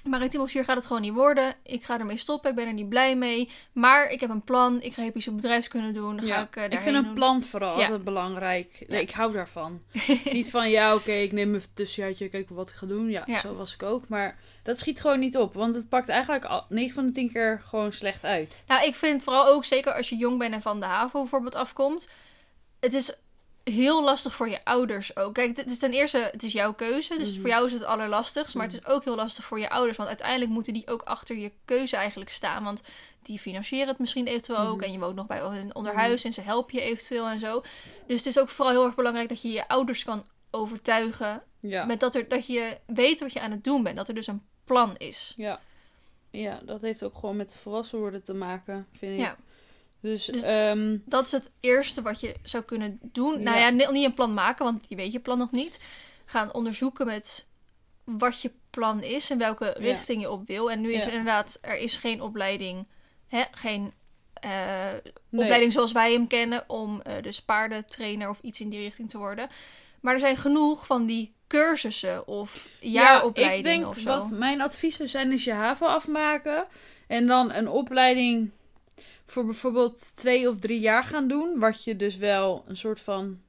Maritiem 0.04 0.40
officier 0.40 0.64
gaat 0.64 0.76
het 0.76 0.86
gewoon 0.86 1.02
niet 1.02 1.12
worden. 1.12 1.54
Ik 1.62 1.84
ga 1.84 1.98
ermee 1.98 2.16
stoppen. 2.16 2.50
Ik 2.50 2.56
ben 2.56 2.66
er 2.66 2.72
niet 2.72 2.88
blij 2.88 3.16
mee. 3.16 3.50
Maar 3.72 4.08
ik 4.10 4.20
heb 4.20 4.30
een 4.30 4.42
plan. 4.44 4.82
Ik 4.82 4.92
ga 4.94 5.02
hippische 5.02 5.32
bedrijfskunde 5.32 5.92
doen. 5.92 6.16
Dan 6.16 6.26
ga 6.26 6.42
ik 6.42 6.56
uh, 6.56 6.64
ik 6.64 6.80
vind 6.80 6.96
een 6.96 7.04
doen. 7.04 7.14
plan 7.14 7.42
vooral 7.42 7.76
Ja. 7.78 7.82
altijd 7.82 8.04
belangrijk. 8.04 8.84
Nee, 8.88 8.98
Ja. 8.98 9.04
ik 9.08 9.10
hou 9.10 9.32
daarvan. 9.32 9.80
niet 10.32 10.50
van, 10.50 10.70
ja, 10.70 10.94
oké, 10.94 11.12
ik 11.12 11.32
neem 11.32 11.54
even 11.54 11.68
een 11.68 11.74
tussenjaartje, 11.74 12.28
kijken 12.28 12.54
wat 12.54 12.68
ik 12.70 12.74
ga 12.74 12.86
doen. 12.86 13.10
Ja, 13.10 13.22
Ja. 13.26 13.40
zo 13.40 13.54
was 13.54 13.74
ik 13.74 13.82
ook. 13.82 14.08
Maar 14.08 14.38
dat 14.62 14.79
schiet 14.79 15.00
gewoon 15.00 15.21
niet 15.21 15.37
op. 15.37 15.55
Want 15.55 15.75
het 15.75 15.88
pakt 15.88 16.09
eigenlijk 16.09 16.45
al 16.45 16.64
9 16.69 16.95
van 16.95 17.07
de 17.07 17.12
10 17.12 17.33
keer 17.33 17.62
gewoon 17.69 17.93
slecht 17.93 18.25
uit. 18.25 18.62
Nou, 18.67 18.87
ik 18.87 18.95
vind 18.95 19.23
vooral 19.23 19.47
ook, 19.47 19.64
zeker 19.64 19.93
als 19.93 20.09
je 20.09 20.17
jong 20.17 20.38
bent 20.38 20.55
en 20.55 20.62
van 20.62 20.81
de 20.81 20.87
HAVO 20.87 21.21
bijvoorbeeld 21.21 21.55
afkomt. 21.55 22.09
Het 22.81 22.93
is 22.95 23.14
heel 23.64 24.02
lastig 24.05 24.35
voor 24.35 24.49
je 24.49 24.64
ouders 24.64 25.17
ook. 25.17 25.35
Kijk, 25.35 25.57
het 25.57 25.71
is 25.71 25.79
ten 25.79 25.93
eerste, 25.93 26.29
het 26.33 26.43
is 26.43 26.52
jouw 26.52 26.73
keuze. 26.75 27.19
Dus 27.19 27.31
Mhm. 27.33 27.40
voor 27.40 27.49
jou 27.49 27.67
is 27.67 27.73
het 27.73 27.85
allerlastigst. 27.85 28.55
Maar 28.55 28.67
het 28.67 28.75
is 28.75 28.87
ook 28.87 29.05
heel 29.05 29.14
lastig 29.14 29.45
voor 29.45 29.61
je 29.61 29.71
ouders. 29.71 29.97
Want 29.97 30.09
uiteindelijk 30.09 30.50
moeten 30.50 30.73
die 30.73 30.87
ook 30.88 31.02
achter 31.02 31.37
je 31.37 31.52
keuze 31.64 31.97
eigenlijk 31.97 32.31
staan. 32.31 32.64
Want 32.64 32.83
die 33.23 33.38
financieren 33.38 33.88
het 33.88 33.99
misschien 33.99 34.26
eventueel 34.26 34.59
ook. 34.59 34.76
Mhm. 34.76 34.85
En 34.85 34.93
je 34.93 34.99
woont 34.99 35.14
nog 35.14 35.26
bij 35.26 35.40
hun 35.40 35.75
onderhuis. 35.75 36.25
En 36.25 36.33
ze 36.33 36.40
helpen 36.40 36.75
je 36.76 36.83
eventueel 36.83 37.26
en 37.26 37.38
zo. 37.38 37.62
Dus 38.07 38.17
het 38.17 38.26
is 38.26 38.38
ook 38.38 38.49
vooral 38.49 38.75
heel 38.75 38.85
erg 38.85 38.95
belangrijk 38.95 39.29
dat 39.29 39.43
je 39.43 39.50
je 39.50 39.69
ouders 39.69 40.05
kan 40.05 40.25
overtuigen. 40.50 41.43
Ja. 41.61 41.85
Met 41.85 42.00
dat, 42.00 42.14
er, 42.14 42.29
dat 42.29 42.47
je 42.47 42.79
weet 42.87 43.21
wat 43.21 43.33
je 43.33 43.40
aan 43.40 43.50
het 43.50 43.64
doen 43.64 43.83
bent. 43.83 43.97
Dat 43.97 44.09
er 44.09 44.14
dus 44.14 44.26
een 44.26 44.43
plan 44.70 44.96
is. 44.96 45.34
Ja. 45.36 45.60
Ja, 46.30 46.60
dat 46.64 46.80
heeft 46.80 47.02
ook 47.02 47.14
gewoon 47.14 47.36
met 47.36 47.56
volwassen 47.56 47.98
worden 47.98 48.22
te 48.24 48.34
maken, 48.34 48.86
vind 48.92 49.12
ik. 49.12 49.18
Ja. 49.18 49.36
Dus, 50.00 50.24
Dus- 50.24 50.42
ehm, 50.42 50.98
Dat 51.04 51.26
is 51.26 51.32
het 51.32 51.50
eerste 51.60 52.02
wat 52.02 52.20
je 52.20 52.34
zou 52.42 52.64
kunnen 52.64 52.98
doen. 53.02 53.42
Nou 53.42 53.56
Ja. 53.56 53.64
ja, 53.66 53.70
ni- 53.70 53.86
niet 53.92 54.04
een 54.04 54.14
plan 54.14 54.34
maken, 54.34 54.64
want 54.64 54.84
je 54.88 54.96
weet 54.96 55.12
je 55.12 55.20
plan 55.20 55.38
nog 55.38 55.50
niet. 55.52 55.80
Gaan 56.24 56.54
onderzoeken 56.54 57.06
met 57.06 57.46
wat 58.04 58.40
je 58.40 58.50
plan 58.70 59.02
is 59.02 59.30
en 59.30 59.38
welke 59.38 59.74
richting 59.78 60.20
je 60.20 60.30
op 60.30 60.46
wil. 60.46 60.70
En 60.70 60.80
nu 60.80 60.92
is 60.92 61.04
Ja. 61.04 61.10
inderdaad, 61.10 61.58
er 61.60 61.76
is 61.76 61.96
geen 61.96 62.22
opleiding, 62.22 62.86
hè, 63.28 63.42
geen 63.52 63.92
eh, 64.34 64.50
nee. 65.28 65.42
opleiding 65.42 65.72
zoals 65.72 65.92
wij 65.92 66.12
hem 66.12 66.26
kennen 66.26 66.64
om 66.66 67.00
eh, 67.00 67.22
dus 67.22 67.42
paardentrainer 67.42 68.28
of 68.28 68.38
iets 68.42 68.60
in 68.60 68.68
die 68.68 68.80
richting 68.80 69.10
te 69.10 69.18
worden. 69.18 69.48
Maar 70.00 70.14
er 70.14 70.21
zijn 70.21 70.37
genoeg 70.37 70.87
van 70.87 71.07
die 71.07 71.35
cursussen 71.47 72.26
of 72.26 72.69
jaaropleidingen 72.80 73.71
ja, 73.71 73.71
ik 73.71 73.80
denk 73.80 73.87
of 73.87 73.99
zo. 73.99 74.09
wat 74.09 74.30
mijn 74.30 74.61
adviezen 74.61 75.09
zijn 75.09 75.33
is 75.33 75.45
je 75.45 75.52
HAVO 75.52 75.87
afmaken. 75.87 76.66
En 77.07 77.26
dan 77.26 77.52
een 77.52 77.69
opleiding 77.69 78.50
voor 79.26 79.45
bijvoorbeeld 79.45 80.16
twee 80.16 80.49
of 80.49 80.59
drie 80.59 80.80
jaar 80.80 81.04
gaan 81.04 81.28
doen. 81.28 81.59
Wat 81.59 81.85
je 81.85 81.97
dus 81.97 82.16
wel 82.16 82.64
een 82.66 82.76
soort 82.76 83.00
van 83.00 83.40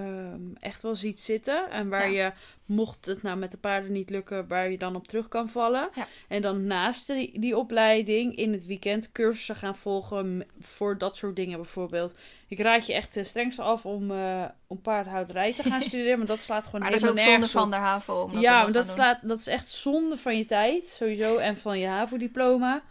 ehm, 0.00 0.40
echt 0.58 0.82
wel 0.82 0.96
ziet 0.96 1.20
zitten. 1.20 1.70
En 1.70 1.88
waar 1.88 2.10
je, 2.10 2.32
mocht 2.70 3.06
het 3.06 3.22
nou 3.22 3.38
met 3.38 3.50
de 3.50 3.56
paarden 3.56 3.92
niet 3.92 4.10
lukken, 4.10 4.48
waar 4.48 4.70
je 4.70 4.78
dan 4.78 4.96
op 4.96 5.08
terug 5.08 5.28
kan 5.28 5.48
vallen. 5.48 5.88
Ja. 5.94 6.06
En 6.28 6.42
dan 6.42 6.66
naast 6.66 7.06
die, 7.06 7.38
die 7.40 7.56
opleiding 7.56 8.36
in 8.36 8.52
het 8.52 8.66
weekend 8.66 9.12
cursussen 9.12 9.56
gaan 9.56 9.76
volgen 9.76 10.46
voor 10.60 10.98
dat 10.98 11.16
soort 11.16 11.36
dingen 11.36 11.58
bijvoorbeeld. 11.58 12.14
Ik 12.48 12.60
raad 12.60 12.86
je 12.86 12.94
echt 12.94 13.12
ten 13.12 13.26
strengste 13.26 13.62
af 13.62 13.86
om, 13.86 14.10
eh 14.10 14.44
om 14.66 14.80
paardhouderij 14.80 15.52
te 15.52 15.62
gaan 15.62 15.82
studeren. 15.90 16.18
Maar 16.18 16.26
dat 16.26 16.40
slaat 16.40 16.64
gewoon 16.64 16.80
maar 16.80 16.90
dat 16.90 17.02
is 17.02 17.08
ook 17.08 17.16
zonde 17.16 17.30
nergens 17.30 17.54
op. 17.54 17.60
van 17.60 17.70
de 17.70 17.76
HAVO. 17.76 18.22
Om 18.22 18.32
dat 18.32 18.42
Ja, 18.42 18.62
maar 18.62 18.72
dat, 18.72 18.88
slaat, 18.88 19.18
dat 19.22 19.38
is 19.38 19.46
echt 19.46 19.68
zonde 19.68 20.16
van 20.16 20.36
je 20.36 20.44
tijd, 20.44 20.88
sowieso. 20.88 21.36
En 21.36 21.56
van 21.56 21.78
je 21.78 21.86
HAVO-diploma. 21.86 22.82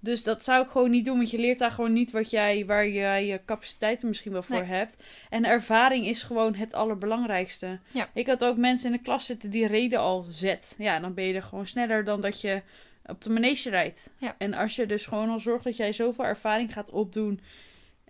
Dus 0.00 0.22
dat 0.22 0.44
zou 0.44 0.64
ik 0.64 0.70
gewoon 0.70 0.90
niet 0.90 1.04
doen, 1.04 1.16
want 1.16 1.30
je 1.30 1.38
leert 1.38 1.58
daar 1.58 1.70
gewoon 1.70 1.92
niet 1.92 2.10
wat 2.10 2.30
jij, 2.30 2.66
waar 2.66 2.88
jij 2.88 3.26
je 3.26 3.40
capaciteiten 3.44 4.08
misschien 4.08 4.32
wel 4.32 4.42
voor 4.42 4.56
Nee. 4.56 4.64
hebt. 4.68 4.96
En 5.30 5.44
ervaring 5.44 6.06
is 6.06 6.22
gewoon 6.22 6.54
het 6.54 6.74
allerbelangrijkste. 6.74 7.78
Ja. 7.90 8.08
Ik 8.14 8.26
had 8.26 8.44
ook 8.44 8.56
mensen 8.56 8.86
in 8.90 8.96
de 8.96 9.02
klas 9.02 9.24
zitten 9.26 9.50
die 9.50 9.66
reden 9.66 9.98
al 9.98 10.26
zet. 10.30 10.74
Ja, 10.78 11.00
dan 11.00 11.14
ben 11.14 11.24
je 11.24 11.34
er 11.34 11.42
gewoon 11.42 11.66
sneller 11.66 12.04
dan 12.04 12.20
dat 12.20 12.40
je 12.40 12.62
op 13.06 13.22
de 13.22 13.30
manege 13.30 13.70
rijdt. 13.70 14.10
Ja. 14.18 14.34
En 14.38 14.54
als 14.54 14.76
je 14.76 14.86
dus 14.86 15.06
gewoon 15.06 15.30
al 15.30 15.38
zorgt 15.38 15.64
dat 15.64 15.76
jij 15.76 15.92
zoveel 15.92 16.24
ervaring 16.24 16.72
gaat 16.72 16.90
opdoen 16.90 17.40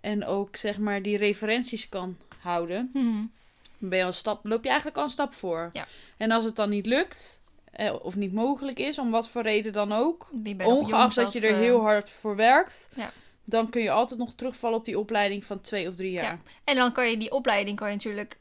en 0.01 0.25
ook 0.25 0.55
zeg 0.55 0.77
maar 0.77 1.01
die 1.01 1.17
referenties 1.17 1.89
kan 1.89 2.17
houden, 2.39 2.89
dan 2.93 3.89
ben 3.89 3.97
je 3.97 4.03
al 4.03 4.09
een 4.09 4.15
stap, 4.15 4.45
loop 4.45 4.63
je 4.63 4.69
eigenlijk 4.69 4.97
al 4.97 5.03
een 5.03 5.09
stap 5.09 5.33
voor. 5.33 5.69
Ja. 5.71 5.87
En 6.17 6.31
als 6.31 6.45
het 6.45 6.55
dan 6.55 6.69
niet 6.69 6.85
lukt, 6.85 7.38
eh, 7.71 7.93
of 8.01 8.15
niet 8.15 8.33
mogelijk 8.33 8.79
is, 8.79 8.97
om 8.99 9.11
wat 9.11 9.29
voor 9.29 9.41
reden 9.41 9.73
dan 9.73 9.91
ook, 9.91 10.27
ongeacht 10.63 11.15
dat 11.15 11.33
je 11.33 11.39
er 11.39 11.53
eh, 11.53 11.57
heel 11.59 11.79
hard 11.81 12.09
voor 12.09 12.35
werkt, 12.35 12.89
Ja. 12.95 13.11
dan 13.43 13.69
kun 13.69 13.81
je 13.81 13.91
altijd 13.91 14.19
nog 14.19 14.33
terugvallen 14.35 14.77
op 14.77 14.85
die 14.85 14.99
opleiding 14.99 15.45
van 15.45 15.61
twee 15.61 15.87
of 15.87 15.95
drie 15.95 16.11
jaar. 16.11 16.23
Ja. 16.23 16.39
En 16.63 16.75
dan 16.75 16.91
kan 16.91 17.09
je 17.09 17.17
die 17.17 17.31
opleiding 17.31 17.77
kan 17.77 17.87
je 17.87 17.93
natuurlijk 17.95 18.37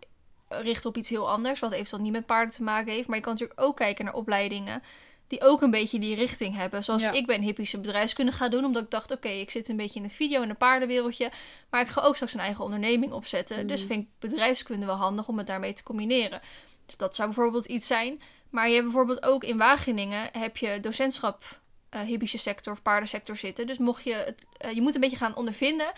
richten 0.48 0.88
op 0.90 0.96
iets 0.96 1.08
heel 1.08 1.30
anders, 1.30 1.60
wat 1.60 1.72
eventueel 1.72 2.02
niet 2.02 2.12
met 2.12 2.26
paarden 2.26 2.54
te 2.54 2.62
maken 2.62 2.92
heeft. 2.92 3.06
Maar 3.08 3.16
je 3.16 3.22
kan 3.22 3.32
natuurlijk 3.32 3.60
ook 3.60 3.76
kijken 3.76 4.04
naar 4.04 4.14
opleidingen 4.14 4.82
die 5.26 5.40
ook 5.42 5.62
een 5.62 5.70
beetje 5.70 5.98
die 5.98 6.14
richting 6.14 6.56
hebben. 6.56 6.84
Zoals 6.84 7.02
Ja. 7.04 7.12
ik 7.12 7.26
ben 7.26 7.40
hippische 7.42 7.78
bedrijfskunde 7.80 8.32
gaan 8.32 8.50
doen, 8.50 8.64
omdat 8.64 8.82
ik 8.82 8.90
dacht, 8.90 9.12
oké, 9.12 9.28
ik 9.28 9.50
zit 9.50 9.68
een 9.68 9.76
beetje 9.76 10.00
in 10.00 10.06
de 10.06 10.12
video 10.14 10.42
en 10.42 10.48
de 10.48 10.54
paardenwereldje, 10.54 11.30
maar 11.70 11.80
ik 11.80 11.88
ga 11.88 12.00
ook 12.02 12.14
straks 12.14 12.34
een 12.34 12.40
eigen 12.40 12.64
onderneming 12.64 13.12
opzetten. 13.12 13.66
Dus 13.66 13.78
Mhm. 13.80 13.88
vind 13.92 14.02
ik 14.04 14.08
bedrijfskunde 14.30 14.86
wel 14.86 14.94
handig 14.96 15.28
om 15.28 15.38
het 15.38 15.46
daarmee 15.46 15.72
te 15.72 15.82
combineren. 15.82 16.40
Dus 16.86 16.96
dat 16.96 17.14
zou 17.16 17.28
bijvoorbeeld 17.28 17.66
iets 17.66 17.86
zijn. 17.86 18.22
Maar 18.50 18.66
je 18.68 18.72
hebt 18.74 18.84
bijvoorbeeld 18.87 19.22
ook 19.22 19.44
in 19.44 19.58
Wageningen 19.58 20.28
heb 20.38 20.56
je 20.56 20.80
docentschap 20.80 21.61
eh 21.88 22.00
hippische 22.00 22.38
sector 22.38 22.72
of 22.72 22.82
paardensector 22.82 23.37
zitten. 23.37 23.66
Dus 23.66 23.78
mocht 23.78 24.04
je, 24.04 24.12
het- 24.14 24.44
eh, 24.56 24.70
je 24.72 24.80
moet 24.80 24.94
een 24.94 25.00
beetje 25.00 25.16
gaan 25.16 25.37
ondervinden. 25.37 25.92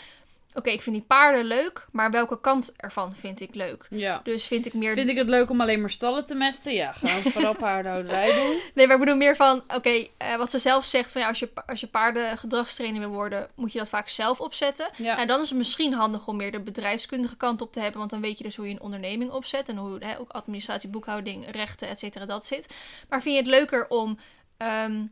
Oké, 0.54 0.70
ik 0.70 0.82
vind 0.82 0.96
die 0.96 1.04
paarden 1.04 1.44
leuk, 1.44 1.86
maar 1.92 2.10
welke 2.10 2.40
kant 2.40 2.72
ervan 2.76 3.14
vind 3.16 3.40
ik 3.40 3.54
leuk? 3.54 3.86
Ja. 3.90 4.20
Dus 4.24 4.46
vind 4.46 4.66
ik 4.66 4.74
meer. 4.74 4.94
Vind 4.94 5.08
ik 5.08 5.16
het 5.16 5.28
leuk 5.28 5.50
om 5.50 5.60
alleen 5.60 5.80
maar 5.80 5.90
stallen 5.90 6.26
te 6.26 6.34
mesten? 6.34 6.72
Ja, 6.72 6.92
gaan 6.92 7.22
we 7.22 7.30
vooral 7.30 7.54
paardenhouderij 7.54 8.34
doen. 8.40 8.60
Nee, 8.74 8.86
maar 8.86 8.94
ik 8.94 9.00
bedoel 9.02 9.16
meer 9.16 9.36
van, 9.36 9.62
oké, 9.74 10.06
eh, 10.16 10.36
wat 10.36 10.50
ze 10.50 10.58
zelf 10.58 10.84
zegt 10.84 11.10
van 11.10 11.20
ja, 11.20 11.28
als 11.28 11.38
je, 11.38 11.50
als 11.66 11.80
je 11.80 11.86
paardengedragstrainer 11.86 13.00
wil 13.00 13.08
worden, 13.10 13.48
moet 13.54 13.72
je 13.72 13.78
dat 13.78 13.88
vaak 13.88 14.08
zelf 14.08 14.40
opzetten. 14.40 14.90
Ja. 14.96 15.14
Nou, 15.14 15.26
dan 15.26 15.40
is 15.40 15.48
het 15.48 15.58
misschien 15.58 15.92
handig 15.92 16.26
om 16.26 16.36
meer 16.36 16.52
de 16.52 16.60
bedrijfskundige 16.60 17.36
kant 17.36 17.60
op 17.62 17.72
te 17.72 17.80
hebben, 17.80 17.98
want 17.98 18.10
dan 18.10 18.20
weet 18.20 18.38
je 18.38 18.44
dus 18.44 18.56
hoe 18.56 18.66
je 18.66 18.72
een 18.72 18.80
onderneming 18.80 19.30
opzet 19.30 19.68
en 19.68 19.76
hoe 19.76 20.04
hè, 20.04 20.18
ook 20.18 20.30
administratie, 20.30 20.88
boekhouding, 20.88 21.50
rechten, 21.50 21.88
et 21.88 21.98
cetera, 21.98 22.26
dat 22.26 22.46
zit. 22.46 22.74
Maar 23.08 23.22
vind 23.22 23.34
je 23.34 23.40
het 23.40 23.50
leuker 23.50 23.88
om, 23.88 24.18
ehm, 24.56 25.02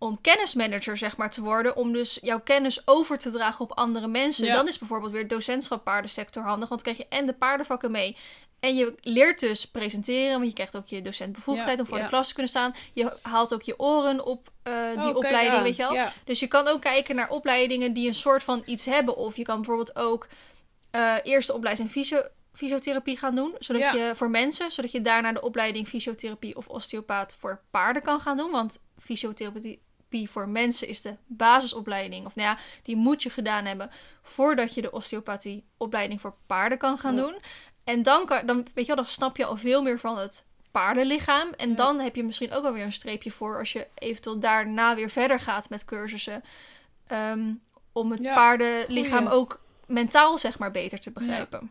om 0.00 0.20
kennismanager, 0.20 0.96
zeg 0.96 1.16
maar, 1.16 1.30
te 1.30 1.42
worden, 1.42 1.76
om 1.76 1.92
dus 1.92 2.18
jouw 2.22 2.40
kennis 2.40 2.86
over 2.86 3.18
te 3.18 3.30
dragen 3.30 3.60
op 3.60 3.72
andere 3.72 4.08
mensen? 4.08 4.46
Ja. 4.46 4.54
Dan 4.54 4.68
is 4.68 4.78
bijvoorbeeld 4.78 5.12
weer 5.12 5.28
docentschap 5.28 5.84
paardensector 5.84 6.42
handig, 6.42 6.68
want 6.68 6.84
dan 6.84 6.94
krijg 6.94 7.10
je 7.10 7.16
en 7.16 7.26
de 7.26 7.32
paardenvakken 7.32 7.90
mee. 7.90 8.16
En 8.60 8.76
je 8.76 8.94
leert 9.00 9.40
dus 9.40 9.66
presenteren, 9.66 10.32
want 10.32 10.46
je 10.46 10.52
krijgt 10.52 10.76
ook 10.76 10.86
je 10.86 11.02
docentbevoegdheid 11.02 11.76
Ja, 11.76 11.82
om 11.82 11.88
voor 11.88 11.96
ja. 11.96 12.02
de 12.02 12.08
klas 12.08 12.28
te 12.28 12.32
kunnen 12.34 12.52
staan. 12.52 12.74
Je 12.92 13.16
haalt 13.22 13.54
ook 13.54 13.62
je 13.62 13.78
oren 13.78 14.24
op 14.24 14.50
eh, 14.62 14.72
die 14.90 15.10
Oh, 15.10 15.16
opleiding, 15.16 15.62
weet 15.62 15.76
je 15.76 15.88
wel. 15.88 16.08
Dus 16.24 16.40
je 16.40 16.46
kan 16.46 16.68
ook 16.68 16.80
kijken 16.80 17.16
naar 17.16 17.30
opleidingen 17.30 17.92
die 17.92 18.06
een 18.06 18.14
soort 18.14 18.42
van 18.42 18.62
iets 18.66 18.84
hebben. 18.84 19.16
Of 19.16 19.36
je 19.36 19.42
kan 19.42 19.56
bijvoorbeeld 19.56 19.96
ook 19.96 20.28
eh 20.90 21.14
eerste 21.22 21.54
opleiding 21.54 21.90
fysio 21.90 22.22
fysiotherapie 22.52 23.16
gaan 23.16 23.34
doen. 23.34 23.54
Zodat 23.58 23.92
je 23.92 24.12
voor 24.14 24.30
mensen, 24.30 24.70
zodat 24.70 24.92
je 24.92 25.00
daarna 25.00 25.32
de 25.32 25.42
opleiding 25.42 25.88
fysiotherapie 25.88 26.56
of 26.56 26.68
osteopaat 26.68 27.36
voor 27.38 27.60
paarden 27.70 28.02
kan 28.02 28.20
gaan 28.20 28.36
doen. 28.36 28.50
Want 28.50 28.82
fysiotherapie 28.98 29.82
voor 30.10 30.48
mensen 30.48 30.88
is 30.88 31.00
de 31.02 31.14
basisopleiding. 31.26 32.26
Of 32.26 32.34
nou 32.34 32.48
ja, 32.48 32.58
die 32.82 32.96
moet 32.96 33.22
je 33.22 33.30
gedaan 33.30 33.64
hebben 33.64 33.90
voordat 34.22 34.74
je 34.74 34.80
de 34.82 34.90
osteopathie 34.92 35.64
opleiding 35.76 36.20
voor 36.20 36.34
paarden 36.46 36.78
kan 36.78 36.98
gaan 36.98 37.16
Ja. 37.16 37.22
doen. 37.22 37.38
En 37.84 38.02
dan, 38.02 38.26
kan, 38.26 38.46
dan, 38.46 38.56
weet 38.56 38.86
je 38.86 38.94
wel, 38.94 38.96
dan 39.04 39.12
snap 39.12 39.36
je 39.36 39.44
al 39.44 39.56
veel 39.56 39.82
meer 39.82 39.98
van 39.98 40.18
het 40.18 40.46
paardenlichaam. 40.70 41.48
En 41.56 41.68
Ja. 41.68 41.74
dan 41.74 41.98
heb 42.00 42.16
je 42.16 42.24
misschien 42.24 42.52
ook 42.52 42.62
wel 42.62 42.72
weer 42.72 42.84
een 42.84 42.92
streepje 42.92 43.30
voor 43.30 43.58
als 43.58 43.72
je 43.72 43.86
eventueel 43.94 44.38
daarna 44.38 44.94
weer 44.94 45.10
verder 45.10 45.40
gaat 45.40 45.70
met 45.70 45.84
cursussen. 45.84 46.44
Ehm, 47.06 47.52
om 47.92 48.10
het 48.10 48.20
Ja, 48.20 48.34
paardenlichaam 48.34 49.26
ook 49.26 49.60
mentaal 49.86 50.38
zeg 50.38 50.58
maar 50.58 50.70
beter 50.70 51.00
te 51.00 51.10
begrijpen. 51.12 51.70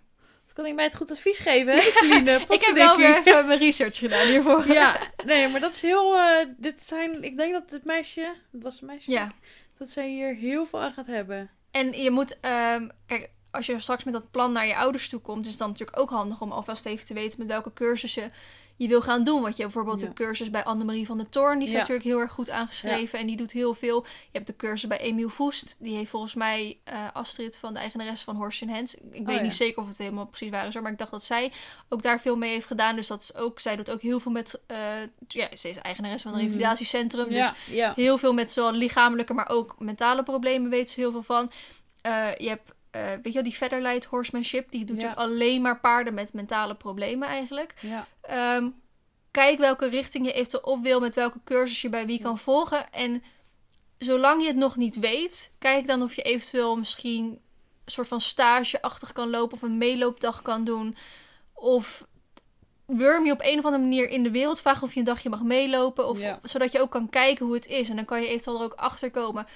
Kan 0.60 0.68
ik 0.68 0.76
mij 0.76 0.86
het 0.86 0.96
goed 0.96 1.12
advies 1.12 1.40
geven, 1.40 1.74
hè, 1.74 1.80
Eveline? 1.80 2.40
Ik 2.50 2.62
heb 2.62 2.76
wel 2.76 2.98
weer 2.98 3.18
even 3.18 3.48
mijn 3.48 3.60
research 3.60 3.98
gedaan 3.98 4.28
hiervoor. 4.28 4.72
Ja, 4.72 4.98
nee, 5.26 5.48
maar 5.48 5.60
dat 5.60 5.74
is 5.74 5.82
heel... 5.82 6.16
eh, 6.16 6.48
dit 6.58 6.84
zijn... 6.84 7.24
Ik 7.24 7.38
denk 7.38 7.54
dat 7.54 7.70
dit 7.70 7.86
meisje... 7.86 8.34
Dat 8.52 8.62
was 8.62 8.82
een 8.82 8.88
meisje? 8.88 9.12
Ja. 9.12 9.32
Dat 9.78 9.90
zij 9.90 10.08
hier 10.08 10.36
heel 10.36 10.66
veel 10.66 10.82
aan 10.82 10.94
gaat 10.94 11.08
hebben. 11.08 11.50
En 11.72 12.02
je 12.02 12.12
moet, 12.12 12.40
ehm, 12.40 12.88
kijk, 13.06 13.30
als 13.52 13.66
je 13.66 13.80
straks 13.80 14.04
met 14.04 14.14
dat 14.14 14.32
plan 14.32 14.52
naar 14.52 14.68
je 14.68 14.76
ouders 14.76 15.10
toe 15.10 15.20
komt, 15.20 15.46
is 15.46 15.52
het 15.52 15.60
dan 15.60 15.70
natuurlijk 15.70 16.00
ook 16.00 16.10
handig 16.10 16.42
om 16.42 16.52
alvast 16.52 16.86
even 16.86 17.06
te 17.06 17.14
weten 17.14 17.40
met 17.40 17.48
welke 17.48 17.74
cursussen 17.74 18.32
je 18.80 18.88
wil 18.88 19.02
gaan 19.02 19.24
doen. 19.24 19.42
Want 19.42 19.56
je 19.56 19.62
hebt 19.62 19.74
bijvoorbeeld 19.74 20.02
Ja. 20.04 20.08
de 20.08 20.14
cursus 20.14 20.50
bij 20.50 20.64
Annemarie 20.64 21.06
van 21.06 21.18
der 21.18 21.30
Toorn, 21.30 21.58
die 21.58 21.68
is 21.68 21.74
Ja. 21.74 21.80
natuurlijk 21.80 22.06
heel 22.06 22.20
erg 22.20 22.32
goed 22.32 22.50
aangeschreven 22.50 23.20
en 23.20 23.28
die 23.28 23.38
doet 23.38 23.52
heel 23.52 23.74
veel. 23.74 24.04
Je 24.06 24.30
hebt 24.32 24.48
de 24.48 24.56
cursus 24.56 24.88
bij 24.90 24.98
Emiel 25.00 25.30
Voest, 25.30 25.76
die 25.80 25.96
heeft 25.96 26.10
volgens 26.10 26.36
mij 26.36 26.80
eh, 26.84 27.08
Astrid 27.14 27.58
van 27.58 27.74
de 27.74 27.80
eigenares 27.80 28.22
van 28.24 28.36
Horse 28.36 28.64
in 28.66 28.70
Hands. 28.70 28.96
Ik 29.12 29.26
weet 29.26 29.36
ja. 29.36 29.42
niet 29.42 29.54
zeker 29.54 29.82
of 29.82 29.88
het 29.88 29.98
helemaal 29.98 30.26
precies 30.26 30.50
waar 30.50 30.68
is, 30.68 30.80
maar 30.82 30.92
ik 30.92 30.98
dacht 30.98 31.12
dat 31.12 31.24
zij 31.24 31.52
ook 31.90 32.02
daar 32.02 32.22
veel 32.22 32.36
mee 32.36 32.52
heeft 32.52 32.68
gedaan. 32.68 32.96
Dus 32.96 33.08
dat 33.08 33.22
is 33.22 33.36
ook, 33.36 33.60
zij 33.60 33.76
doet 33.76 33.90
ook 33.92 34.02
heel 34.02 34.20
veel 34.20 34.32
met, 34.32 34.60
eh, 34.68 34.78
ja, 35.28 35.56
ze 35.56 35.70
is 35.70 35.78
eigenares 35.78 36.22
van 36.22 36.32
een 36.32 36.38
Mhm. 36.38 36.48
revalidatiecentrum. 36.48 37.30
Dus. 37.30 37.52
Heel 37.96 38.18
veel 38.18 38.34
met 38.34 38.52
zowel 38.52 38.72
lichamelijke, 38.72 39.34
maar 39.34 39.50
ook 39.50 39.76
mentale 39.80 40.24
problemen 40.24 40.70
weet 40.70 40.90
ze 40.90 41.00
heel 41.00 41.12
veel 41.12 41.24
van. 41.24 41.52
Eh, 42.02 42.28
je 42.38 42.48
hebt, 42.50 42.72
eh, 42.92 43.02
weet 43.08 43.24
je 43.24 43.32
wel, 43.34 43.44
die 43.44 43.54
Featherlight 43.54 44.06
Horsemanship. 44.06 44.72
Die 44.72 44.86
doet 44.86 45.02
Ja. 45.02 45.14
alleen 45.14 45.62
maar 45.62 45.80
paarden 45.80 46.14
met 46.14 46.34
mentale 46.34 46.76
problemen 46.76 47.28
eigenlijk. 47.28 47.74
ja. 47.82 48.08
Ehm, 48.22 48.70
kijk 49.32 49.60
welke 49.60 49.88
richting 49.90 50.26
je 50.26 50.34
eventueel 50.34 50.64
op 50.64 50.84
wil, 50.84 51.00
met 51.00 51.16
welke 51.16 51.40
cursus 51.44 51.82
je 51.82 51.90
bij 51.90 52.06
wie 52.06 52.22
kan 52.22 52.38
volgen. 52.38 52.92
En 52.92 53.24
zolang 53.98 54.42
je 54.42 54.48
het 54.48 54.56
nog 54.58 54.76
niet 54.76 55.00
weet, 55.00 55.52
kijk 55.60 55.88
dan 55.88 56.02
of 56.02 56.16
je 56.16 56.22
eventueel 56.22 56.78
misschien 56.78 57.26
een 57.26 57.92
soort 57.96 58.08
van 58.08 58.22
stageachtig 58.22 59.12
kan 59.12 59.30
lopen 59.30 59.56
of 59.58 59.62
een 59.64 59.78
meeloopdag 59.78 60.42
kan 60.42 60.64
doen. 60.64 60.96
Of 61.54 62.08
wurm 62.86 63.26
je 63.26 63.32
op 63.32 63.42
een 63.42 63.58
of 63.60 63.66
andere 63.66 63.84
manier 63.84 64.10
in 64.10 64.24
de 64.24 64.32
wereld 64.32 64.62
vragen 64.62 64.84
of 64.84 64.94
je 64.94 65.00
een 65.00 65.06
dagje 65.06 65.30
mag 65.30 65.42
meelopen. 65.44 66.08
Of, 66.08 66.20
Ja. 66.20 66.40
Zodat 66.44 66.72
je 66.72 66.80
ook 66.82 66.92
kan 66.92 67.10
kijken 67.10 67.46
hoe 67.46 67.56
het 67.56 67.66
is. 67.68 67.90
En 67.90 67.96
dan 67.96 68.06
kan 68.06 68.22
je 68.22 68.28
eventueel 68.28 68.58
er 68.58 68.64
ook 68.64 68.74
achter 68.74 69.12
komen. 69.12 69.48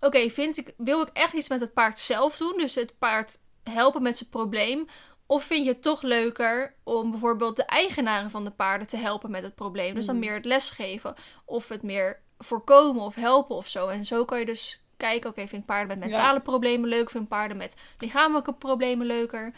Oké, 0.00 0.28
vind 0.30 0.56
ik, 0.56 0.74
wil 0.76 1.00
ik 1.02 1.08
echt 1.12 1.32
iets 1.32 1.48
met 1.48 1.60
het 1.60 1.72
paard 1.72 1.98
zelf 1.98 2.36
doen? 2.36 2.54
Dus 2.56 2.74
het 2.74 2.98
paard 2.98 3.38
helpen 3.62 4.02
met 4.02 4.16
zijn 4.16 4.30
probleem. 4.30 4.86
Of 5.26 5.44
vind 5.44 5.64
je 5.64 5.70
het 5.70 5.82
toch 5.82 6.02
leuker 6.02 6.74
om 6.82 7.10
bijvoorbeeld 7.10 7.56
de 7.56 7.64
eigenaren 7.64 8.30
van 8.30 8.44
de 8.44 8.50
paarden 8.50 8.86
te 8.88 8.96
helpen 8.96 9.30
met 9.30 9.42
het 9.42 9.54
probleem? 9.54 9.94
Dus 9.94 10.06
dan 10.06 10.16
Mhm. 10.16 10.24
meer 10.24 10.34
het 10.34 10.44
lesgeven. 10.44 11.14
Of 11.44 11.68
het 11.68 11.82
meer 11.82 12.20
voorkomen 12.38 13.02
of 13.02 13.14
helpen 13.14 13.56
of 13.56 13.66
zo. 13.68 13.88
En 13.88 14.04
zo 14.04 14.24
kan 14.24 14.38
je 14.38 14.44
dus 14.46 14.84
kijken, 14.96 15.30
oké, 15.30 15.48
vind 15.48 15.60
ik 15.62 15.66
paarden 15.66 15.98
met 15.98 16.08
Ja. 16.08 16.16
mentale 16.16 16.40
problemen 16.40 16.88
leuk? 16.88 17.10
Vind 17.10 17.22
ik 17.22 17.28
paarden 17.28 17.56
met 17.56 17.74
lichamelijke 17.98 18.52
problemen 18.54 19.06
leuker? 19.06 19.52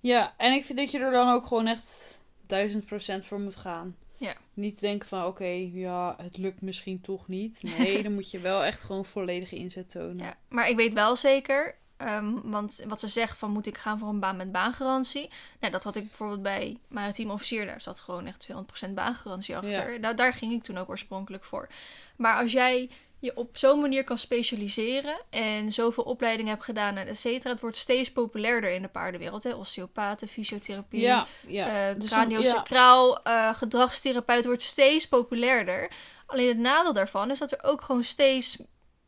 Ja, 0.00 0.34
en 0.36 0.52
ik 0.52 0.64
vind 0.64 0.78
dat 0.78 0.90
je 0.90 0.98
er 0.98 1.12
dan 1.12 1.28
ook 1.28 1.46
gewoon 1.46 1.66
echt 1.66 2.20
duizend 2.46 2.86
procent 2.86 3.26
voor 3.26 3.40
moet 3.40 3.56
gaan. 3.56 3.96
Ja. 4.22 4.34
Niet 4.54 4.80
denken 4.80 5.08
van, 5.08 5.24
oké, 5.24 5.68
ja, 5.72 6.14
het 6.22 6.36
lukt 6.36 6.60
misschien 6.60 7.00
toch 7.00 7.28
niet. 7.28 7.62
Nee, 7.62 8.02
dan 8.02 8.14
moet 8.14 8.30
je 8.30 8.38
wel 8.38 8.64
echt 8.64 8.82
gewoon 8.82 9.04
volledige 9.04 9.56
inzet 9.56 9.90
tonen. 9.90 10.26
Ja, 10.26 10.34
maar 10.48 10.68
ik 10.68 10.76
weet 10.76 10.92
wel 10.92 11.16
zeker, 11.16 11.74
ehm, 11.96 12.34
want 12.42 12.84
wat 12.88 13.00
ze 13.00 13.08
zegt 13.08 13.38
van 13.38 13.50
moet 13.50 13.66
ik 13.66 13.78
gaan 13.78 13.98
voor 13.98 14.08
een 14.08 14.20
baan 14.20 14.36
met 14.36 14.52
baangarantie. 14.52 15.30
Nou, 15.60 15.72
dat 15.72 15.84
had 15.84 15.96
ik 15.96 16.06
bijvoorbeeld 16.06 16.42
bij 16.42 16.78
maritiem 16.88 17.30
officier, 17.30 17.66
daar 17.66 17.80
zat 17.80 18.00
gewoon 18.00 18.26
echt 18.26 18.40
200% 18.40 18.94
baangarantie 18.94 19.56
achter. 19.56 20.00
Nou, 20.00 20.14
daar 20.14 20.34
ging 20.34 20.52
ik 20.52 20.62
toen 20.62 20.78
ook 20.78 20.88
oorspronkelijk 20.88 21.44
voor. 21.44 21.68
Maar 22.16 22.36
als 22.36 22.52
jij 22.52 22.90
je 23.22 23.36
op 23.36 23.56
zo'n 23.56 23.80
manier 23.80 24.04
kan 24.04 24.18
specialiseren 24.18 25.16
en 25.30 25.72
zoveel 25.72 26.04
opleidingen 26.04 26.52
hebt 26.52 26.64
gedaan 26.64 26.96
en 26.96 27.06
et 27.06 27.18
cetera, 27.18 27.50
het 27.52 27.60
wordt 27.60 27.76
steeds 27.76 28.12
populairder 28.12 28.70
in 28.70 28.82
de 28.82 28.88
paardenwereld. 28.88 29.42
Hè? 29.42 29.54
Osteopaten, 29.54 30.28
fysiotherapie, 30.28 31.00
Ja, 31.00 31.26
ja. 31.46 31.88
eh 31.90 32.00
Dus 32.00 32.10
craniosacraal, 32.10 33.22
eh, 33.22 33.54
gedragstherapeut 33.54 34.44
wordt 34.44 34.62
steeds 34.62 35.08
populairder. 35.08 35.90
Alleen 36.26 36.48
het 36.48 36.58
nadeel 36.58 36.92
daarvan 36.92 37.30
is 37.30 37.38
dat 37.38 37.52
er 37.52 37.62
ook 37.62 37.80
gewoon 37.82 38.04
steeds 38.04 38.58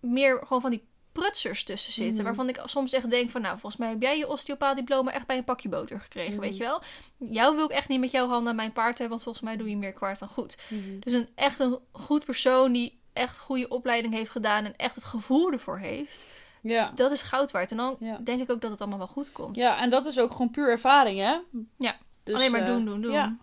meer 0.01 0.39
gewoon 0.47 0.61
van 0.61 0.71
die 0.71 0.89
prutsers 1.13 1.65
tussen 1.65 1.93
zitten. 1.93 2.15
Mhm. 2.15 2.25
Waarvan 2.25 2.49
ik 2.49 2.61
soms 2.65 2.93
echt 2.93 3.11
denk 3.11 3.31
van, 3.31 3.41
nou, 3.41 3.53
volgens 3.59 3.77
mij 3.77 3.89
heb 3.91 4.03
jij 4.03 4.19
je 4.19 4.29
osteopaatdiploma 4.29 5.13
echt 5.13 5.27
bij 5.27 5.37
een 5.37 5.45
pakje 5.45 5.69
boter 5.69 6.01
gekregen, 6.01 6.33
Mhm. 6.33 6.41
weet 6.41 6.57
je 6.57 6.63
wel. 6.63 6.83
Jou 7.19 7.57
wil 7.57 7.65
ik 7.65 7.71
echt 7.71 7.89
niet 7.89 8.01
met 8.01 8.11
jouw 8.11 8.29
handen 8.29 8.49
aan 8.51 8.57
mijn 8.57 8.73
paard 8.73 8.99
hebben, 8.99 9.09
want 9.09 9.23
volgens 9.23 9.45
mij 9.45 9.57
doe 9.57 9.69
je 9.71 9.77
meer 9.77 9.93
kwaad 9.93 10.19
dan 10.19 10.29
goed. 10.29 10.57
Mhm. 10.69 10.99
Dus 11.01 11.13
een 11.13 11.29
echt 11.35 11.59
een 11.59 11.79
goed 11.93 12.25
persoon 12.25 12.73
die 12.73 13.03
echt 13.15 13.39
goede 13.39 13.69
opleiding 13.69 14.15
heeft 14.15 14.31
gedaan 14.31 14.65
en 14.65 14.77
echt 14.77 14.95
het 14.95 15.05
gevoel 15.05 15.53
ervoor 15.53 15.79
heeft, 15.79 16.27
ja. 16.61 16.93
dat 16.95 17.11
is 17.11 17.23
goud 17.23 17.51
waard. 17.51 17.71
En 17.71 17.77
dan 17.77 17.97
Ja. 18.01 18.19
denk 18.25 18.41
ik 18.43 18.51
ook 18.51 18.61
dat 18.61 18.71
het 18.71 18.81
allemaal 18.81 18.99
wel 18.99 19.07
goed 19.07 19.33
komt. 19.33 19.57
ja, 19.57 19.81
en 19.81 19.91
dat 19.91 20.07
is 20.07 20.19
ook 20.19 20.31
gewoon 20.33 20.51
puur 20.51 20.69
ervaring, 20.71 21.19
hè? 21.21 21.37
Ja. 21.79 21.97
Dus, 22.23 22.35
Alleen 22.35 22.51
maar 22.51 22.61
eh, 22.61 22.67
doen, 22.67 22.85
doen, 22.85 23.01
doen. 23.01 23.13
Ja. 23.13 23.37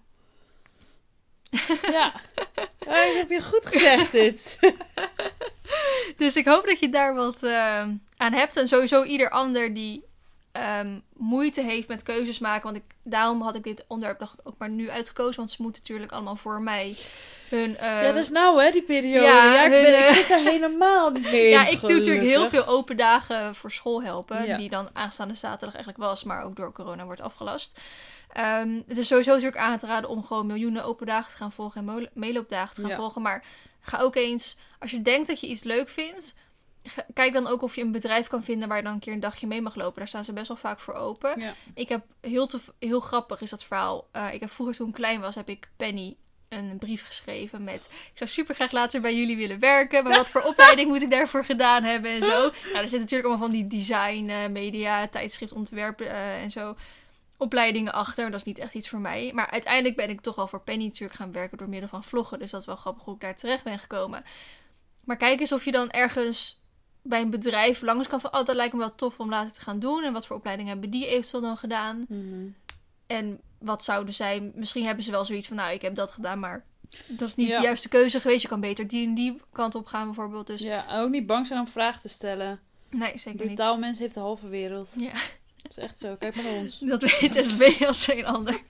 ja. 1.82 2.12
Ja, 2.80 3.06
dat 3.06 3.14
heb 3.16 3.30
je 3.30 3.42
goed 3.44 3.66
gezegd, 3.66 4.12
dit. 4.12 4.60
Dus 6.18 6.36
ik 6.36 6.46
hoop 6.46 6.66
dat 6.66 6.80
je 6.80 6.90
daar 6.90 7.14
wat 7.14 7.44
eh, 7.44 7.88
aan 8.18 8.34
hebt. 8.34 8.58
En 8.58 8.68
sowieso 8.68 9.04
ieder 9.04 9.30
ander 9.30 9.74
die 9.74 10.04
ehm, 10.52 11.00
moeite 11.18 11.62
heeft 11.62 11.88
met 11.88 12.04
keuzes 12.04 12.40
maken. 12.40 12.64
Want 12.64 12.76
ik, 12.76 12.84
daarom 13.04 13.42
had 13.42 13.56
ik 13.56 13.64
dit 13.64 13.86
onderwerp 13.88 14.34
ook 14.44 14.56
maar 14.58 14.70
nu 14.70 14.90
uitgekozen. 14.90 15.36
Want 15.36 15.52
ze 15.52 15.62
moeten 15.62 15.82
natuurlijk 15.82 16.12
allemaal 16.12 16.36
voor 16.36 16.62
mij 16.62 16.96
hun... 17.50 17.78
eh, 17.78 17.86
ja, 18.04 18.12
dat 18.12 18.16
is 18.24 18.30
nou, 18.30 18.64
hè, 18.64 18.72
die 18.72 18.82
periode. 18.84 19.26
ja, 19.28 19.54
Ja, 19.54 19.66
ik, 19.66 19.72
hun, 19.72 19.82
ben, 19.82 20.00
ik 20.00 20.08
eh, 20.08 20.14
zit 20.14 20.30
er 20.30 20.40
helemaal 20.40 21.10
niet 21.12 21.32
meer 21.32 21.44
in, 21.44 21.50
ja, 21.50 21.68
ik 21.68 21.80
doe 21.82 21.94
natuurlijk 21.94 22.26
heel 22.26 22.50
veel 22.50 22.66
open 22.66 22.98
dagen 22.98 23.56
voor 23.56 23.72
school 23.72 24.04
helpen. 24.04 24.46
Ja. 24.46 24.58
Die 24.58 24.70
dan 24.70 24.90
aanstaande 24.94 25.34
zaterdag 25.34 25.74
eigenlijk 25.76 26.04
was, 26.04 26.24
maar 26.24 26.44
ook 26.44 26.56
door 26.56 26.72
corona 26.72 27.06
wordt 27.06 27.22
afgelast. 27.22 27.80
Ehm, 28.32 28.82
het 28.88 28.98
is 28.98 29.08
sowieso 29.08 29.32
natuurlijk 29.32 29.62
aan 29.62 29.78
te 29.78 29.86
raden 29.86 30.10
om 30.10 30.24
gewoon 30.24 30.46
miljoenen 30.46 30.84
open 30.86 31.06
dagen 31.06 31.32
te 31.32 31.38
gaan 31.38 31.52
volgen 31.52 31.88
en 31.88 32.10
meeloopdagen 32.14 32.76
te 32.76 32.82
gaan 32.82 32.90
Ja. 32.90 32.96
volgen. 32.96 33.22
Maar 33.22 33.44
ga 33.82 34.00
ook 34.00 34.16
eens, 34.16 34.58
als 34.80 34.92
je 34.92 35.02
denkt 35.02 35.28
dat 35.28 35.40
je 35.40 35.48
iets 35.48 35.64
leuk 35.64 35.90
vindt, 35.90 36.36
kijk 37.14 37.34
dan 37.34 37.48
ook 37.48 37.62
of 37.62 37.76
je 37.76 37.82
een 37.82 37.92
bedrijf 37.92 38.28
kan 38.28 38.44
vinden 38.44 38.68
waar 38.68 38.78
je 38.78 38.84
dan 38.84 38.94
een 38.94 39.00
keer 39.00 39.14
een 39.14 39.20
dagje 39.20 39.48
mee 39.48 39.62
mag 39.62 39.76
lopen. 39.76 39.98
Daar 39.98 40.08
staan 40.08 40.24
ze 40.24 40.34
best 40.34 40.48
wel 40.48 40.58
vaak 40.58 40.80
voor 40.80 40.94
open. 40.94 41.40
Ja. 41.40 41.54
Ik 41.74 41.90
heb 41.90 42.06
heel, 42.22 42.48
te, 42.48 42.60
heel 42.80 43.00
grappig 43.00 43.42
is 43.42 43.50
dat 43.50 43.64
verhaal. 43.64 44.08
Eh, 44.12 44.34
ik 44.34 44.40
heb 44.40 44.52
vroeger 44.52 44.76
toen 44.76 44.88
ik 44.88 44.94
klein 44.94 45.22
was, 45.22 45.36
heb 45.36 45.50
ik 45.50 45.70
Penny 45.78 46.16
een 46.50 46.78
brief 46.78 47.06
geschreven 47.06 47.64
met... 47.64 47.90
Ik 47.92 48.18
zou 48.18 48.30
super 48.30 48.56
graag 48.56 48.72
later 48.72 49.02
bij 49.02 49.16
jullie 49.16 49.38
willen 49.38 49.60
werken. 49.60 50.04
Maar 50.04 50.18
wat 50.18 50.30
voor 50.30 50.42
opleiding 50.52 50.88
moet 50.88 51.02
ik 51.02 51.12
daarvoor 51.12 51.46
gedaan 51.46 51.84
hebben 51.84 52.12
en 52.12 52.24
zo. 52.24 52.40
Nou, 52.72 52.84
er 52.84 52.90
zitten 52.90 53.00
natuurlijk 53.00 53.30
allemaal 53.30 53.48
van 53.48 53.58
die 53.58 53.68
design, 53.68 54.30
eh, 54.30 54.50
media, 54.50 55.08
tijdschrift, 55.08 55.54
ontwerpen 55.54 56.10
eh, 56.10 56.42
en 56.42 56.52
zo 56.52 56.76
opleidingen 57.38 57.94
achter. 57.94 58.32
Dat 58.32 58.40
is 58.40 58.46
niet 58.46 58.60
echt 58.60 58.74
iets 58.74 58.90
voor 58.90 59.00
mij. 59.00 59.32
Maar 59.34 59.50
uiteindelijk 59.50 59.96
ben 59.96 60.10
ik 60.10 60.22
toch 60.22 60.36
wel 60.36 60.48
voor 60.48 60.62
Penny 60.62 60.86
natuurlijk 60.86 61.20
gaan 61.20 61.32
werken 61.32 61.58
door 61.58 61.70
middel 61.70 61.90
van 61.90 62.04
vloggen. 62.04 62.40
Dus 62.40 62.52
dat 62.52 62.60
is 62.60 62.68
wel 62.68 62.76
grappig 62.76 63.04
hoe 63.04 63.16
ik 63.16 63.22
daar 63.22 63.36
terecht 63.36 63.64
ben 63.64 63.80
gekomen. 63.80 64.24
Maar 65.04 65.18
kijk 65.18 65.40
eens 65.40 65.52
of 65.52 65.66
je 65.66 65.72
dan 65.72 65.90
ergens 65.90 66.61
bij 67.02 67.22
een 67.22 67.30
bedrijf 67.30 67.82
langs 67.82 68.08
kan 68.08 68.22
van... 68.22 68.34
Oh, 68.34 68.46
dat 68.46 68.56
lijkt 68.56 68.74
me 68.74 68.80
wel 68.80 68.96
tof 68.96 69.20
om 69.20 69.30
later 69.30 69.54
te 69.54 69.62
gaan 69.62 69.80
doen. 69.80 70.04
En 70.04 70.14
wat 70.14 70.26
voor 70.26 70.36
opleidingen 70.36 70.72
hebben 70.72 70.90
die 70.90 71.08
eventueel 71.08 71.42
dan 71.44 71.58
gedaan? 71.58 72.06
Mhm. 72.10 72.48
En 73.08 73.40
wat 73.60 73.84
zouden 73.84 74.14
zij... 74.14 74.52
Misschien 74.56 74.86
hebben 74.86 75.04
ze 75.04 75.12
wel 75.12 75.26
zoiets 75.26 75.48
van... 75.48 75.56
Nou, 75.58 75.74
ik 75.74 75.82
heb 75.82 75.96
dat 75.96 76.12
gedaan, 76.12 76.40
maar... 76.40 76.66
Dat 77.08 77.28
is 77.28 77.36
niet 77.36 77.48
Ja. 77.48 77.58
de 77.58 77.64
juiste 77.64 77.90
keuze 77.90 78.20
geweest. 78.20 78.42
Je 78.42 78.48
kan 78.48 78.60
beter 78.60 78.88
die 78.88 79.08
en 79.08 79.16
die 79.16 79.42
kant 79.52 79.76
op 79.76 79.86
gaan 79.86 80.06
bijvoorbeeld. 80.06 80.48
Dus 80.48 80.62
Ja, 80.62 80.88
en 80.88 81.00
ook 81.02 81.10
niet 81.10 81.26
bang 81.26 81.48
zijn 81.48 81.60
om 81.60 81.68
vragen 81.68 82.02
te 82.02 82.10
stellen. 82.10 82.60
nee, 82.90 83.18
zeker 83.18 83.46
niet. 83.46 83.58
taalmens 83.58 84.00
heeft 84.00 84.14
de 84.14 84.20
halve 84.20 84.48
wereld. 84.48 84.90
Ja, 84.98 85.12
Dat 85.62 85.72
is 85.72 85.78
echt 85.78 86.00
zo. 86.00 86.16
Kijk 86.16 86.36
maar 86.36 86.44
naar 86.44 86.54
ons. 86.54 86.80
dat 86.94 87.02
weet 87.02 87.34
SB 87.36 87.84
als 87.84 88.06
geen 88.06 88.26
ander. 88.26 88.62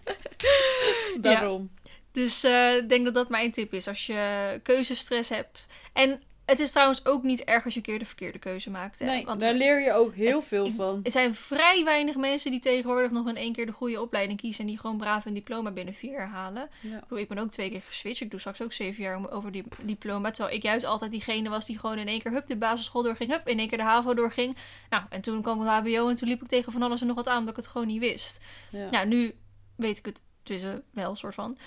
Daarom. 1.20 1.70
Dus 2.12 2.44
eh, 2.44 2.76
ik 2.76 2.88
denk 2.88 3.04
dat 3.04 3.14
dat 3.14 3.28
mijn 3.28 3.52
tip 3.52 3.72
is. 3.74 3.88
Als 3.88 4.06
je 4.06 4.60
keuzestress 4.62 5.28
hebt. 5.28 5.66
En 5.92 6.22
het 6.50 6.60
is 6.60 6.70
trouwens 6.70 7.06
ook 7.06 7.22
niet 7.22 7.44
erg 7.44 7.64
als 7.64 7.72
je 7.74 7.78
een 7.80 7.86
keer 7.86 7.98
de 7.98 8.04
verkeerde 8.04 8.38
keuze 8.38 8.70
maakt. 8.70 8.98
Hè? 8.98 9.06
Nee, 9.06 9.24
Want 9.24 9.40
daar 9.40 9.54
leer 9.54 9.80
je 9.80 9.92
ook 9.92 10.14
heel 10.14 10.42
veel 10.42 10.72
van. 10.76 11.00
er 11.02 11.10
zijn 11.10 11.34
vrij 11.34 11.84
weinig 11.84 12.16
mensen 12.16 12.50
die 12.50 12.60
tegenwoordig 12.60 13.10
nog 13.10 13.28
in 13.28 13.36
één 13.36 13.52
keer 13.52 13.66
de 13.66 13.72
goede 13.72 14.00
opleiding 14.00 14.40
kiezen. 14.40 14.60
En 14.60 14.66
die 14.66 14.78
gewoon 14.78 14.96
braaf 14.96 15.24
een 15.24 15.34
diploma 15.34 15.70
binnen 15.70 15.94
vier 15.94 16.12
jaar 16.12 16.28
halen. 16.28 16.68
Ja. 16.80 16.96
Ik, 16.96 17.00
bedoel, 17.00 17.18
ik 17.18 17.28
ben 17.28 17.38
ook 17.38 17.50
twee 17.50 17.70
keer 17.70 17.82
geswitcht. 17.86 18.20
Ik 18.20 18.30
doe 18.30 18.40
straks 18.40 18.62
ook 18.62 18.72
zeven 18.72 19.02
jaar 19.02 19.30
over 19.30 19.52
die 19.52 19.64
diploma. 19.82 20.30
Terwijl 20.30 20.56
ik 20.56 20.62
juist 20.62 20.84
altijd 20.84 21.10
diegene 21.10 21.48
was 21.48 21.66
die 21.66 21.78
gewoon 21.78 21.98
in 21.98 22.08
één 22.08 22.22
keer 22.22 22.32
hup, 22.32 22.46
de 22.46 22.56
basisschool 22.56 23.02
doorging. 23.02 23.30
Hup, 23.30 23.48
in 23.48 23.58
één 23.58 23.68
keer 23.68 23.78
de 23.78 23.84
HAVO 23.84 24.14
doorging. 24.14 24.56
Nou, 24.90 25.02
en 25.08 25.20
toen 25.20 25.42
kwam 25.42 25.60
het 25.60 25.68
HBO 25.68 26.08
en 26.08 26.14
toen 26.14 26.28
liep 26.28 26.42
ik 26.42 26.48
tegen 26.48 26.72
van 26.72 26.82
alles 26.82 27.00
en 27.00 27.06
nog 27.06 27.16
wat 27.16 27.28
aan. 27.28 27.38
Omdat 27.38 27.50
ik 27.56 27.62
het 27.62 27.72
gewoon 27.72 27.86
niet 27.86 28.00
wist. 28.00 28.40
Ja. 28.70 28.90
Nou, 28.90 29.06
nu 29.06 29.34
weet 29.76 29.98
ik 29.98 30.04
het 30.04 30.22
tussen 30.42 30.82
wel, 30.90 31.16
soort 31.16 31.34
van. 31.34 31.58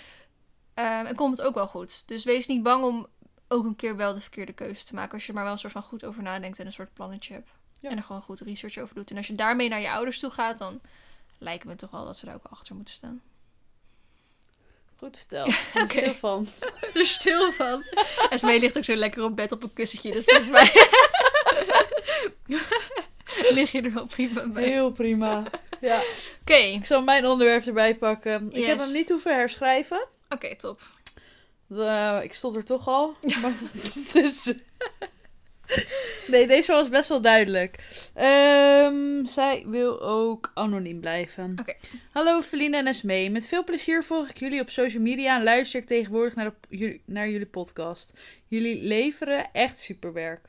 Ehm, 0.73 1.05
en 1.05 1.15
komt 1.15 1.37
het 1.37 1.47
ook 1.47 1.55
wel 1.55 1.67
goed. 1.67 2.07
Dus 2.07 2.23
wees 2.23 2.47
niet 2.47 2.63
bang 2.63 2.83
om 2.83 3.07
ook 3.53 3.65
een 3.65 3.75
keer 3.75 3.95
wel 3.95 4.13
de 4.13 4.21
verkeerde 4.21 4.53
keuze 4.53 4.85
te 4.85 4.93
maken. 4.95 5.13
Als 5.13 5.25
je 5.25 5.33
maar 5.33 5.43
wel 5.43 5.51
een 5.51 5.57
soort 5.59 5.73
van 5.73 5.81
goed 5.83 6.05
over 6.05 6.23
nadenkt 6.23 6.59
en 6.59 6.65
een 6.65 6.71
soort 6.73 6.93
plannetje 6.93 7.33
hebt. 7.33 7.49
Ja. 7.79 7.89
En 7.89 7.97
er 7.97 8.03
gewoon 8.03 8.21
goed 8.21 8.39
research 8.39 8.77
over 8.77 8.95
doet. 8.95 9.11
En 9.11 9.17
als 9.17 9.27
je 9.27 9.33
daarmee 9.35 9.69
naar 9.69 9.81
je 9.81 9.91
ouders 9.91 10.19
toe 10.19 10.31
gaat, 10.31 10.57
dan 10.57 10.81
lijkt 11.37 11.65
me 11.65 11.75
toch 11.75 11.91
wel 11.91 12.05
dat 12.05 12.17
ze 12.17 12.25
daar 12.25 12.35
ook 12.35 12.45
achter 12.49 12.75
moeten 12.75 12.93
staan. 12.93 13.21
Goed 14.95 15.17
verteld. 15.17 15.47
Ik 15.53 15.69
ben 15.73 15.83
Oké. 15.83 15.91
stil 15.93 16.13
van. 16.13 16.47
er 16.93 17.05
stil 17.05 17.51
van. 17.51 17.83
En 18.29 18.39
Smee 18.39 18.59
ligt 18.59 18.77
ook 18.77 18.83
zo 18.83 18.95
lekker 18.95 19.23
op 19.23 19.35
bed 19.35 19.51
op 19.51 19.63
een 19.63 19.73
kussentje. 19.73 20.11
Dus 20.11 20.23
volgens 20.25 20.49
mij 20.57 20.71
lig 23.51 23.71
je 23.71 23.81
er 23.81 23.93
wel 23.93 24.05
prima 24.05 24.47
bij. 24.47 24.63
Heel 24.63 24.91
prima. 24.91 25.43
Ja. 25.81 26.01
Oké, 26.41 26.53
Ik 26.53 26.85
zal 26.85 27.01
mijn 27.01 27.25
onderwerp 27.25 27.65
erbij 27.65 27.95
pakken. 27.95 28.51
Ik 28.51 28.65
heb 28.65 28.79
hem 28.79 28.91
niet 28.91 29.09
hoeven 29.09 29.35
herschrijven. 29.35 30.05
oké, 30.29 30.55
top. 30.55 30.81
Eh, 31.69 32.19
ik 32.23 32.33
stond 32.33 32.55
er 32.55 32.63
toch 32.63 32.87
al. 32.87 33.15
Maar 33.41 33.53
dus... 34.13 34.53
Nee, 36.27 36.47
deze 36.47 36.71
was 36.71 36.89
best 36.89 37.09
wel 37.09 37.21
duidelijk. 37.21 37.75
Ehm, 38.13 39.25
zij 39.25 39.63
wil 39.67 40.01
ook 40.01 40.51
anoniem 40.53 40.99
blijven. 40.99 41.55
Oké. 41.59 41.73
Hallo 42.11 42.41
Feline 42.41 42.77
en 42.77 42.87
Esmee. 42.87 43.29
Met 43.31 43.47
veel 43.47 43.63
plezier 43.63 44.03
volg 44.03 44.29
ik 44.29 44.37
jullie 44.39 44.61
op 44.61 44.69
social 44.69 45.01
media 45.01 45.37
en 45.37 45.43
luister 45.43 45.79
ik 45.79 45.85
tegenwoordig 45.87 46.35
naar, 46.35 46.53
de- 46.69 46.99
naar 47.05 47.29
jullie 47.29 47.45
podcast. 47.45 48.13
Jullie 48.47 48.83
leveren 48.83 49.49
echt 49.51 49.77
superwerk. 49.79 50.41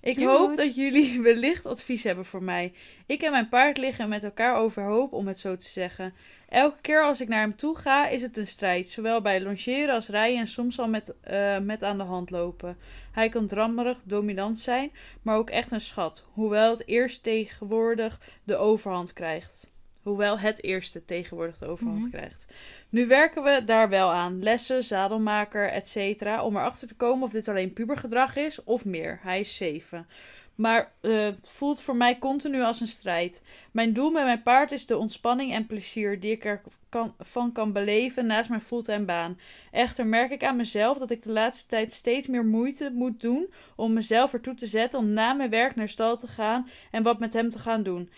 Ik 0.00 0.14
Cute. 0.16 0.28
hoop 0.28 0.56
dat 0.56 0.74
jullie 0.74 1.20
wellicht 1.22 1.66
advies 1.66 2.02
hebben 2.02 2.24
voor 2.24 2.42
mij. 2.42 2.72
Ik 3.06 3.22
en 3.22 3.30
mijn 3.30 3.48
paard 3.48 3.78
liggen 3.78 4.08
met 4.08 4.24
elkaar 4.24 4.56
overhoop, 4.56 5.12
om 5.12 5.26
het 5.26 5.38
zo 5.38 5.56
te 5.56 5.68
zeggen. 5.68 6.14
Elke 6.48 6.80
keer 6.80 7.02
als 7.02 7.20
ik 7.20 7.28
naar 7.28 7.40
hem 7.40 7.56
toe 7.56 7.76
ga, 7.76 8.08
is 8.08 8.22
het 8.22 8.36
een 8.36 8.46
strijd. 8.46 8.90
Zowel 8.90 9.20
bij 9.20 9.40
longeren 9.40 9.94
als 9.94 10.08
rijden 10.08 10.38
en 10.38 10.48
soms 10.48 10.78
al 10.78 10.88
met, 10.88 11.14
eh, 11.20 11.58
met 11.58 11.82
aan 11.82 11.98
de 11.98 12.04
hand 12.04 12.30
lopen. 12.30 12.76
Hij 13.12 13.28
kan 13.28 13.46
drammerig, 13.46 13.98
dominant 14.04 14.58
zijn, 14.58 14.90
maar 15.22 15.36
ook 15.36 15.50
echt 15.50 15.70
een 15.70 15.80
schat. 15.80 16.24
Hoewel 16.32 16.70
het 16.70 16.86
eerst 16.86 17.22
tegenwoordig 17.22 18.20
de 18.44 18.56
overhand 18.56 19.12
krijgt. 19.12 19.70
Hoewel 20.02 20.38
het 20.38 20.62
eerste 20.64 21.04
tegenwoordig 21.04 21.58
de 21.58 21.66
overhand 21.66 22.00
Mhm. 22.00 22.10
krijgt. 22.10 22.46
Nu 22.88 23.06
werken 23.06 23.42
we 23.42 23.62
daar 23.64 23.88
wel 23.88 24.12
aan. 24.12 24.42
Lessen, 24.42 24.84
zadelmaker, 24.84 25.68
etc. 25.70 26.22
Om 26.42 26.56
erachter 26.56 26.88
te 26.88 26.94
komen 26.94 27.22
of 27.22 27.30
dit 27.32 27.48
alleen 27.48 27.72
pubergedrag 27.72 28.36
is 28.36 28.64
of 28.64 28.84
meer. 28.84 29.18
Hij 29.22 29.40
is 29.40 29.56
7. 29.56 30.06
Maar 30.54 30.92
eh, 31.00 31.12
het 31.24 31.48
voelt 31.48 31.80
voor 31.80 31.96
mij 31.96 32.18
continu 32.18 32.62
als 32.62 32.80
een 32.80 32.86
strijd. 32.86 33.42
Mijn 33.70 33.92
doel 33.92 34.10
met 34.10 34.24
mijn 34.24 34.42
paard 34.42 34.72
is 34.72 34.86
de 34.86 34.96
ontspanning 34.96 35.52
en 35.52 35.66
plezier 35.66 36.20
die 36.20 36.30
ik 36.30 36.44
er 36.44 36.60
kan, 36.88 37.14
van 37.18 37.52
kan 37.52 37.72
beleven 37.72 38.26
naast 38.26 38.48
mijn 38.48 38.60
fulltime 38.60 39.04
baan. 39.04 39.38
Echter 39.70 40.06
merk 40.06 40.30
ik 40.30 40.44
aan 40.44 40.56
mezelf 40.56 40.98
dat 40.98 41.10
ik 41.10 41.22
de 41.22 41.30
laatste 41.32 41.66
tijd 41.66 41.92
steeds 41.92 42.26
meer 42.26 42.44
moeite 42.44 42.90
moet 42.94 43.20
doen 43.20 43.46
om 43.76 43.92
mezelf 43.92 44.32
ertoe 44.32 44.54
te 44.54 44.66
zetten 44.66 44.98
om 44.98 45.08
na 45.08 45.32
mijn 45.32 45.50
werk 45.50 45.76
naar 45.76 45.88
stal 45.88 46.16
te 46.16 46.26
gaan 46.26 46.68
en 46.90 47.02
wat 47.02 47.18
met 47.18 47.32
hem 47.32 47.48
te 47.48 47.58
gaan 47.58 47.82
doen. 47.82 48.10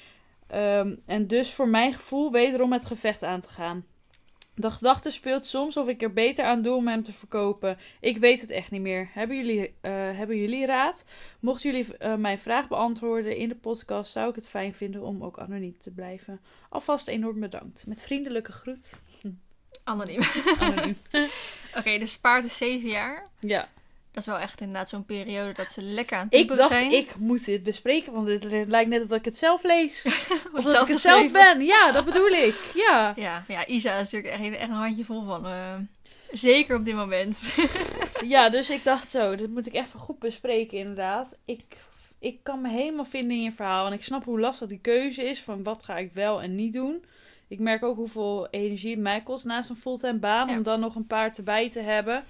Ehm, 0.50 0.96
en 1.06 1.26
dus 1.26 1.52
voor 1.52 1.68
mijn 1.68 1.92
gevoel 1.92 2.32
wederom 2.32 2.72
het 2.72 2.84
gevecht 2.84 3.22
aan 3.22 3.40
te 3.40 3.48
gaan. 3.48 3.84
De 4.54 4.70
gedachte 4.70 5.10
speelt 5.10 5.46
soms 5.46 5.76
of 5.76 5.88
ik 5.88 6.02
er 6.02 6.12
beter 6.12 6.44
aan 6.44 6.62
doe 6.62 6.74
om 6.74 6.88
hem 6.88 7.02
te 7.02 7.12
verkopen. 7.12 7.78
Ik 8.00 8.18
weet 8.18 8.40
het 8.40 8.50
echt 8.50 8.70
niet 8.70 8.80
meer. 8.80 9.08
Hebben 9.12 9.36
jullie, 9.36 9.74
eh, 9.80 9.92
hebben 9.92 10.36
jullie 10.36 10.66
raad? 10.66 11.04
Mochten 11.40 11.70
jullie 11.70 11.96
eh, 11.96 12.14
mijn 12.14 12.38
vraag 12.38 12.68
beantwoorden 12.68 13.36
in 13.36 13.48
de 13.48 13.56
podcast, 13.56 14.12
zou 14.12 14.28
ik 14.28 14.34
het 14.34 14.48
fijn 14.48 14.74
vinden 14.74 15.02
om 15.02 15.24
ook 15.24 15.38
anoniem 15.38 15.78
te 15.78 15.90
blijven. 15.90 16.40
Alvast 16.68 17.08
enorm 17.08 17.40
bedankt. 17.40 17.86
Met 17.86 18.02
vriendelijke 18.02 18.52
groet. 18.52 18.90
Anoniem. 19.84 20.20
Anoniem. 20.58 20.96
Oké, 21.78 21.98
dus 21.98 22.18
paard 22.18 22.44
is 22.44 22.56
7 22.56 22.88
jaar. 22.88 23.30
ja. 23.40 23.68
Dat 24.12 24.22
is 24.22 24.26
wel 24.26 24.38
echt 24.38 24.60
inderdaad 24.60 24.88
zo'n 24.88 25.04
periode 25.04 25.52
dat 25.52 25.72
ze 25.72 25.82
lekker 25.82 26.16
aan 26.18 26.26
het 26.30 26.34
Ik 26.40 26.48
dacht, 26.48 26.68
zijn. 26.68 26.92
ik 26.92 27.16
moet 27.16 27.44
dit 27.44 27.62
bespreken, 27.62 28.12
want 28.12 28.28
het 28.28 28.44
lijkt 28.68 28.90
net 28.90 29.02
alsof 29.02 29.16
ik 29.18 29.24
het 29.24 29.38
zelf 29.38 29.62
lees. 29.62 30.04
Of 30.54 30.62
dat 30.62 30.70
zelf 30.70 30.86
ik 30.86 30.92
het 30.92 31.00
zelf 31.00 31.30
ben. 31.32 31.60
Ja, 31.64 31.92
dat 31.92 32.04
bedoel 32.04 32.28
ik. 32.28 32.54
Ja. 32.74 33.12
Ja, 33.16 33.44
ja, 33.48 33.66
Isa 33.66 33.92
is 33.98 34.10
natuurlijk 34.12 34.34
echt, 34.42 34.54
echt 34.56 34.68
een 34.68 34.74
handje 34.74 35.04
vol 35.04 35.24
van. 35.24 35.46
eh, 35.46 35.74
zeker 36.30 36.76
op 36.76 36.84
dit 36.84 36.94
moment. 36.94 37.54
Ja, 38.24 38.48
dus 38.48 38.70
ik 38.70 38.84
dacht 38.84 39.10
zo, 39.10 39.34
dit 39.36 39.50
moet 39.50 39.66
ik 39.66 39.74
even 39.74 40.00
goed 40.00 40.18
bespreken 40.18 40.78
inderdaad. 40.78 41.28
Ik, 41.44 41.62
ik 42.18 42.38
kan 42.42 42.60
me 42.60 42.68
helemaal 42.68 43.04
vinden 43.04 43.36
in 43.36 43.42
je 43.42 43.52
verhaal. 43.52 43.86
En 43.86 43.92
ik 43.92 44.04
snap 44.04 44.24
hoe 44.24 44.40
lastig 44.40 44.68
die 44.68 44.78
keuze 44.80 45.22
is 45.24 45.40
van 45.40 45.62
wat 45.62 45.82
ga 45.82 45.96
ik 45.96 46.10
wel 46.14 46.42
en 46.42 46.54
niet 46.54 46.72
doen. 46.72 47.04
Ik 47.48 47.58
merk 47.58 47.82
ook 47.84 47.96
hoeveel 47.96 48.48
energie 48.50 48.90
het 48.90 49.00
mij 49.00 49.20
kost 49.20 49.44
naast 49.44 49.70
een 49.70 49.76
fulltime 49.76 50.18
baan 50.18 50.48
Ja. 50.48 50.56
om 50.56 50.62
dan 50.62 50.80
nog 50.80 50.94
een 50.94 51.06
paard 51.06 51.36
erbij 51.38 51.70
te 51.70 51.80
hebben. 51.80 52.24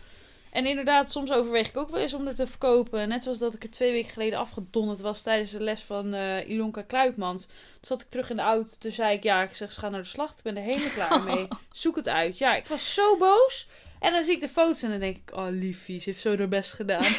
En 0.50 0.66
inderdaad, 0.66 1.10
soms 1.10 1.32
overweeg 1.32 1.68
ik 1.68 1.76
ook 1.76 1.90
wel 1.90 2.00
eens 2.00 2.14
om 2.14 2.26
er 2.26 2.34
te 2.34 2.46
verkopen. 2.46 3.08
Net 3.08 3.22
zoals 3.22 3.38
dat 3.38 3.54
ik 3.54 3.62
er 3.62 3.70
twee 3.70 3.92
weken 3.92 4.10
geleden 4.10 4.38
afgedonderd 4.38 5.00
was 5.00 5.22
tijdens 5.22 5.50
de 5.50 5.60
les 5.60 5.80
van 5.80 6.14
eh, 6.14 6.48
Ilonka 6.48 6.82
Kluitmans. 6.82 7.46
Toen 7.46 7.54
zat 7.80 8.00
ik 8.00 8.10
terug 8.10 8.30
in 8.30 8.36
de 8.36 8.42
auto. 8.42 8.72
Toen 8.78 8.92
zei 8.92 9.16
ik, 9.16 9.22
ja, 9.22 9.42
ik 9.42 9.54
zeg, 9.54 9.72
ze 9.72 9.80
gaan 9.80 9.92
naar 9.92 10.02
de 10.02 10.06
slacht. 10.06 10.38
Ik 10.38 10.44
ben 10.44 10.56
er 10.56 10.62
helemaal 10.62 10.90
klaar 10.90 11.22
mee. 11.34 11.48
Zoek 11.72 11.96
het 11.96 12.08
uit. 12.08 12.38
Ja, 12.38 12.54
ik 12.54 12.66
was 12.66 12.94
zo 12.94 13.16
boos. 13.16 13.68
En 14.00 14.12
dan 14.12 14.24
zie 14.24 14.34
ik 14.34 14.40
de 14.40 14.48
foto's 14.48 14.82
en 14.82 14.90
dan 14.90 14.98
denk 14.98 15.16
ik, 15.16 15.36
oh 15.36 15.46
liefie, 15.50 16.00
ze 16.00 16.10
heeft 16.10 16.20
zo 16.20 16.36
haar 16.36 16.48
best 16.48 16.72
gedaan. 16.72 17.04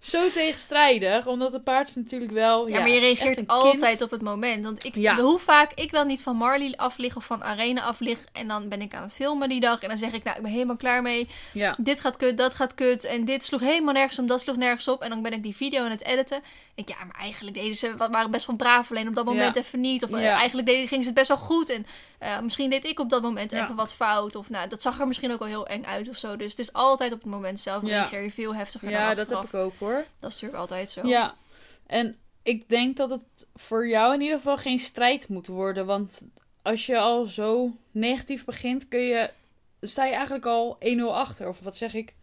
zo 0.00 0.30
tegenstrijdig, 0.30 1.26
omdat 1.26 1.52
het 1.52 1.64
paard 1.64 1.88
is 1.88 1.94
natuurlijk 1.94 2.32
wel... 2.32 2.68
Ja, 2.68 2.78
maar 2.78 2.88
je 2.88 3.00
reageert 3.00 3.46
altijd 3.46 3.82
kind. 3.82 4.02
op 4.02 4.10
het 4.10 4.22
moment. 4.22 4.64
Want 4.64 4.84
ik, 4.84 4.94
Ja. 4.94 5.16
hoe 5.16 5.38
vaak 5.38 5.72
ik 5.74 5.90
wel 5.90 6.04
niet 6.04 6.22
van 6.22 6.36
Marley 6.36 6.72
aflig 6.76 7.16
of 7.16 7.24
van 7.24 7.42
Arena 7.44 7.82
aflig. 7.82 8.18
En 8.32 8.48
dan 8.48 8.68
ben 8.68 8.80
ik 8.82 8.94
aan 8.94 9.02
het 9.02 9.12
filmen 9.12 9.48
die 9.48 9.60
dag. 9.60 9.82
En 9.82 9.88
dan 9.88 9.96
zeg 9.98 10.12
ik, 10.12 10.24
nou, 10.24 10.36
ik 10.36 10.42
ben 10.42 10.52
helemaal 10.52 10.76
klaar 10.76 11.02
mee. 11.02 11.28
Ja. 11.52 11.74
Dit 11.78 12.00
gaat 12.00 12.16
kut, 12.16 12.36
dat 12.38 12.54
gaat 12.54 12.74
kut. 12.74 13.04
En 13.04 13.24
dit 13.24 13.44
sloeg 13.44 13.60
helemaal 13.60 13.94
nergens 13.94 14.18
om, 14.18 14.26
dat 14.26 14.40
sloeg 14.40 14.56
nergens 14.56 14.88
op. 14.88 15.02
En 15.02 15.08
dan 15.10 15.22
ben 15.22 15.32
ik 15.32 15.42
die 15.42 15.56
video 15.56 15.84
aan 15.84 15.90
het 15.90 16.04
editen. 16.04 16.36
En 16.36 16.42
ik, 16.74 16.88
ja, 16.88 17.04
maar 17.04 17.20
eigenlijk 17.20 17.56
deden 17.56 17.76
ze, 17.76 17.94
waren 18.10 18.30
best 18.30 18.46
wel 18.46 18.56
braaf. 18.56 18.90
Alleen 18.90 19.08
op 19.08 19.14
dat 19.14 19.24
moment 19.24 19.54
Ja. 19.54 19.60
even 19.60 19.80
niet. 19.80 20.04
Of 20.04 20.10
eh, 20.12 20.22
Ja. 20.22 20.36
eigenlijk 20.38 20.68
deden, 20.68 20.88
gingen 20.88 21.04
ze 21.04 21.10
het 21.10 21.18
best 21.18 21.28
wel 21.28 21.38
goed. 21.46 21.68
En 21.70 21.86
eh, 22.18 22.40
misschien 22.40 22.70
deed 22.70 22.84
ik 22.84 23.00
op 23.00 23.10
dat 23.10 23.22
moment 23.22 23.50
Ja. 23.50 23.62
even 23.62 23.74
wat 23.74 23.94
fout. 23.94 24.34
Of 24.36 24.50
nou, 24.50 24.68
dat 24.68 24.82
zag 24.82 25.00
er 25.00 25.06
misschien 25.06 25.32
ook 25.32 25.38
wel 25.38 25.48
heel 25.48 25.66
eng 25.66 25.84
uit 25.84 26.08
of 26.08 26.16
zo. 26.16 26.36
Dus 26.36 26.50
het 26.50 26.58
is 26.58 26.72
altijd 26.72 27.12
op 27.12 27.18
het 27.22 27.30
moment 27.30 27.60
zelf. 27.60 27.82
Ja. 27.86 27.88
Reageer 28.00 28.22
je 28.22 28.30
veel 28.30 28.54
heftiger 28.54 28.90
Ja, 28.90 29.14
dat 29.14 29.28
heb 29.30 29.42
ik 29.44 29.54
ook 29.54 29.72
hoor. 29.78 29.89
Dat 29.96 30.30
is 30.30 30.40
natuurlijk 30.40 30.60
altijd 30.60 30.90
zo. 30.90 31.06
Ja, 31.06 31.34
en 31.86 32.16
ik 32.42 32.68
denk 32.68 32.96
dat 32.96 33.10
het 33.10 33.24
voor 33.54 33.88
jou 33.88 34.14
in 34.14 34.20
ieder 34.20 34.36
geval 34.36 34.56
geen 34.56 34.78
strijd 34.78 35.28
moet 35.28 35.46
worden. 35.46 35.86
Want 35.86 36.26
als 36.62 36.86
je 36.86 36.98
al 36.98 37.26
zo 37.26 37.70
negatief 37.90 38.44
begint, 38.44 38.88
kun 38.88 39.00
je, 39.00 39.30
sta 39.80 40.04
je 40.04 40.14
eigenlijk 40.14 40.46
al 40.46 40.78
1-0 40.98 41.02
achter. 41.02 41.48
Of 41.48 41.60
wat 41.60 41.76
zeg 41.76 41.94
ik? 41.94 42.14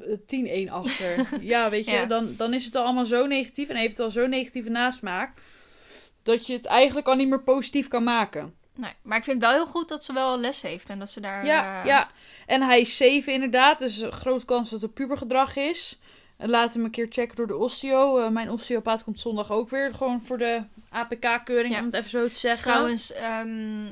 Eh, 0.00 0.66
10-1 0.66 0.70
achter. 0.70 1.28
ja, 1.40 1.70
weet 1.70 1.84
je, 1.84 1.90
Ja. 1.90 2.06
Dan, 2.06 2.34
dan 2.36 2.54
is 2.54 2.64
het 2.64 2.74
al 2.74 2.84
allemaal 2.84 3.06
zo 3.06 3.26
negatief 3.26 3.68
en 3.68 3.76
heeft 3.76 3.96
het 3.96 4.06
al 4.06 4.10
zo'n 4.10 4.30
negatieve 4.30 4.70
nasmaak. 4.70 5.32
Dat 6.22 6.46
je 6.46 6.52
het 6.52 6.64
eigenlijk 6.66 7.06
al 7.06 7.16
niet 7.16 7.28
meer 7.28 7.42
positief 7.42 7.88
kan 7.88 8.04
maken. 8.04 8.54
Nee, 8.76 8.92
maar 9.02 9.18
ik 9.18 9.24
vind 9.24 9.42
het 9.42 9.50
wel 9.50 9.60
heel 9.60 9.70
goed 9.72 9.88
dat 9.88 10.04
ze 10.04 10.12
wel 10.12 10.38
les 10.38 10.62
heeft. 10.62 10.88
En 10.88 10.98
dat 10.98 11.10
ze 11.10 11.20
daar... 11.20 11.46
Ja, 11.46 11.80
eh, 11.80 11.86
ja. 11.86 12.10
En 12.46 12.62
hij 12.62 12.80
is 12.80 12.96
7 12.96 13.32
inderdaad, 13.32 13.78
dus 13.78 14.00
een 14.00 14.12
grote 14.12 14.44
kans 14.44 14.70
dat 14.70 14.80
het 14.80 14.94
pubergedrag 14.94 15.56
is. 15.56 15.98
Laat 16.46 16.74
hem 16.74 16.84
een 16.84 16.90
keer 16.90 17.06
checken 17.10 17.36
door 17.36 17.46
de 17.46 17.56
osteo. 17.56 18.18
Eh, 18.18 18.28
mijn 18.30 18.50
osteopaat 18.50 19.04
komt 19.04 19.20
zondag 19.20 19.50
ook 19.50 19.70
weer 19.70 19.94
gewoon 19.94 20.22
voor 20.22 20.38
de 20.38 20.62
APK-keuring, 20.88 21.74
Ja. 21.74 21.78
om 21.80 21.84
het 21.84 21.94
even 21.94 22.10
zo 22.10 22.28
te 22.28 22.34
zeggen. 22.34 22.70
Trouwens, 22.70 23.12
ehm, 23.12 23.84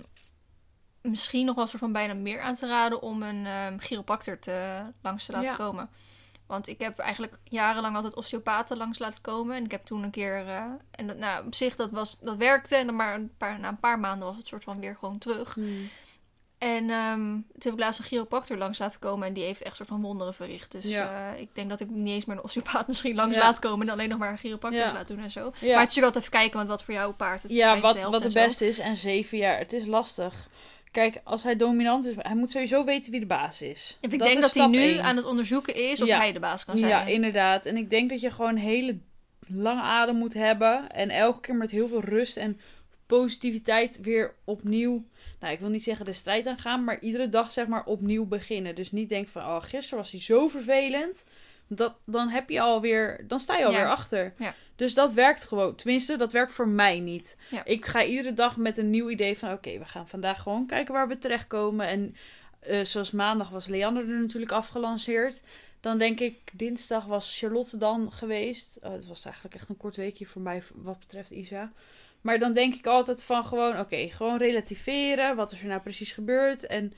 misschien 1.00 1.46
nog 1.46 1.54
wel 1.56 1.66
soort 1.66 1.78
van 1.82 1.92
bijna 1.92 2.14
meer 2.14 2.40
aan 2.40 2.54
te 2.54 2.66
raden 2.66 3.02
om 3.02 3.22
een 3.22 3.46
ehm 3.46 3.78
chiropractor 3.78 4.38
te, 4.38 4.80
langs 5.02 5.26
te 5.26 5.32
laten 5.32 5.48
Ja. 5.48 5.54
komen. 5.56 5.90
Want 6.46 6.68
ik 6.68 6.80
heb 6.80 6.98
eigenlijk 6.98 7.38
jarenlang 7.44 7.94
altijd 7.96 8.14
osteopaten 8.14 8.76
langs 8.76 8.98
laten 8.98 9.22
komen. 9.22 9.56
En 9.56 9.64
ik 9.64 9.70
heb 9.70 9.84
toen 9.84 10.02
een 10.02 10.10
keer... 10.10 10.46
eh, 10.46 10.64
en 10.90 11.06
dat, 11.06 11.16
nou, 11.16 11.46
op 11.46 11.54
zich, 11.54 11.76
dat, 11.76 11.90
was, 11.90 12.20
dat 12.20 12.36
werkte. 12.36 12.76
En 12.76 12.86
dan 12.86 12.96
maar 12.96 13.14
een 13.14 13.32
paar, 13.36 13.60
na 13.60 13.68
een 13.68 13.80
paar 13.80 13.98
maanden 14.00 14.28
was 14.28 14.36
het 14.36 14.46
soort 14.46 14.64
van 14.64 14.80
weer 14.80 14.96
gewoon 14.98 15.18
terug. 15.18 15.54
Hmm. 15.54 15.88
En 16.62 16.90
ehm, 16.90 17.20
toen 17.30 17.42
heb 17.58 17.72
ik 17.72 17.78
laatst 17.78 17.98
een 18.00 18.04
chiropractor 18.06 18.56
langs 18.56 18.78
laten 18.78 19.00
komen. 19.00 19.26
En 19.26 19.32
die 19.32 19.44
heeft 19.44 19.62
echt 19.62 19.76
soort 19.76 19.88
van 19.88 20.00
wonderen 20.02 20.34
verricht. 20.34 20.72
Dus 20.72 20.84
Ja. 20.84 21.32
eh, 21.34 21.40
ik 21.40 21.48
denk 21.54 21.70
dat 21.70 21.80
ik 21.80 21.90
niet 21.90 22.08
eens 22.14 22.24
meer 22.24 22.36
een 22.36 22.42
osteopaat 22.42 22.86
misschien 22.88 23.14
langs 23.14 23.36
Ja. 23.36 23.42
laat 23.42 23.58
komen. 23.58 23.86
En 23.86 23.92
alleen 23.92 24.08
nog 24.08 24.18
maar 24.18 24.30
een 24.30 24.38
chiropractor 24.38 24.82
Ja. 24.82 24.92
laat 24.92 25.08
doen 25.08 25.18
en 25.18 25.30
zo. 25.30 25.40
Maar 25.40 25.50
het 25.52 25.62
is 25.62 25.68
natuurlijk 25.68 26.04
altijd 26.04 26.16
even 26.24 26.30
kijken 26.38 26.56
want 26.56 26.68
wat 26.68 26.82
voor 26.82 26.94
jouw 26.94 27.12
paard 27.12 27.42
het 27.42 27.52
ja 27.52 27.80
wat, 27.80 27.94
helpt 27.96 28.12
wat 28.12 28.22
het 28.22 28.34
beste 28.34 28.66
is. 28.66 28.78
En 28.78 28.96
7 28.96 29.38
jaar, 29.38 29.58
het 29.58 29.72
is 29.72 29.86
lastig. 29.86 30.48
Kijk, 30.90 31.20
als 31.24 31.42
hij 31.42 31.56
dominant 31.56 32.04
is, 32.04 32.14
hij 32.18 32.34
moet 32.36 32.50
sowieso 32.50 32.84
weten 32.84 33.10
wie 33.10 33.20
de 33.20 33.26
baas 33.26 33.62
is. 33.62 33.98
Ik 34.00 34.10
Dat 34.10 34.18
denk 34.18 34.34
is 34.34 34.40
dat 34.42 34.54
hij 34.54 34.66
nu 34.66 34.96
aan 34.96 35.16
het 35.16 35.24
onderzoeken 35.24 35.74
is 35.74 36.02
of 36.02 36.08
hij 36.08 36.32
de 36.32 36.40
baas 36.40 36.64
kan 36.64 36.78
zijn. 36.78 36.90
Ja, 36.90 37.04
inderdaad. 37.04 37.66
En 37.66 37.76
ik 37.76 37.90
denk 37.90 38.10
dat 38.10 38.20
je 38.20 38.30
gewoon 38.30 38.56
hele 38.56 38.98
lange 39.46 39.80
adem 39.82 40.16
moet 40.16 40.34
hebben. 40.34 40.90
En 40.90 41.10
elke 41.10 41.40
keer 41.40 41.54
met 41.54 41.70
heel 41.70 41.88
veel 41.88 42.00
rust 42.00 42.36
en 42.36 42.60
positiviteit 43.06 44.00
weer 44.00 44.34
opnieuw. 44.44 45.04
Nou, 45.42 45.54
ik 45.54 45.60
wil 45.60 45.68
niet 45.68 45.82
zeggen 45.82 46.04
de 46.04 46.12
strijd 46.12 46.46
aangaan, 46.46 46.84
maar 46.84 47.00
iedere 47.00 47.28
dag 47.28 47.52
zeg 47.52 47.66
maar 47.66 47.84
opnieuw 47.84 48.24
beginnen. 48.24 48.74
Dus 48.74 48.92
niet 48.92 49.08
denk 49.08 49.28
van, 49.28 49.42
oh, 49.42 49.62
gisteren 49.62 49.98
was 49.98 50.10
hij 50.10 50.20
zo 50.20 50.48
vervelend. 50.48 51.24
Dat, 51.66 51.94
dan 52.04 52.28
heb 52.28 52.50
je 52.50 52.60
alweer, 52.60 53.24
dan 53.28 53.40
sta 53.40 53.56
je 53.56 53.64
alweer 53.64 53.80
Ja. 53.80 53.90
achter. 53.90 54.34
Ja. 54.38 54.54
Dus 54.76 54.94
dat 54.94 55.12
werkt 55.12 55.44
gewoon. 55.44 55.74
Tenminste, 55.74 56.16
dat 56.16 56.32
werkt 56.32 56.52
voor 56.52 56.68
mij 56.68 57.00
niet. 57.00 57.36
Ja. 57.50 57.64
Ik 57.64 57.86
ga 57.86 58.04
iedere 58.04 58.34
dag 58.34 58.56
met 58.56 58.78
een 58.78 58.90
nieuw 58.90 59.10
idee 59.10 59.38
van, 59.38 59.52
oké, 59.52 59.78
we 59.78 59.84
gaan 59.84 60.08
vandaag 60.08 60.42
gewoon 60.42 60.66
kijken 60.66 60.94
waar 60.94 61.08
we 61.08 61.18
terechtkomen. 61.18 61.86
En 61.86 62.16
eh, 62.60 62.84
zoals 62.84 63.10
maandag 63.10 63.48
was 63.50 63.66
Leander 63.66 64.08
er 64.10 64.20
natuurlijk 64.20 64.52
afgelanceerd. 64.52 65.40
Dan 65.80 65.98
denk 65.98 66.20
ik, 66.20 66.38
dinsdag 66.52 67.04
was 67.04 67.38
Charlotte 67.38 67.76
dan 67.76 68.12
geweest. 68.12 68.78
Oh, 68.82 68.90
dat 68.90 69.04
was 69.04 69.24
eigenlijk 69.24 69.54
echt 69.54 69.68
een 69.68 69.76
kort 69.76 69.96
weekje 69.96 70.26
voor 70.26 70.42
mij 70.42 70.62
wat 70.74 70.98
betreft 70.98 71.30
Isa. 71.30 71.72
Maar 72.22 72.38
dan 72.38 72.52
denk 72.52 72.74
ik 72.74 72.86
altijd 72.86 73.22
van 73.22 73.44
gewoon, 73.44 73.78
oké, 73.78 74.08
gewoon 74.08 74.38
relativeren. 74.38 75.36
Wat 75.36 75.52
is 75.52 75.60
er 75.60 75.66
nou 75.66 75.80
precies 75.80 76.12
gebeurd? 76.12 76.66
En 76.66 76.92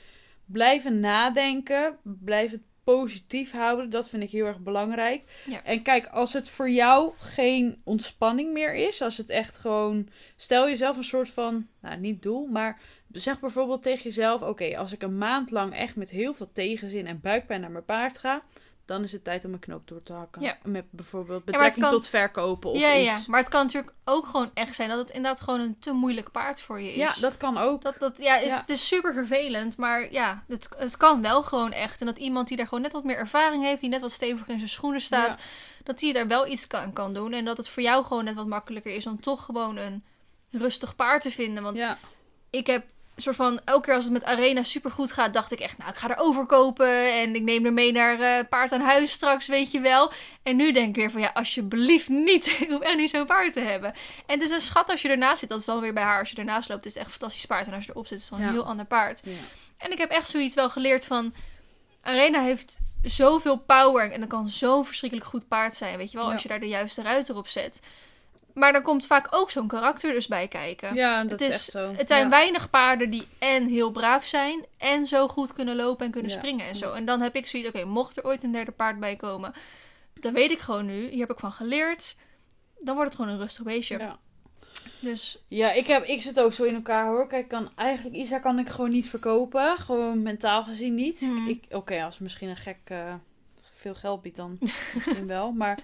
blijven 0.45 1.01
nadenken. 1.01 1.99
Blijf 2.03 2.51
het 2.51 2.63
positief 2.85 3.53
houden. 3.53 3.91
Dat 3.91 4.09
vind 4.09 4.23
ik 4.23 4.31
heel 4.31 4.47
erg 4.47 4.61
belangrijk. 4.61 5.23
Ja. 5.47 5.65
En 5.65 5.83
kijk, 5.83 6.07
als 6.07 6.33
het 6.33 6.49
voor 6.49 6.71
jou 6.71 7.13
geen 7.19 7.81
ontspanning 7.85 8.53
meer 8.53 8.75
is. 8.75 9.03
Als 9.03 9.17
het 9.17 9.31
echt 9.31 9.59
gewoon... 9.59 10.09
Stel 10.37 10.69
jezelf 10.69 10.97
een 10.97 11.05
soort 11.05 11.29
van... 11.29 11.67
Nou, 11.81 11.99
niet 12.01 12.23
doel, 12.23 12.47
maar... 12.47 12.81
Zeg 13.11 13.41
bijvoorbeeld 13.41 13.83
tegen 13.83 14.03
jezelf... 14.03 14.43
Oké, 14.43 14.77
als 14.79 14.93
ik 14.93 15.03
een 15.03 15.19
maand 15.19 15.51
lang 15.51 15.75
echt 15.75 15.97
met 15.97 16.11
heel 16.11 16.35
veel 16.35 16.53
tegenzin 16.53 17.07
en 17.07 17.21
buikpijn 17.21 17.61
naar 17.61 17.71
mijn 17.71 17.85
paard 17.85 18.19
ga... 18.19 18.43
Dan 18.87 19.03
is 19.05 19.13
het 19.13 19.25
tijd 19.25 19.45
om 19.45 19.53
een 19.53 19.59
knoop 19.59 19.89
door 19.89 20.03
te 20.03 20.13
hakken. 20.13 20.43
Ja. 20.43 20.57
Met 20.63 20.85
bijvoorbeeld 20.91 21.45
betrekking 21.45 21.85
kan- 21.85 21.91
tot 21.95 22.07
verkopen 22.09 22.71
of 22.71 22.79
ja, 22.79 22.97
iets. 22.97 23.05
ja, 23.07 23.19
maar 23.27 23.41
het 23.41 23.49
kan 23.49 23.65
natuurlijk 23.65 23.93
ook 24.05 24.27
gewoon 24.27 24.51
echt 24.55 24.75
zijn 24.75 24.89
dat 24.89 24.99
het 24.99 25.11
inderdaad 25.11 25.41
gewoon 25.41 25.61
een 25.61 25.79
te 25.79 25.93
moeilijk 25.93 26.31
paard 26.31 26.61
voor 26.61 26.81
je 26.81 26.89
is. 26.93 27.15
Ja, 27.15 27.21
dat 27.21 27.37
kan 27.37 27.59
ook. 27.59 27.83
Dat, 27.83 27.95
dat, 27.99 28.19
ja, 28.19 28.37
is, 28.39 28.53
Ja. 28.53 28.61
het 28.61 28.71
is 28.71 28.87
super 28.87 29.13
vervelend, 29.15 29.77
maar 29.77 30.13
ja, 30.13 30.45
het, 30.49 30.69
het 30.77 30.97
kan 30.97 31.23
wel 31.23 31.43
gewoon 31.43 31.73
echt. 31.73 32.01
En 32.01 32.07
dat 32.07 32.19
iemand 32.19 32.49
die 32.49 32.57
daar 32.57 32.67
gewoon 32.67 32.83
net 32.83 32.93
wat 32.93 33.05
meer 33.05 33.17
ervaring 33.17 33.63
heeft, 33.65 33.81
die 33.81 33.91
net 33.91 34.01
wat 34.01 34.13
steviger 34.13 34.49
in 34.53 34.59
zijn 34.59 34.71
schoenen 34.71 35.01
staat, 35.01 35.39
dat 35.83 35.99
die 35.99 36.13
daar 36.13 36.27
wel 36.27 36.47
iets 36.47 36.67
kan, 36.67 36.93
kan 36.93 37.15
doen. 37.15 37.33
En 37.33 37.45
dat 37.45 37.57
het 37.57 37.69
voor 37.69 37.83
jou 37.83 38.05
gewoon 38.05 38.25
net 38.25 38.35
wat 38.35 38.47
makkelijker 38.47 38.95
is 38.95 39.07
om 39.07 39.21
toch 39.21 39.45
gewoon 39.45 39.77
een 39.77 40.05
rustig 40.51 40.97
paard 40.97 41.23
te 41.23 41.31
vinden. 41.31 41.63
Want 41.63 41.79
Ja. 41.79 41.99
ik 42.51 42.67
heb 42.67 42.85
soort 43.23 43.37
van, 43.37 43.61
elke 43.65 43.85
keer 43.85 43.95
als 43.95 44.05
het 44.05 44.13
met 44.13 44.25
Arena 44.25 44.63
super 44.63 44.91
goed 44.91 45.13
gaat, 45.13 45.33
dacht 45.33 45.53
ik 45.53 45.61
echt, 45.61 45.79
nou, 45.79 45.91
ik 45.91 45.97
ga 45.97 46.11
er 46.11 46.17
overkopen 46.19 47.13
en 47.13 47.35
ik 47.35 47.43
neem 47.43 47.65
er 47.67 47.73
mee 47.73 47.93
naar 47.93 48.21
eh, 48.21 48.45
paard 48.49 48.73
aan 48.73 48.81
huis 48.81 49.11
straks, 49.13 49.47
weet 49.47 49.71
je 49.71 49.81
wel. 49.81 50.13
En 50.43 50.57
nu 50.57 50.73
denk 50.73 50.89
ik 50.89 50.95
weer 50.95 51.11
van, 51.11 51.21
ja, 51.21 51.31
alsjeblieft 51.35 52.09
niet. 52.09 52.47
ik 52.61 52.71
hoef 52.71 52.81
echt 52.81 52.97
niet 52.97 53.11
zo'n 53.11 53.27
paard 53.27 53.53
te 53.53 53.61
hebben. 53.61 53.93
En 54.27 54.41
het 54.41 54.43
is 54.43 54.51
een 54.51 54.61
schat 54.61 54.91
als 54.91 55.03
je 55.03 55.09
ernaast 55.09 55.39
zit. 55.39 55.49
Dat 55.49 55.59
is 55.59 55.65
dan 55.65 55.81
weer 55.81 55.93
bij 55.95 56.03
haar. 56.03 56.19
Als 56.19 56.31
je 56.31 56.37
ernaast 56.37 56.69
loopt, 56.69 56.85
is 56.87 56.93
het 56.95 57.03
echt 57.03 57.07
een 57.13 57.19
fantastisch 57.19 57.47
paard. 57.47 57.67
En 57.67 57.75
als 57.75 57.85
je 57.85 57.91
erop 57.91 58.07
zit, 58.07 58.19
is 58.19 58.29
het 58.31 58.39
Ja. 58.39 58.47
een 58.47 58.53
heel 58.53 58.67
ander 58.67 58.87
paard. 58.87 59.21
Ja. 59.25 59.33
En 59.77 59.93
ik 59.93 59.99
heb 59.99 60.11
echt 60.11 60.29
zoiets 60.29 60.55
wel 60.55 60.71
geleerd 60.71 61.05
van... 61.05 61.35
Arena 62.03 62.41
heeft 62.43 62.79
zoveel 63.03 63.57
power 63.59 64.13
en 64.13 64.21
dat 64.21 64.29
kan 64.29 64.49
zo'n 64.49 64.87
verschrikkelijk 64.87 65.29
goed 65.29 65.49
paard 65.49 65.77
zijn, 65.77 65.97
weet 65.97 66.11
je 66.11 66.17
wel, 66.17 66.27
Ja. 66.27 66.33
als 66.33 66.43
je 66.43 66.49
daar 66.49 66.61
de 66.61 66.69
juiste 66.69 67.03
ruiter 67.03 67.37
op 67.37 67.49
zet. 67.49 67.81
Maar 68.55 68.73
daar 68.73 68.83
komt 68.83 69.07
vaak 69.07 69.27
ook 69.31 69.51
zo'n 69.51 69.67
karakter 69.67 70.13
dus 70.13 70.27
bij 70.27 70.49
kijken. 70.49 70.95
Ja, 70.95 71.23
dat 71.23 71.31
het, 71.31 71.41
is, 71.41 71.47
is, 71.47 71.55
echt 71.55 71.71
zo. 71.71 71.93
het 71.97 72.09
zijn 72.09 72.23
ja. 72.23 72.29
weinig 72.29 72.71
paarden 72.71 73.11
die 73.11 73.29
en 73.39 73.67
heel 73.67 73.91
braaf 73.91 74.25
zijn 74.25 74.65
en 74.79 75.07
zo 75.07 75.29
goed 75.29 75.53
kunnen 75.53 75.77
lopen 75.77 76.07
en 76.07 76.13
kunnen 76.13 76.31
Ja. 76.31 76.37
springen 76.37 76.67
en 76.67 76.75
zo. 76.77 76.93
En 76.93 77.05
dan 77.05 77.21
heb 77.21 77.37
ik 77.37 77.47
zoiets, 77.47 77.69
oké, 77.69 77.85
mocht 77.85 78.17
er 78.17 78.25
ooit 78.25 78.43
een 78.43 78.53
derde 78.53 78.71
paard 78.71 79.01
bij 79.01 79.17
komen, 79.17 79.53
dan 80.15 80.33
weet 80.33 80.51
ik 80.51 80.59
gewoon 80.59 80.87
nu, 80.87 81.09
hier 81.09 81.21
heb 81.21 81.31
ik 81.31 81.39
van 81.39 81.53
geleerd, 81.53 82.17
dan 82.79 82.95
wordt 82.95 83.11
het 83.11 83.21
gewoon 83.21 83.35
een 83.35 83.41
rustig 83.41 83.65
beestje. 83.65 83.99
Ja. 83.99 84.19
Dus 85.01 85.39
Ja, 85.49 85.73
ik, 85.73 85.87
heb, 85.87 86.05
ik 86.05 86.23
zit 86.23 86.41
ook 86.41 86.53
zo 86.53 86.65
in 86.65 86.75
elkaar 86.75 87.07
hoor. 87.07 87.29
Kijk, 87.29 87.49
kan, 87.49 87.71
eigenlijk 87.75 88.17
Isa 88.17 88.39
kan 88.39 88.59
ik 88.59 88.69
gewoon 88.69 88.91
niet 88.91 89.09
verkopen. 89.09 89.77
Gewoon 89.79 90.23
mentaal 90.23 90.63
gezien 90.63 90.95
niet. 90.95 91.21
Mhm. 91.21 91.55
Oké, 91.71 92.05
als 92.05 92.19
misschien 92.19 92.49
een 92.49 92.57
gek 92.57 92.79
eh, 92.85 93.15
veel 93.75 93.95
geld 93.95 94.23
biedt, 94.23 94.37
dan 94.37 94.59
misschien 94.95 95.27
wel. 95.27 95.53
Maar 95.53 95.79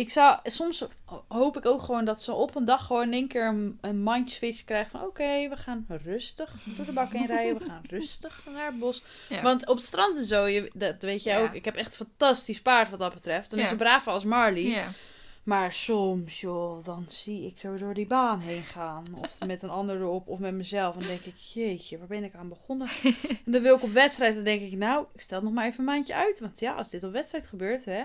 ik 0.00 0.10
zou, 0.10 0.38
soms 0.42 0.84
hoop 1.28 1.56
ik 1.56 1.66
ook 1.66 1.82
gewoon 1.82 2.04
dat 2.04 2.22
ze 2.22 2.32
op 2.32 2.54
een 2.54 2.64
dag 2.64 2.86
gewoon 2.86 3.02
in 3.02 3.12
één 3.12 3.28
keer 3.28 3.46
een, 3.46 3.78
een 3.80 4.02
mind 4.02 4.30
switch 4.30 4.64
krijgen 4.64 4.90
van 4.90 5.02
oké, 5.02 5.48
we 5.48 5.56
gaan 5.56 5.86
rustig 6.04 6.54
door 6.76 6.86
de 6.86 6.92
bak 6.92 7.12
heen 7.12 7.26
rijden. 7.26 7.58
We 7.58 7.64
gaan 7.64 7.82
rustig 7.86 8.46
naar 8.54 8.66
het 8.66 8.78
bos. 8.78 9.02
ja. 9.28 9.42
Want 9.42 9.68
op 9.68 9.76
het 9.76 9.84
strand 9.84 10.18
en 10.18 10.24
zo, 10.24 10.46
je, 10.46 10.70
dat 10.74 11.02
weet 11.02 11.22
jij 11.22 11.38
Ja. 11.40 11.44
ook. 11.46 11.52
Ik 11.54 11.64
heb 11.64 11.76
echt 11.76 11.86
een 12.00 12.06
fantastisch 12.06 12.60
paard 12.62 12.90
wat 12.90 12.98
dat 12.98 13.14
betreft. 13.14 13.50
Dan 13.50 13.58
is 13.58 13.68
ze 13.68 13.76
braver 13.76 14.12
als 14.12 14.24
Marley. 14.24 14.86
Maar 15.42 15.72
soms, 15.72 16.40
joh, 16.40 16.84
dan 16.84 17.04
zie 17.08 17.46
ik 17.46 17.58
zo 17.58 17.76
door 17.76 17.94
die 17.94 18.06
baan 18.06 18.40
heen 18.40 18.62
gaan. 18.62 19.04
Of 19.20 19.38
met 19.46 19.62
een 19.62 19.70
ander 19.70 19.96
erop, 19.96 20.28
of 20.28 20.38
met 20.38 20.54
mezelf. 20.54 20.94
En 20.94 21.00
dan 21.00 21.08
denk 21.08 21.24
ik, 21.24 21.36
jeetje, 21.36 21.98
waar 21.98 22.06
ben 22.06 22.24
ik 22.24 22.34
aan 22.34 22.48
begonnen? 22.48 22.88
en 23.44 23.52
dan 23.52 23.62
wil 23.62 23.76
ik 23.76 23.82
op 23.82 23.92
wedstrijd, 23.92 24.34
dan 24.34 24.44
denk 24.44 24.60
ik, 24.62 24.72
nou, 24.72 25.04
ik 25.14 25.20
stel 25.20 25.42
nog 25.42 25.52
maar 25.52 25.66
even 25.66 25.78
een 25.78 25.84
maandje 25.84 26.14
uit. 26.14 26.40
Want 26.40 26.60
ja, 26.60 26.72
als 26.72 26.90
dit 26.90 27.04
op 27.04 27.12
wedstrijd 27.12 27.46
gebeurt, 27.46 27.84
hè. 27.84 28.02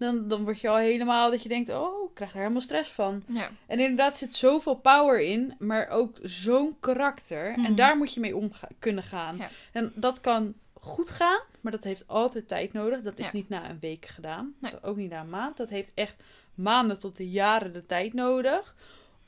Dan, 0.00 0.28
dan 0.28 0.44
word 0.44 0.60
je 0.60 0.68
al 0.68 0.76
helemaal 0.76 1.30
dat 1.30 1.42
je 1.42 1.48
denkt, 1.48 1.68
oh, 1.68 2.08
ik 2.08 2.14
krijg 2.14 2.32
er 2.32 2.38
helemaal 2.38 2.60
stress 2.60 2.90
van. 2.90 3.22
ja. 3.26 3.50
En 3.66 3.78
inderdaad 3.80 4.16
zit 4.18 4.34
zoveel 4.34 4.74
power 4.74 5.20
in, 5.20 5.54
maar 5.58 5.88
ook 5.88 6.16
zo'n 6.22 6.76
karakter. 6.80 7.52
En 7.52 7.60
Mhm. 7.60 7.74
daar 7.74 7.96
moet 7.96 8.14
je 8.14 8.20
mee 8.20 8.36
om 8.36 8.50
kunnen 8.78 9.04
gaan. 9.04 9.36
Ja. 9.36 9.48
En 9.72 9.92
dat 9.94 10.20
kan 10.20 10.54
goed 10.74 11.10
gaan, 11.10 11.40
maar 11.60 11.72
dat 11.72 11.84
heeft 11.84 12.04
altijd 12.08 12.48
tijd 12.48 12.72
nodig. 12.72 13.02
Dat 13.02 13.18
is 13.18 13.24
Ja. 13.24 13.30
niet 13.32 13.48
na 13.48 13.70
een 13.70 13.78
week 13.80 14.06
gedaan. 14.06 14.54
Nee. 14.58 14.82
Ook 14.82 14.96
niet 14.96 15.10
na 15.10 15.20
een 15.20 15.28
maand. 15.30 15.56
Dat 15.56 15.68
heeft 15.68 15.92
echt 15.94 16.22
maanden 16.54 16.98
tot 16.98 17.16
de 17.16 17.30
jaren 17.30 17.72
de 17.72 17.86
tijd 17.86 18.12
nodig. 18.14 18.74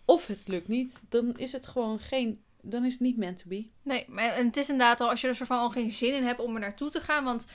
Of 0.05 0.27
het 0.27 0.49
lukt 0.49 0.69
niet, 0.69 1.03
dan 1.09 1.39
is 1.39 1.53
het 1.53 1.67
gewoon 1.67 1.99
geen. 1.99 2.43
Dan 2.61 2.85
is 2.85 2.93
het 2.93 3.01
niet 3.03 3.17
meant 3.17 3.39
to 3.39 3.45
be. 3.49 3.67
Nee, 3.83 4.05
maar 4.09 4.29
en 4.33 4.47
het 4.47 4.57
is 4.57 4.69
inderdaad 4.69 5.01
al 5.01 5.09
als 5.11 5.21
je 5.21 5.29
er 5.29 5.35
soort 5.35 5.49
van 5.49 5.59
al 5.59 5.71
geen 5.71 5.91
zin 5.91 6.15
in 6.15 6.25
hebt 6.25 6.41
om 6.41 6.55
er 6.55 6.61
naartoe 6.61 6.89
te 6.91 7.01
gaan. 7.01 7.25
Want 7.25 7.47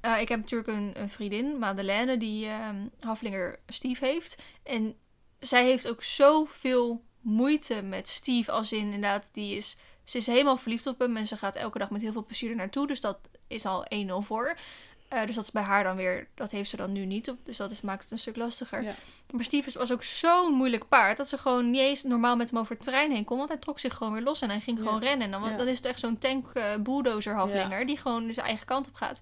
eh, 0.00 0.20
ik 0.20 0.28
heb 0.28 0.40
natuurlijk 0.40 0.68
een, 0.70 0.92
een 0.94 1.08
vriendin, 1.10 1.58
Madeleine, 1.58 2.16
die 2.16 2.46
ehm 2.46 2.76
Haflinger 3.00 3.58
Steve 3.66 4.04
heeft. 4.06 4.42
En 4.62 4.94
zij 5.38 5.64
heeft 5.64 5.88
ook 5.88 6.02
zoveel 6.02 7.04
moeite 7.20 7.82
met 7.82 8.08
Steve. 8.08 8.50
Als 8.52 8.72
in 8.72 8.78
inderdaad, 8.78 9.28
die 9.32 9.56
is, 9.56 9.76
ze 10.04 10.16
is 10.16 10.26
helemaal 10.26 10.56
verliefd 10.56 10.86
op 10.86 10.98
hem. 10.98 11.16
En 11.16 11.26
ze 11.26 11.36
gaat 11.36 11.56
elke 11.56 11.78
dag 11.78 11.90
met 11.90 12.00
heel 12.00 12.12
veel 12.12 12.24
plezier 12.24 12.50
er 12.50 12.56
naartoe. 12.56 12.86
Dus 12.86 13.00
dat 13.00 13.18
is 13.46 13.64
al 13.66 13.86
1-0 13.94 14.12
voor. 14.20 14.56
Eh, 15.08 15.26
dus 15.26 15.34
dat 15.34 15.44
is 15.44 15.50
bij 15.50 15.62
haar 15.62 15.84
dan 15.84 15.96
weer, 15.96 16.28
dat 16.34 16.50
heeft 16.50 16.70
ze 16.70 16.76
dan 16.76 16.92
nu 16.92 17.04
niet 17.04 17.30
op. 17.30 17.36
Dus 17.44 17.56
dat 17.56 17.70
is, 17.70 17.80
maakt 17.80 18.02
het 18.02 18.10
een 18.12 18.18
stuk 18.18 18.36
lastiger. 18.36 18.82
Ja. 18.82 18.94
Maar 19.30 19.44
Steve 19.44 19.78
was 19.78 19.92
ook 19.92 20.02
zo'n 20.02 20.52
moeilijk 20.52 20.88
paard. 20.88 21.16
Dat 21.16 21.28
ze 21.28 21.38
gewoon 21.38 21.70
niet 21.70 21.80
eens 21.80 22.02
normaal 22.02 22.36
met 22.36 22.50
hem 22.50 22.58
over 22.58 22.72
het 22.74 22.82
terrein 22.84 23.10
heen 23.10 23.24
kon. 23.24 23.36
Want 23.36 23.48
hij 23.48 23.58
trok 23.58 23.78
zich 23.78 23.94
gewoon 23.94 24.12
weer 24.12 24.22
los 24.22 24.40
en 24.40 24.50
hij 24.50 24.60
ging 24.60 24.78
Ja. 24.78 24.84
gewoon 24.84 25.00
rennen. 25.00 25.24
En 25.32 25.40
dan, 25.40 25.50
Ja. 25.50 25.56
dan 25.56 25.66
is 25.68 25.76
het 25.76 25.86
echt 25.86 26.00
zo'n 26.00 26.18
tank 26.18 26.50
eh, 26.52 26.76
bulldozer 26.76 27.34
Haflinger. 27.34 27.86
Die 27.86 27.96
gewoon 27.96 28.32
zijn 28.32 28.46
eigen 28.46 28.66
kant 28.66 28.88
op 28.88 28.94
gaat. 28.94 29.20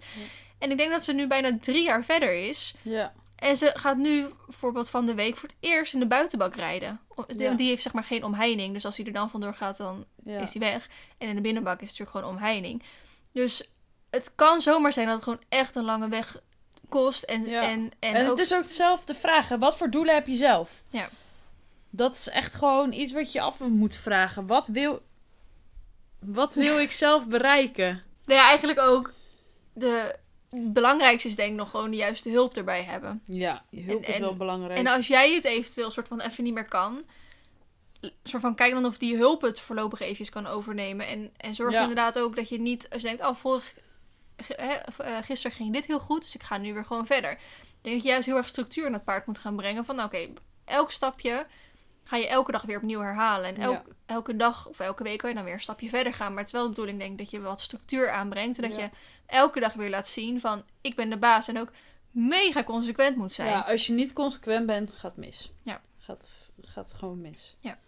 En 0.59 0.71
ik 0.71 0.79
denk 0.79 0.91
dat 0.91 1.05
ze 1.05 1.13
nu 1.13 1.27
bijna 1.27 1.59
drie 1.61 1.83
jaar 1.83 2.05
verder 2.05 2.35
is. 2.49 2.75
Ja. 2.83 3.13
En 3.37 3.57
ze 3.57 3.71
gaat 3.75 3.97
nu 3.97 4.27
bijvoorbeeld 4.47 4.91
van 4.91 5.07
de 5.07 5.15
week 5.15 5.37
voor 5.37 5.49
het 5.49 5.57
eerst 5.61 5.95
in 5.95 6.01
de 6.01 6.07
buitenbak 6.07 6.57
rijden. 6.57 7.01
Ja. 7.37 7.55
Die 7.55 7.69
heeft 7.69 7.83
zeg 7.83 7.93
maar 7.93 8.05
geen 8.05 8.25
omheining. 8.25 8.73
Dus 8.73 8.85
als 8.85 8.97
hij 8.97 9.07
er 9.07 9.13
dan 9.13 9.31
vandoor 9.31 9.55
gaat, 9.55 9.77
dan 9.77 10.05
ja. 10.25 10.41
is 10.41 10.55
hij 10.55 10.61
weg. 10.73 10.89
En 11.19 11.29
in 11.29 11.35
de 11.35 11.41
binnenbak 11.41 11.81
is 11.81 11.89
het 11.89 11.99
natuurlijk 11.99 12.17
gewoon 12.17 12.37
omheining. 12.37 12.83
Dus 13.33 13.71
het 14.11 14.33
kan 14.35 14.61
zomaar 14.61 14.93
zijn 14.93 15.07
dat 15.07 15.15
het 15.15 15.25
gewoon 15.25 15.43
echt 15.49 15.77
een 15.77 15.85
lange 15.85 16.09
weg 16.09 16.41
kost. 16.89 17.23
En, 17.23 17.43
Ja. 17.43 17.63
en, 17.63 17.91
en, 17.99 18.15
En, 18.15 18.25
ook... 18.25 18.31
het 18.39 18.47
is 18.47 18.55
ook 18.55 18.67
dezelfde 18.67 19.15
vraag. 19.15 19.49
hè. 19.49 19.59
Wat 19.59 19.77
voor 19.77 19.91
doelen 19.91 20.15
heb 20.15 20.27
je 20.27 20.37
zelf? 20.37 20.83
Ja. 20.91 21.09
Dat 21.91 22.15
is 22.15 22.29
echt 22.29 22.55
gewoon 22.55 22.93
iets 22.93 23.13
wat 23.13 23.33
je 23.33 23.41
af 23.41 23.61
moet 23.61 23.95
vragen. 23.95 24.47
Wat 24.47 24.67
wil, 24.67 25.03
wat 26.19 26.55
wil 26.55 26.79
ik 26.79 26.93
zelf 26.93 27.27
bereiken? 27.27 28.03
Nou 28.25 28.41
ja, 28.41 28.47
eigenlijk 28.49 28.79
ook 28.81 29.13
de 29.73 30.15
belangrijkste 30.63 31.29
is 31.29 31.37
denk 31.37 31.51
ik 31.51 31.57
nog 31.57 31.71
gewoon 31.71 31.91
de 31.91 31.97
juiste 31.97 32.31
hulp 32.31 32.57
erbij 32.57 32.83
hebben. 32.83 33.23
Ja, 33.25 33.65
hulp 33.71 34.03
En- 34.03 34.09
is 34.09 34.15
en- 34.15 34.21
wel 34.21 34.37
belangrijk. 34.37 34.79
En 34.79 34.87
als 34.87 35.07
jij 35.07 35.35
het 35.35 35.45
eventueel 35.45 35.91
soort 35.91 36.09
van 36.09 36.21
even 36.21 36.45
niet 36.45 36.55
meer 36.55 36.69
kan, 36.69 37.03
soort 38.23 38.43
van 38.43 38.55
kijk 38.55 38.73
dan 38.73 38.85
of 38.85 38.99
die 38.99 39.17
hulp 39.17 39.43
het 39.43 39.61
voorlopig 39.61 40.01
eventjes 40.01 40.31
kan 40.31 40.47
overnemen. 40.47 41.07
En, 41.07 41.31
en 41.37 41.55
zorg 41.55 41.73
Ja. 41.73 41.81
inderdaad 41.81 42.19
ook 42.19 42.37
dat 42.37 42.49
je 42.49 42.61
niet, 42.61 42.91
als 42.91 43.03
je 43.03 43.09
denkt, 43.09 43.23
oh, 43.25 43.35
vorig, 43.35 43.75
eh, 44.57 45.17
gisteren 45.23 45.57
ging 45.57 45.73
dit 45.73 45.87
heel 45.87 46.01
goed, 46.01 46.23
dus 46.23 46.35
ik 46.35 46.43
ga 46.43 46.57
nu 46.59 46.75
weer 46.75 46.85
gewoon 46.85 47.07
verder. 47.07 47.31
Ik 47.31 47.39
denk 47.81 47.95
dat 47.95 48.05
je 48.05 48.11
juist 48.11 48.27
heel 48.27 48.37
erg 48.37 48.49
structuur 48.49 48.87
in 48.87 48.93
het 48.93 49.05
paard 49.05 49.27
moet 49.27 49.39
gaan 49.39 49.57
brengen. 49.57 49.85
Van 49.85 50.03
oké, 50.03 50.29
elk 50.65 50.91
stapje 50.91 51.47
ga 52.09 52.17
je 52.17 52.29
elke 52.29 52.53
dag 52.53 52.63
weer 52.63 52.77
opnieuw 52.77 53.01
herhalen. 53.01 53.49
En 53.55 53.57
elk, 53.57 53.75
Ja. 53.87 53.93
elke 54.07 54.37
dag 54.37 54.67
of 54.69 54.81
elke 54.81 55.03
week 55.03 55.19
kan 55.19 55.29
je 55.29 55.35
dan 55.37 55.45
weer 55.45 55.55
een 55.55 55.61
stapje 55.61 55.89
verder 55.89 56.15
gaan. 56.15 56.29
Maar 56.29 56.39
het 56.39 56.47
is 56.47 56.53
wel 56.53 56.63
de 56.63 56.69
bedoeling, 56.69 56.99
denk 56.99 57.11
ik, 57.13 57.19
dat 57.19 57.31
je 57.31 57.41
wat 57.41 57.61
structuur 57.61 58.11
aanbrengt. 58.11 58.59
En 58.63 58.69
dat 58.69 58.79
Ja. 58.79 58.83
je 58.85 58.91
elke 59.27 59.61
dag 59.61 59.73
weer 59.73 59.91
laat 59.91 60.09
zien 60.09 60.41
van, 60.41 60.63
ik 60.81 60.97
ben 60.97 61.11
de 61.11 61.17
baas. 61.17 61.49
En 61.49 61.59
ook 61.59 61.71
mega 62.11 62.65
consequent 62.65 63.17
moet 63.17 63.33
zijn. 63.33 63.49
Ja, 63.49 63.61
als 63.61 63.87
je 63.87 63.93
niet 63.93 64.13
consequent 64.13 64.67
bent, 64.67 64.91
gaat 64.93 65.17
het 65.17 65.25
mis. 65.27 65.53
Ja. 65.63 65.81
Gaat, 65.99 66.29
gaat 66.63 66.93
gewoon 66.93 67.21
mis. 67.21 67.57
Ja. 67.61 67.79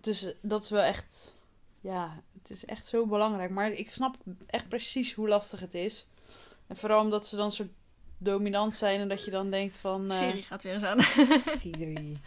Dus 0.00 0.22
eh, 0.24 0.34
dat 0.40 0.62
is 0.62 0.70
wel 0.70 0.82
echt... 0.82 1.36
Ja, 1.80 2.22
het 2.40 2.50
is 2.50 2.64
echt 2.64 2.86
zo 2.86 3.06
belangrijk. 3.06 3.50
Maar 3.50 3.70
ik 3.70 3.92
snap 3.92 4.16
echt 4.46 4.68
precies 4.68 5.12
hoe 5.12 5.28
lastig 5.28 5.60
het 5.60 5.74
is. 5.74 6.06
En 6.66 6.76
vooral 6.76 7.00
omdat 7.00 7.26
ze 7.26 7.36
dan 7.36 7.52
zo 7.52 7.64
dominant 8.18 8.74
zijn 8.74 9.00
en 9.00 9.08
dat 9.08 9.24
je 9.24 9.30
dan 9.30 9.50
denkt 9.50 9.74
van... 9.74 10.10
eh, 10.10 10.16
Siri 10.18 10.42
gaat 10.42 10.62
weer 10.62 10.72
eens 10.72 10.82
aan. 10.82 11.00
Siri. 11.58 12.20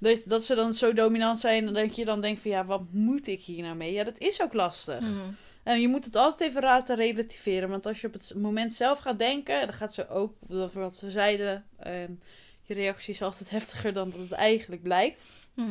Dat, 0.00 0.22
dat 0.24 0.44
ze 0.44 0.54
dan 0.54 0.74
zo 0.74 0.92
dominant 0.92 1.38
zijn 1.38 1.66
en 1.66 1.72
dat 1.72 1.96
je 1.96 2.04
dan 2.04 2.20
denkt 2.20 2.40
van 2.40 2.50
ja, 2.50 2.64
wat 2.64 2.82
moet 2.92 3.26
ik 3.26 3.42
hier 3.42 3.62
nou 3.62 3.74
mee? 3.76 3.92
Ja, 3.92 4.04
dat 4.04 4.18
is 4.18 4.42
ook 4.42 4.52
lastig. 4.52 5.00
Mhm. 5.00 5.30
En 5.62 5.80
je 5.80 5.88
moet 5.88 6.04
het 6.04 6.16
altijd 6.16 6.50
even 6.50 6.62
laten 6.62 6.96
relativeren. 6.96 7.68
Want 7.68 7.86
als 7.86 8.00
je 8.00 8.06
op 8.06 8.12
het 8.12 8.34
moment 8.36 8.72
zelf 8.72 8.98
gaat 8.98 9.18
denken, 9.18 9.60
dan 9.60 9.72
gaat 9.72 9.94
ze 9.94 10.08
ook, 10.08 10.34
wat 10.72 10.96
ze 10.96 11.10
zeiden, 11.10 11.64
ehm, 11.78 12.10
je 12.62 12.74
reactie 12.74 13.14
is 13.14 13.22
altijd 13.22 13.50
heftiger 13.60 13.92
dan 13.92 14.10
dat 14.10 14.18
het 14.20 14.32
eigenlijk 14.32 14.82
blijkt. 14.82 15.24
Mhm. 15.54 15.70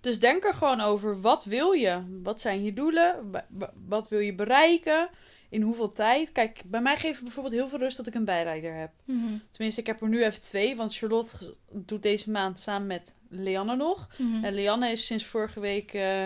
Dus 0.00 0.18
denk 0.18 0.44
er 0.44 0.54
gewoon 0.54 0.80
over, 0.80 1.20
wat 1.20 1.44
wil 1.44 1.72
je? 1.72 2.20
Wat 2.22 2.40
zijn 2.40 2.62
je 2.64 2.72
doelen? 2.72 3.30
Wa- 3.30 3.46
wa- 3.48 3.72
Wat 3.88 4.08
wil 4.08 4.18
je 4.20 4.34
bereiken? 4.34 5.08
In 5.48 5.62
hoeveel 5.62 5.92
tijd? 5.92 6.32
Kijk, 6.32 6.62
bij 6.66 6.80
mij 6.80 6.96
geeft 6.96 7.14
het 7.14 7.24
bijvoorbeeld 7.24 7.54
heel 7.54 7.68
veel 7.68 7.78
rust 7.78 7.96
dat 7.96 8.06
ik 8.06 8.14
een 8.14 8.24
bijrijder 8.24 8.74
heb. 8.74 8.90
Mhm. 9.04 9.38
Tenminste, 9.50 9.80
ik 9.80 9.86
heb 9.86 10.02
er 10.02 10.08
nu 10.08 10.24
even 10.24 10.42
twee, 10.42 10.76
want 10.76 10.96
Charlotte 10.96 11.56
doet 11.72 12.02
deze 12.02 12.30
maand 12.30 12.58
samen 12.58 12.86
met 12.86 13.14
Leanne 13.28 13.76
nog. 13.76 14.08
Mhm. 14.16 14.44
En 14.44 14.54
Lianne 14.54 14.90
is 14.90 15.06
sinds 15.06 15.24
vorige 15.24 15.60
week 15.60 15.92
eh, 15.92 16.24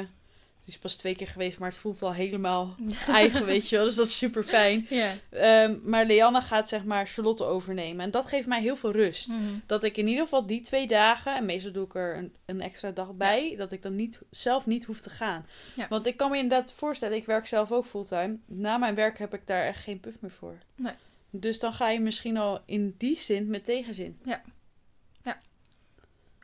Die 0.64 0.74
is 0.74 0.80
pas 0.80 0.96
twee 0.96 1.16
keer 1.16 1.26
geweest, 1.26 1.58
maar 1.58 1.68
het 1.68 1.78
voelt 1.78 2.02
al 2.02 2.12
helemaal 2.12 2.76
eigen, 3.08 3.44
weet 3.46 3.68
je 3.68 3.76
wel. 3.76 3.84
Dus 3.84 3.94
dat 3.94 4.06
is 4.06 4.16
super 4.16 4.44
fijn. 4.44 4.86
Ja. 4.88 5.12
Ehm, 5.30 5.78
maar 5.82 6.06
Leanne 6.06 6.40
gaat 6.40 6.68
zeg 6.68 6.84
maar 6.84 7.06
Charlotte 7.06 7.44
overnemen. 7.44 8.04
En 8.04 8.10
dat 8.10 8.26
geeft 8.26 8.46
mij 8.46 8.60
heel 8.60 8.76
veel 8.76 8.92
rust. 8.92 9.28
Mhm. 9.28 9.40
Dat 9.66 9.82
ik 9.82 9.96
in 9.96 10.08
ieder 10.08 10.22
geval 10.22 10.46
die 10.46 10.60
twee 10.60 10.86
dagen, 10.86 11.36
en 11.36 11.44
meestal 11.44 11.72
doe 11.72 11.84
ik 11.84 11.94
er 11.94 12.16
een, 12.16 12.34
een 12.46 12.60
extra 12.60 12.90
dag 12.90 13.12
bij, 13.14 13.54
dat 13.56 13.72
ik 13.72 13.82
dan 13.82 13.96
niet, 13.96 14.20
zelf 14.30 14.66
niet 14.66 14.84
hoef 14.84 15.00
te 15.00 15.10
gaan. 15.10 15.46
Ja. 15.74 15.88
Want 15.88 16.06
ik 16.06 16.16
kan 16.16 16.30
me 16.30 16.36
inderdaad 16.38 16.72
voorstellen, 16.72 17.16
ik 17.16 17.26
werk 17.26 17.46
zelf 17.46 17.72
ook 17.72 17.86
fulltime. 17.86 18.36
Na 18.46 18.76
mijn 18.76 18.94
werk 18.94 19.18
heb 19.18 19.34
ik 19.34 19.46
daar 19.46 19.64
echt 19.66 19.82
geen 19.82 20.00
puff 20.00 20.16
meer 20.20 20.30
voor. 20.30 20.58
Nee. 20.76 20.94
Dus 21.30 21.58
dan 21.58 21.72
ga 21.72 21.88
je 21.88 22.00
misschien 22.00 22.36
al 22.36 22.60
in 22.66 22.94
die 22.98 23.18
zin 23.18 23.46
met 23.50 23.64
tegenzin. 23.64 24.18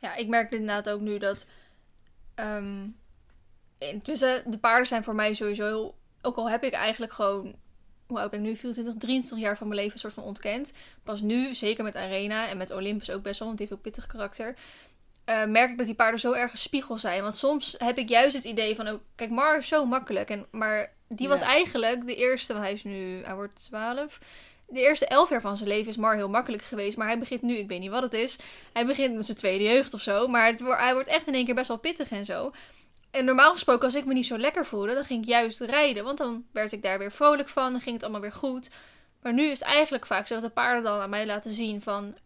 Ja, 0.01 0.15
ik 0.15 0.27
merk 0.27 0.51
inderdaad 0.51 0.89
ook 0.89 1.01
nu 1.01 1.17
dat. 1.17 1.47
ehm 2.35 2.87
intussen, 3.79 4.51
de 4.51 4.57
paarden 4.57 4.87
zijn 4.87 5.03
voor 5.03 5.15
mij 5.15 5.33
sowieso. 5.33 5.95
Ook 6.21 6.35
al 6.37 6.49
heb 6.49 6.63
ik 6.63 6.73
eigenlijk 6.73 7.13
gewoon. 7.13 7.55
Hoe 8.07 8.19
oud 8.19 8.29
ben 8.31 8.39
ik 8.39 8.45
nu? 8.45 8.55
24, 8.55 8.95
23 9.01 9.47
jaar 9.47 9.57
van 9.57 9.67
mijn 9.67 9.79
leven 9.79 9.93
een 9.93 9.99
soort 9.99 10.13
van 10.13 10.23
ontkend. 10.23 10.73
Pas 11.03 11.21
nu, 11.21 11.53
zeker 11.53 11.83
met 11.83 11.95
Arena 11.95 12.47
en 12.47 12.57
met 12.57 12.71
Olympus 12.71 13.11
ook 13.11 13.23
best 13.23 13.39
wel, 13.39 13.47
want 13.47 13.59
die 13.59 13.67
heeft 13.67 13.79
ook 13.79 13.85
pittig 13.85 14.07
karakter. 14.07 14.55
eh, 15.25 15.45
merk 15.45 15.69
ik 15.71 15.77
dat 15.77 15.85
die 15.85 15.95
paarden 15.95 16.19
zo 16.19 16.31
erg 16.31 16.51
een 16.51 16.57
spiegel 16.57 16.97
zijn. 16.97 17.21
Want 17.21 17.35
soms 17.35 17.75
heb 17.77 17.97
ik 17.97 18.09
juist 18.09 18.35
het 18.35 18.43
idee 18.45 18.75
van, 18.75 18.87
oh, 18.87 18.99
kijk, 19.15 19.29
Mar 19.29 19.57
is 19.57 19.67
zo 19.67 19.85
makkelijk. 19.85 20.29
En, 20.29 20.45
maar 20.51 20.93
die 21.07 21.27
was 21.27 21.39
Ja. 21.39 21.45
eigenlijk 21.47 22.07
de 22.07 22.15
eerste, 22.15 22.53
want 22.53 22.65
hij 22.65 22.73
is 22.73 22.83
nu, 22.83 23.23
hij 23.23 23.35
wordt 23.35 23.63
12. 23.65 24.19
De 24.67 24.79
eerste 24.79 25.05
elf 25.07 25.29
jaar 25.29 25.41
van 25.41 25.57
zijn 25.57 25.69
leven 25.69 25.89
is 25.89 25.97
Mar 25.97 26.15
heel 26.15 26.29
makkelijk 26.29 26.63
geweest. 26.63 26.97
Maar 26.97 27.07
hij 27.07 27.19
begint 27.19 27.41
nu, 27.41 27.55
ik 27.55 27.67
weet 27.67 27.79
niet 27.79 27.89
wat 27.89 28.01
het 28.01 28.13
is. 28.13 28.39
Hij 28.73 28.85
begint 28.85 29.15
met 29.15 29.25
zijn 29.25 29.37
tweede 29.37 29.63
jeugd 29.63 29.93
of 29.93 30.01
zo. 30.01 30.27
Maar 30.27 30.45
het, 30.45 30.59
hij 30.59 30.93
wordt 30.93 31.09
echt 31.09 31.27
in 31.27 31.33
één 31.33 31.45
keer 31.45 31.55
best 31.55 31.67
wel 31.67 31.77
pittig 31.79 32.09
en 32.09 32.25
zo. 32.25 32.51
En 33.11 33.25
normaal 33.25 33.51
gesproken, 33.51 33.85
als 33.85 33.95
ik 33.95 34.05
me 34.05 34.13
niet 34.13 34.25
zo 34.25 34.37
lekker 34.37 34.65
voelde, 34.65 34.93
dan 34.93 35.03
ging 35.05 35.21
ik 35.23 35.27
juist 35.29 35.59
rijden. 35.59 36.03
Want 36.03 36.17
dan 36.17 36.45
werd 36.51 36.71
ik 36.71 36.83
daar 36.83 36.99
weer 36.99 37.11
vrolijk 37.11 37.49
van. 37.49 37.71
Dan 37.71 37.81
ging 37.81 37.93
het 37.93 38.03
allemaal 38.03 38.21
weer 38.21 38.31
goed. 38.33 38.69
Maar 39.21 39.33
nu 39.33 39.43
is 39.45 39.59
het 39.59 39.67
eigenlijk 39.67 40.05
vaak 40.05 40.27
zo 40.27 40.33
dat 40.33 40.43
de 40.43 40.49
paarden 40.49 40.83
dan 40.83 40.99
aan 41.01 41.09
mij 41.09 41.25
laten 41.25 41.51
zien 41.51 41.81
van... 41.81 42.17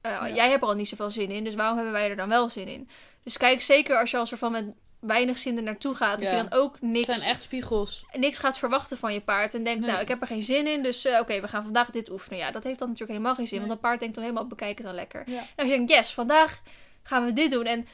eh, 0.00 0.10
Ja. 0.10 0.28
Jij 0.30 0.48
hebt 0.50 0.62
er 0.62 0.68
al 0.68 0.74
niet 0.74 0.88
zoveel 0.88 1.10
zin 1.10 1.30
in, 1.30 1.44
dus 1.44 1.54
waarom 1.54 1.74
hebben 1.76 1.92
wij 1.94 2.10
er 2.10 2.16
dan 2.16 2.28
wel 2.28 2.48
zin 2.48 2.68
in? 2.68 2.88
Dus 3.22 3.36
kijk 3.36 3.60
zeker 3.60 3.96
als 3.98 4.10
je 4.10 4.16
als 4.16 4.32
er 4.32 4.38
van 4.38 4.52
met 4.52 4.64
weinig 5.00 5.38
zin 5.38 5.56
er 5.56 5.62
naartoe 5.62 5.94
gaat, 5.94 6.20
dat 6.20 6.30
je 6.30 6.36
dan 6.36 6.52
ook 6.52 6.80
niks, 6.80 7.06
Het 7.06 7.16
zijn 7.16 7.30
echt 7.30 7.42
spiegels. 7.42 8.04
niks 8.12 8.38
gaat 8.38 8.58
verwachten 8.58 8.98
van 8.98 9.12
je 9.12 9.20
paard. 9.20 9.54
En 9.54 9.64
denkt, 9.64 9.80
Nee. 9.80 9.90
nou, 9.90 10.02
ik 10.02 10.08
heb 10.08 10.20
er 10.20 10.26
geen 10.26 10.42
zin 10.42 10.66
in, 10.66 10.82
dus 10.82 11.04
eh, 11.04 11.20
oké, 11.20 11.40
we 11.40 11.48
gaan 11.48 11.62
vandaag 11.62 11.90
dit 11.90 12.10
oefenen. 12.10 12.38
Ja, 12.38 12.50
dat 12.50 12.64
heeft 12.64 12.78
dan 12.78 12.88
natuurlijk 12.88 13.18
helemaal 13.18 13.36
geen 13.36 13.46
zin, 13.46 13.58
Nee. 13.58 13.66
want 13.68 13.78
een 13.78 13.86
paard 13.88 14.00
denkt 14.00 14.14
dan 14.14 14.24
helemaal, 14.24 14.46
bekijk 14.46 14.76
het 14.78 14.86
dan 14.86 14.94
lekker. 14.94 15.22
Ja. 15.26 15.38
En 15.38 15.44
als 15.56 15.68
je 15.68 15.76
denkt, 15.76 15.90
yes, 15.90 16.12
vandaag 16.12 16.62
gaan 17.02 17.24
we 17.24 17.32
dit 17.32 17.50
doen. 17.50 17.64
En 17.64 17.86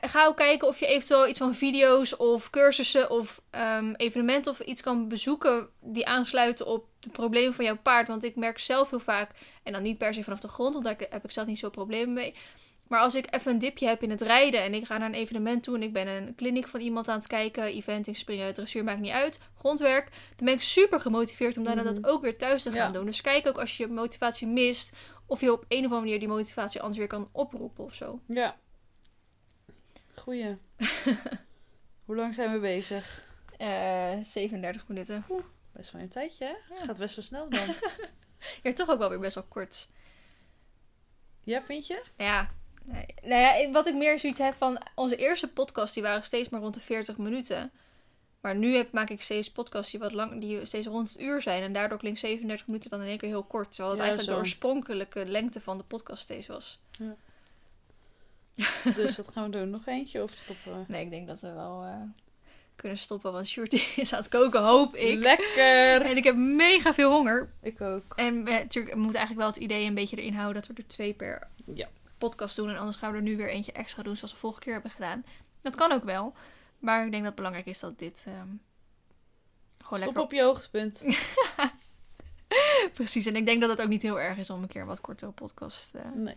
ga 0.00 0.26
ook 0.26 0.36
kijken 0.36 0.68
of 0.68 0.78
je 0.80 0.86
eventueel 0.86 1.28
iets 1.28 1.38
van 1.38 1.54
video's 1.54 2.16
of 2.16 2.50
cursussen 2.50 3.10
of 3.10 3.40
ehm, 3.50 3.92
evenementen 3.96 4.52
of 4.52 4.60
iets 4.60 4.82
kan 4.82 5.08
bezoeken 5.08 5.68
die 5.80 6.06
aansluiten 6.06 6.66
op 6.66 6.86
de 7.00 7.08
problemen 7.08 7.54
van 7.54 7.64
jouw 7.64 7.78
paard. 7.82 8.08
Want 8.08 8.24
ik 8.24 8.36
merk 8.36 8.58
zelf 8.58 8.90
heel 8.90 9.00
vaak, 9.00 9.30
en 9.62 9.72
dan 9.72 9.82
niet 9.82 9.98
per 9.98 10.14
se 10.14 10.22
vanaf 10.24 10.40
de 10.40 10.48
grond, 10.48 10.72
want 10.72 10.84
daar 10.84 10.96
heb 11.10 11.24
ik 11.24 11.30
zelf 11.30 11.46
niet 11.46 11.58
zo 11.58 11.70
problemen 11.70 12.14
mee. 12.14 12.34
Maar 12.88 13.00
als 13.00 13.14
ik 13.14 13.26
even 13.34 13.52
een 13.52 13.58
dipje 13.58 13.86
heb 13.86 14.02
in 14.02 14.10
het 14.10 14.20
rijden 14.22 14.62
en 14.62 14.74
ik 14.74 14.84
ga 14.86 14.98
naar 14.98 15.08
een 15.08 15.14
evenement 15.14 15.62
toe 15.62 15.74
en 15.74 15.82
ik 15.82 15.92
ben 15.92 16.06
een 16.08 16.34
kliniek 16.34 16.68
van 16.68 16.80
iemand 16.80 17.08
aan 17.08 17.18
het 17.18 17.26
kijken, 17.26 17.62
eventing, 17.64 18.16
springen, 18.16 18.54
dressuur, 18.54 18.84
maakt 18.84 19.00
niet 19.00 19.12
uit, 19.12 19.40
grondwerk, 19.58 20.08
dan 20.36 20.46
ben 20.46 20.54
ik 20.54 20.60
super 20.60 21.00
gemotiveerd 21.00 21.56
om 21.56 21.64
daarna 21.64 21.82
Mhm. 21.82 21.94
dat 21.94 22.06
ook 22.06 22.22
weer 22.22 22.38
thuis 22.38 22.62
te 22.62 22.72
gaan 22.72 22.86
Ja. 22.86 22.90
doen. 22.92 23.04
Dus 23.04 23.20
kijk 23.20 23.46
ook 23.46 23.58
als 23.60 23.76
je 23.76 23.86
motivatie 23.88 24.46
mist, 24.46 24.96
of 25.26 25.40
je 25.40 25.52
op 25.52 25.64
een 25.68 25.78
of 25.78 25.84
andere 25.84 26.00
manier 26.00 26.18
die 26.18 26.28
motivatie 26.28 26.80
anders 26.80 26.98
weer 26.98 27.06
kan 27.08 27.28
oproepen 27.32 27.84
of 27.84 27.94
zo. 27.94 28.20
Ja. 28.28 28.56
Goeie. 30.20 30.56
Hoe 32.04 32.16
lang 32.16 32.34
zijn 32.34 32.52
we 32.52 32.58
bezig? 32.58 33.26
Eh 33.58 34.12
37 34.22 34.88
minuten. 34.88 35.24
Best 35.72 35.92
wel 35.92 36.02
een 36.02 36.08
tijdje, 36.08 36.44
hè? 36.44 36.74
Ja. 36.74 36.84
Gaat 36.84 36.98
best 36.98 37.16
wel 37.16 37.24
snel 37.24 37.50
dan. 37.50 37.68
Ja, 38.62 38.72
toch 38.72 38.88
ook 38.88 38.98
wel 38.98 39.08
weer 39.08 39.18
best 39.18 39.34
wel 39.34 39.44
kort. 39.48 39.88
ja, 41.44 41.62
vind 41.62 41.86
je? 41.86 42.02
Ja, 42.16 42.50
nee. 42.84 43.06
nou 43.22 43.40
ja, 43.40 43.70
wat 43.70 43.86
ik 43.88 43.94
meer 43.94 44.18
zoiets 44.18 44.38
heb 44.38 44.54
van 44.54 44.78
onze 44.94 45.16
eerste 45.16 45.52
podcast, 45.52 45.94
die 45.94 46.02
waren 46.02 46.22
steeds 46.22 46.48
maar 46.48 46.60
rond 46.60 46.74
de 46.74 46.80
40 46.80 47.16
minuten. 47.16 47.70
Maar 48.40 48.56
nu 48.56 48.74
heb, 48.74 48.92
maak 48.92 49.10
ik 49.10 49.22
steeds 49.22 49.52
podcasts 49.52 49.90
die 49.90 50.00
wat 50.00 50.12
lang, 50.12 50.40
die 50.40 50.64
steeds 50.64 50.86
rond 50.86 51.08
het 51.08 51.20
uur 51.20 51.42
zijn. 51.42 51.62
En 51.62 51.72
daardoor 51.72 51.98
klinkt 51.98 52.18
37 52.18 52.66
minuten 52.66 52.90
dan 52.90 53.00
in 53.00 53.06
één 53.06 53.18
keer 53.18 53.28
heel 53.28 53.42
kort. 53.44 53.68
Terwijl 53.70 53.90
het 53.90 53.98
Ja, 53.98 54.06
eigenlijk 54.06 54.36
de 54.36 54.42
oorspronkelijke 54.44 55.26
lengte 55.26 55.60
van 55.60 55.78
de 55.78 55.84
podcast 55.84 56.22
steeds 56.22 56.46
was. 56.46 56.80
Dus 58.96 59.16
dat 59.16 59.28
gaan 59.32 59.44
we 59.44 59.50
doen. 59.58 59.70
Nog 59.70 59.86
eentje 59.86 60.22
of 60.22 60.30
stoppen 60.30 60.72
we? 60.78 60.84
Nee, 60.92 61.04
ik 61.04 61.10
denk 61.10 61.26
dat 61.26 61.40
we 61.40 61.52
wel 61.52 61.82
eh, 61.84 61.94
kunnen 62.76 62.98
stoppen. 62.98 63.32
Want 63.32 63.46
Shorty 63.46 63.80
is 63.96 64.12
aan 64.12 64.18
het 64.18 64.28
koken, 64.28 64.62
hoop 64.62 64.94
ik. 64.96 65.18
Lekker! 65.18 66.02
En 66.02 66.16
ik 66.16 66.24
heb 66.24 66.36
mega 66.36 66.94
veel 66.94 67.12
honger. 67.12 67.52
Ik 67.62 67.80
ook. 67.80 68.02
En 68.16 68.42
natuurlijk, 68.42 68.94
we 68.94 69.00
moeten 69.00 69.18
eigenlijk 69.18 69.36
wel 69.36 69.46
het 69.46 69.56
idee 69.56 69.86
een 69.86 69.94
beetje 69.94 70.16
erin 70.16 70.34
houden 70.34 70.62
dat 70.62 70.66
we 70.76 70.82
er 70.82 70.88
twee 70.88 71.14
per 71.14 71.48
Ja. 71.74 71.88
podcast 72.18 72.56
doen. 72.56 72.68
En 72.70 72.76
anders 72.78 72.96
gaan 72.96 73.10
we 73.10 73.16
er 73.16 73.22
nu 73.22 73.36
weer 73.36 73.50
eentje 73.50 73.72
extra 73.72 74.02
doen, 74.02 74.16
zoals 74.16 74.32
we 74.32 74.38
vorige 74.38 74.60
keer 74.60 74.72
hebben 74.72 74.90
gedaan. 74.90 75.24
Dat 75.62 75.74
kan 75.74 75.92
ook 75.92 76.04
wel. 76.04 76.34
Maar 76.78 77.04
ik 77.04 77.10
denk 77.10 77.22
dat 77.22 77.24
het 77.24 77.34
belangrijk 77.34 77.66
is 77.66 77.80
dat 77.80 77.98
dit 77.98 78.24
ehm, 78.26 78.36
gewoon 79.78 79.98
Stop 79.98 79.98
lekker... 79.98 80.22
op 80.22 80.32
je 80.32 80.42
hoogtepunt. 80.42 81.04
Precies. 82.94 83.26
En 83.26 83.36
ik 83.36 83.46
denk 83.46 83.60
dat 83.60 83.70
het 83.70 83.82
ook 83.82 83.88
niet 83.88 84.02
heel 84.02 84.20
erg 84.20 84.38
is 84.38 84.50
om 84.50 84.62
een 84.62 84.68
keer 84.68 84.86
wat 84.86 85.00
kortere 85.00 85.30
podcast 85.30 85.94
eh, 85.94 86.02
Nee. 86.14 86.36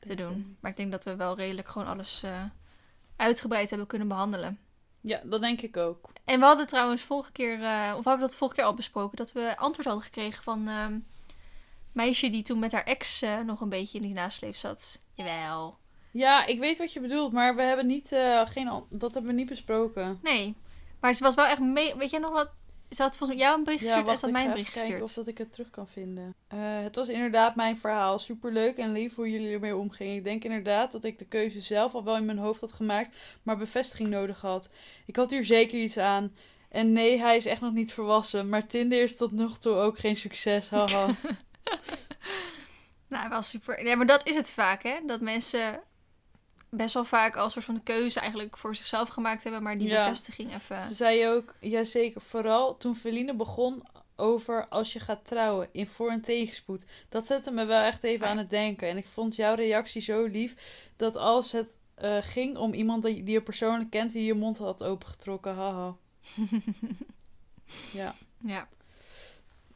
Te 0.00 0.14
doen. 0.14 0.56
Maar 0.60 0.70
ik 0.70 0.76
denk 0.76 0.90
dat 0.90 1.04
we 1.04 1.16
wel 1.16 1.36
redelijk 1.36 1.68
gewoon 1.68 1.88
alles 1.88 2.22
eh, 2.22 2.44
uitgebreid 3.16 3.68
hebben 3.68 3.88
kunnen 3.88 4.08
behandelen. 4.08 4.58
Ja, 5.00 5.20
dat 5.24 5.40
denk 5.40 5.60
ik 5.60 5.76
ook. 5.76 6.10
En 6.24 6.40
we 6.40 6.46
hadden 6.46 6.66
trouwens 6.66 7.02
vorige 7.02 7.32
keer, 7.32 7.62
eh, 7.62 7.94
of 7.96 8.04
we 8.04 8.08
hebben 8.08 8.28
dat 8.28 8.36
vorige 8.36 8.56
keer 8.56 8.64
al 8.64 8.74
besproken, 8.74 9.16
dat 9.16 9.32
we 9.32 9.56
antwoord 9.56 9.86
hadden 9.86 10.04
gekregen 10.04 10.42
van 10.42 10.68
ehm 10.68 10.98
meisje 11.92 12.30
die 12.30 12.42
toen 12.42 12.58
met 12.58 12.72
haar 12.72 12.84
ex 12.84 13.22
eh, 13.22 13.38
nog 13.40 13.60
een 13.60 13.68
beetje 13.68 13.98
in 13.98 14.04
die 14.04 14.14
nasleep 14.14 14.56
zat. 14.56 15.00
Jawel. 15.14 15.78
Ja, 16.10 16.46
ik 16.46 16.58
weet 16.58 16.78
wat 16.78 16.92
je 16.92 17.00
bedoelt, 17.00 17.32
maar 17.32 17.56
we 17.56 17.62
hebben 17.62 17.86
niet, 17.86 18.08
geen, 18.44 18.84
dat 18.90 19.14
hebben 19.14 19.30
we 19.30 19.38
niet 19.38 19.48
besproken. 19.48 20.18
Nee. 20.22 20.56
Maar 21.00 21.14
ze 21.14 21.22
was 21.22 21.34
wel 21.34 21.46
echt 21.46 21.60
mee. 21.60 21.96
Weet 21.96 22.10
jij 22.10 22.20
nog 22.20 22.32
wat? 22.32 22.50
Ze 22.90 23.02
had 23.02 23.16
volgens 23.16 23.38
mij 23.38 23.48
jou 23.48 23.58
een 23.58 23.64
bericht 23.64 23.82
gestuurd 23.82 24.00
en 24.00 24.06
wacht, 24.06 24.18
ze 24.18 24.26
had 24.26 24.34
ik 24.34 24.40
mij 24.40 24.50
een 24.50 24.56
ga 24.56 24.62
bericht 24.62 24.78
gestuurd. 24.78 25.02
of 25.02 25.12
dat 25.12 25.26
ik 25.26 25.38
het 25.38 25.52
terug 25.52 25.70
kan 25.70 25.88
vinden. 25.88 26.34
Eh, 26.48 26.58
het 26.60 26.94
was 26.94 27.08
inderdaad 27.08 27.54
mijn 27.54 27.76
verhaal. 27.76 28.18
Superleuk 28.18 28.76
en 28.76 28.92
lief 28.92 29.14
hoe 29.14 29.30
jullie 29.30 29.52
ermee 29.52 29.76
omgingen. 29.76 30.16
Ik 30.16 30.24
denk 30.24 30.44
inderdaad 30.44 30.92
dat 30.92 31.04
ik 31.04 31.18
de 31.18 31.24
keuze 31.24 31.60
zelf 31.60 31.94
al 31.94 32.04
wel 32.04 32.16
in 32.16 32.24
mijn 32.24 32.38
hoofd 32.38 32.60
had 32.60 32.72
gemaakt, 32.72 33.16
maar 33.42 33.56
bevestiging 33.56 34.08
nodig 34.08 34.40
had. 34.40 34.72
Ik 35.06 35.16
had 35.16 35.30
hier 35.30 35.44
zeker 35.44 35.78
iets 35.78 35.98
aan. 35.98 36.34
En 36.68 36.92
nee, 36.92 37.20
hij 37.20 37.36
is 37.36 37.46
echt 37.46 37.60
nog 37.60 37.72
niet 37.72 37.92
volwassen. 37.92 38.48
Maar 38.48 38.66
Tinder 38.66 39.02
is 39.02 39.16
tot 39.16 39.32
nog 39.32 39.58
toe 39.58 39.74
ook 39.74 39.98
geen 39.98 40.16
succes. 40.16 40.68
Haha. 40.68 41.08
Nou, 43.08 43.28
wel 43.28 43.42
super. 43.42 43.86
Ja, 43.86 43.96
maar 43.96 44.06
dat 44.06 44.26
is 44.26 44.34
het 44.34 44.52
vaak, 44.52 44.82
hè? 44.82 44.98
Dat 45.06 45.20
mensen 45.20 45.80
best 46.70 46.94
wel 46.94 47.04
vaak 47.04 47.36
als 47.36 47.52
soort 47.52 47.64
van 47.64 47.74
de 47.74 47.80
keuze 47.82 48.20
eigenlijk 48.20 48.56
voor 48.56 48.74
zichzelf 48.74 49.08
gemaakt 49.08 49.42
hebben, 49.42 49.62
maar 49.62 49.78
die 49.78 49.88
Ja. 49.88 50.02
bevestiging 50.02 50.54
even. 50.54 50.82
Ze 50.82 50.94
zei 50.94 51.28
ook, 51.28 51.54
jazeker, 51.60 52.20
vooral 52.20 52.76
toen 52.76 52.96
Feline 52.96 53.34
begon 53.34 53.82
over 54.16 54.68
als 54.68 54.92
je 54.92 55.00
gaat 55.00 55.24
trouwen 55.24 55.68
in 55.72 55.86
voor- 55.86 56.10
en 56.10 56.20
tegenspoed. 56.20 56.86
Dat 57.08 57.26
zette 57.26 57.50
me 57.50 57.64
wel 57.64 57.82
echt 57.82 58.02
even 58.04 58.24
Ja. 58.26 58.30
aan 58.32 58.38
het 58.38 58.50
denken. 58.50 58.88
En 58.88 58.96
ik 58.96 59.06
vond 59.06 59.34
jouw 59.36 59.54
reactie 59.54 60.00
zo 60.02 60.24
lief 60.24 60.54
dat 60.96 61.16
als 61.16 61.52
het 61.52 61.76
eh, 61.94 62.16
ging 62.20 62.56
om 62.56 62.72
iemand 62.74 63.02
die 63.02 63.24
je 63.26 63.42
persoonlijk 63.42 63.90
kent, 63.90 64.12
die 64.12 64.24
je 64.24 64.34
mond 64.34 64.58
had 64.58 64.84
opengetrokken. 64.84 65.54
Haha. 65.54 65.96
ja. 67.92 68.14
Ja. 68.40 68.68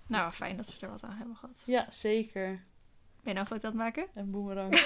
Nou, 0.07 0.32
fijn 0.32 0.57
dat 0.57 0.68
ze 0.68 0.80
er 0.80 0.90
wat 0.90 1.03
aan 1.03 1.16
hebben 1.16 1.36
gehad. 1.36 1.62
ja, 1.66 1.86
zeker. 1.90 2.47
Ben 3.22 3.32
je 3.32 3.32
nou 3.32 3.38
een 3.38 3.47
foto 3.47 3.66
aan 3.66 3.72
het 3.72 3.82
maken? 3.82 4.07
En 4.14 4.30
boemerang. 4.30 4.74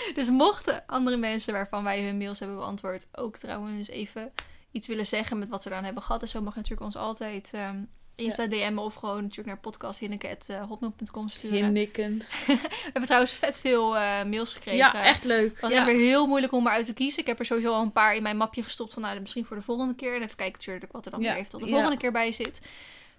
Dus 0.14 0.28
mochten 0.30 0.82
andere 0.86 1.16
mensen 1.16 1.52
waarvan 1.52 1.84
wij 1.84 2.02
hun 2.04 2.18
mails 2.18 2.38
hebben 2.38 2.56
beantwoord 2.56 3.06
ook 3.12 3.36
trouwens 3.36 3.88
even 3.88 4.32
iets 4.72 4.88
willen 4.88 5.06
zeggen 5.06 5.38
met 5.38 5.48
wat 5.48 5.62
ze 5.62 5.70
eraan 5.70 5.84
hebben 5.84 6.02
gehad. 6.02 6.22
En 6.22 6.28
zo 6.28 6.40
mag 6.42 6.52
je 6.54 6.58
natuurlijk 6.60 6.86
ons 6.86 6.96
altijd 6.96 7.50
ehm, 7.54 7.76
Insta 8.14 8.46
DM'en 8.46 8.78
of 8.78 8.94
gewoon 8.94 9.22
natuurlijk 9.22 9.48
naar 9.48 9.58
podcasthinneke.hotmail.com 9.58 11.28
sturen. 11.28 11.64
Hinnikken. 11.64 12.18
We 12.46 12.58
hebben 12.82 13.04
trouwens 13.04 13.32
vet 13.32 13.58
veel 13.58 13.96
eh, 13.96 14.24
mails 14.24 14.52
gekregen. 14.54 14.78
Ja, 14.78 15.04
echt 15.04 15.24
leuk. 15.24 15.50
Het 15.52 15.60
was 15.60 15.70
Ja. 15.70 15.76
echt 15.76 15.86
weer 15.86 16.00
heel 16.06 16.26
moeilijk 16.26 16.52
om 16.52 16.66
eruit 16.66 16.86
te 16.86 16.92
kiezen. 16.92 17.20
Ik 17.20 17.26
heb 17.26 17.38
er 17.38 17.44
sowieso 17.44 17.72
al 17.72 17.82
een 17.82 17.92
paar 17.92 18.14
in 18.14 18.22
mijn 18.22 18.36
mapje 18.36 18.62
gestopt 18.62 18.92
van 18.92 19.02
nou, 19.02 19.20
misschien 19.20 19.44
voor 19.44 19.56
de 19.56 19.62
volgende 19.62 19.94
keer. 19.94 20.14
En 20.14 20.22
even 20.22 20.36
kijken 20.36 20.58
natuurlijk 20.58 20.92
wat 20.92 21.04
er 21.04 21.10
dan 21.10 21.20
Ja, 21.20 21.28
weer 21.28 21.38
even 21.38 21.50
tot 21.50 21.60
de 21.60 21.66
ja. 21.66 21.72
volgende 21.72 21.96
keer 21.98 22.12
bij 22.12 22.32
zit. 22.32 22.60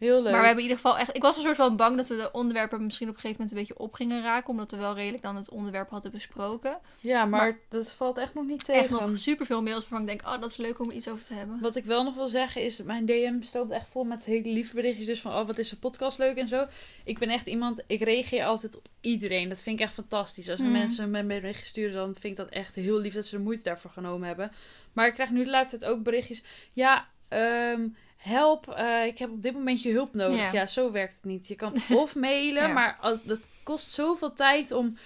Heel 0.02 0.22
leuk. 0.22 0.32
Maar 0.32 0.40
we 0.42 0.46
hebben 0.48 0.64
in 0.64 0.70
ieder 0.70 0.82
geval 0.82 0.98
echt... 0.98 1.16
Ik 1.16 1.22
was 1.22 1.36
een 1.38 1.44
soort 1.44 1.56
van 1.56 1.76
bang 1.76 1.98
dat 1.98 2.08
we 2.08 2.16
de 2.16 2.30
onderwerpen 2.32 2.84
misschien 2.84 3.10
op 3.10 3.14
een 3.16 3.20
gegeven 3.22 3.42
moment 3.44 3.60
een 3.60 3.66
beetje 3.68 3.84
op 3.84 3.94
gingen 3.94 4.22
raken. 4.24 4.50
Omdat 4.50 4.72
we 4.72 4.78
wel 4.78 4.96
redelijk 4.96 5.24
dan 5.24 5.36
het 5.36 5.50
onderwerp 5.50 5.90
hadden 5.90 6.12
besproken. 6.12 6.80
Ja, 7.00 7.26
maar, 7.26 7.40
maar- 7.42 7.60
dat 7.70 7.94
valt 7.94 8.18
echt 8.18 8.34
nog 8.34 8.46
niet 8.46 8.66
tegen. 8.66 8.82
Echt 8.82 8.90
nog 8.90 9.18
superveel 9.18 9.62
mails 9.62 9.80
waarvan 9.80 10.02
ik 10.02 10.08
denk, 10.08 10.22
oh, 10.36 10.42
dat 10.42 10.50
is 10.52 10.58
leuk 10.58 10.80
om 10.80 10.92
iets 10.92 11.08
over 11.10 11.24
te 11.24 11.34
hebben. 11.34 11.60
Wat 11.62 11.76
ik 11.76 11.86
wel 11.86 12.04
nog 12.04 12.16
wil 12.16 12.28
zeggen 12.28 12.62
is, 12.62 12.84
mijn 12.84 13.06
DM 13.06 13.42
stroomt 13.42 13.72
echt 13.72 13.88
vol 13.88 14.04
met 14.04 14.24
hele 14.24 14.50
lieve 14.50 14.76
berichtjes. 14.76 15.06
Dus 15.06 15.22
van, 15.22 15.34
oh, 15.36 15.48
wat 15.48 15.58
is 15.58 15.70
de 15.70 15.78
podcast 15.78 16.18
leuk 16.18 16.38
en 16.38 16.48
zo. 16.48 16.66
Ik 17.04 17.20
ben 17.20 17.30
echt 17.30 17.48
iemand, 17.48 17.82
ik 17.88 18.02
reageer 18.04 18.46
altijd 18.46 18.78
op 18.78 18.88
iedereen. 19.02 19.50
Dat 19.50 19.62
vind 19.62 19.80
ik 19.80 19.86
echt 19.86 19.94
fantastisch. 19.94 20.50
Als 20.50 20.60
Mhm. 20.60 20.72
mensen 20.72 21.12
me 21.12 21.20
een 21.20 21.28
berichtje 21.28 21.66
sturen, 21.66 21.94
dan 21.96 22.06
vind 22.20 22.24
ik 22.24 22.36
dat 22.36 22.50
echt 22.50 22.76
heel 22.76 22.98
lief 23.00 23.14
dat 23.14 23.26
ze 23.26 23.36
de 23.38 23.44
moeite 23.44 23.64
daarvoor 23.64 23.92
genomen 23.92 24.28
hebben. 24.28 24.52
Maar 24.94 25.08
ik 25.08 25.14
krijg 25.14 25.30
nu 25.30 25.44
de 25.44 25.50
laatste 25.50 25.78
tijd 25.78 25.92
ook 25.92 26.04
berichtjes. 26.04 26.44
Ja, 26.74 27.08
ehm, 27.28 27.88
help, 28.22 28.70
eh, 28.70 29.06
ik 29.06 29.20
heb 29.20 29.30
op 29.32 29.42
dit 29.42 29.54
moment 29.54 29.82
je 29.82 29.92
hulp 29.92 30.14
nodig. 30.14 30.38
Ja. 30.40 30.52
Ja, 30.52 30.66
zo 30.66 30.92
werkt 30.92 31.16
het 31.16 31.24
niet. 31.26 31.48
Je 31.48 31.56
kan 31.56 31.74
of 32.02 32.16
mailen, 32.16 32.68
Ja. 32.68 32.74
maar 32.74 32.98
als, 33.02 33.24
dat 33.24 33.48
kost 33.64 33.90
zoveel 33.92 34.34
tijd 34.34 34.72
om 34.72 34.98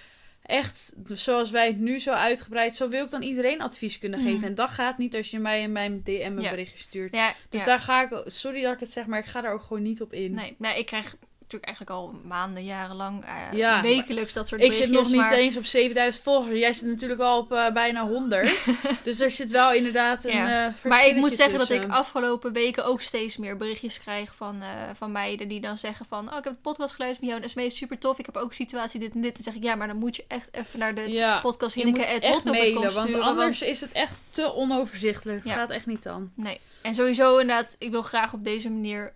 echt, 0.42 0.92
zoals 1.06 1.50
wij 1.50 1.66
het 1.66 1.78
nu 1.78 1.98
zo 1.98 2.10
uitgebreid, 2.12 2.74
zo 2.76 2.88
wil 2.88 3.04
ik 3.04 3.10
dan 3.10 3.22
iedereen 3.22 3.60
advies 3.60 3.98
kunnen 3.98 4.20
Mhm. 4.20 4.28
geven. 4.30 4.48
En 4.48 4.54
dat 4.54 4.70
gaat 4.70 4.98
niet 4.98 5.16
als 5.16 5.30
je 5.30 5.38
mij 5.38 5.60
in 5.62 5.72
mijn 5.72 6.00
DM 6.04 6.10
een 6.36 6.40
Ja. 6.40 6.50
berichtje 6.50 6.78
stuurt. 6.78 7.16
Dus 7.48 7.64
daar 7.64 7.80
ga 7.80 8.02
ik, 8.02 8.22
sorry 8.26 8.62
dat 8.62 8.72
ik 8.74 8.80
het 8.80 8.92
zeg, 8.92 9.06
maar 9.06 9.18
ik 9.18 9.24
ga 9.26 9.40
daar 9.40 9.52
ook 9.52 9.62
gewoon 9.62 9.82
niet 9.82 10.02
op 10.02 10.12
in. 10.12 10.32
Nee, 10.34 10.54
nou, 10.58 10.78
ik 10.78 10.86
krijg 10.86 11.16
natuurlijk 11.52 11.64
eigenlijk 11.64 11.96
al 11.96 12.20
maanden, 12.24 12.64
jarenlang, 12.64 13.24
eh, 13.24 13.58
Ja, 13.58 13.82
wekelijks 13.82 14.32
dat 14.32 14.48
soort 14.48 14.62
ik 14.62 14.72
zit 14.72 14.90
nog 14.90 15.10
niet 15.10 15.30
eens 15.30 15.56
op 15.56 15.66
7000 15.66 16.24
volgers. 16.24 16.58
Jij 16.58 16.72
zit 16.72 16.88
natuurlijk 16.88 17.20
al 17.20 17.38
op 17.38 17.52
eh, 17.52 17.70
bijna 17.72 18.06
100. 18.06 18.58
dus 19.04 19.20
er 19.20 19.30
zit 19.30 19.50
wel 19.50 19.72
inderdaad 19.72 20.24
een 20.24 20.32
Ja. 20.36 20.66
eh 20.66 20.84
Maar 20.90 21.06
ik 21.06 21.16
moet 21.16 21.34
zeggen 21.34 21.58
dat 21.58 21.70
ik 21.70 21.88
afgelopen 21.88 22.52
weken 22.52 22.84
ook 22.84 23.00
steeds 23.00 23.36
meer 23.36 23.56
berichtjes 23.56 24.00
krijg 24.00 24.34
van, 24.34 24.62
van 24.96 25.12
meiden 25.12 25.48
die 25.48 25.60
dan 25.60 25.76
zeggen 25.76 26.06
van... 26.06 26.30
Oh, 26.32 26.38
ik 26.38 26.44
heb 26.44 26.52
de 26.52 26.58
podcast 26.62 26.94
geluisterd 26.94 27.24
met 27.26 27.30
jou 27.30 27.42
en 27.42 27.50
SME 27.50 27.64
is 27.64 27.76
super 27.76 27.98
tof. 27.98 28.18
Ik 28.18 28.26
heb 28.26 28.36
ook 28.36 28.52
situatie 28.52 29.00
dit 29.00 29.14
en 29.14 29.20
dit. 29.20 29.34
Dan 29.34 29.42
zeg 29.42 29.54
ik, 29.54 29.62
ja, 29.62 29.74
maar 29.74 29.86
dan 29.86 29.96
moet 29.96 30.16
je 30.16 30.24
echt 30.28 30.48
even 30.52 30.78
naar 30.78 30.94
de 30.94 31.10
Ja, 31.10 31.40
podcast 31.40 31.74
je 31.74 31.86
moet 31.86 31.96
Hinneke 31.96 32.26
echt 32.26 32.44
mailen, 32.44 32.94
want 32.94 33.08
sturen. 33.08 33.22
anders 33.22 33.62
is 33.62 33.80
het 33.80 33.92
echt 33.92 34.14
te 34.30 34.54
onoverzichtelijk. 34.54 35.38
Het 35.38 35.48
Ja. 35.48 35.54
gaat 35.54 35.70
echt 35.70 35.86
niet 35.86 36.02
dan. 36.02 36.30
Nee. 36.34 36.60
En 36.82 36.94
sowieso 36.94 37.38
inderdaad, 37.38 37.76
ik 37.78 37.90
wil 37.90 38.02
graag 38.02 38.32
op 38.32 38.44
deze 38.44 38.70
manier 38.70 39.12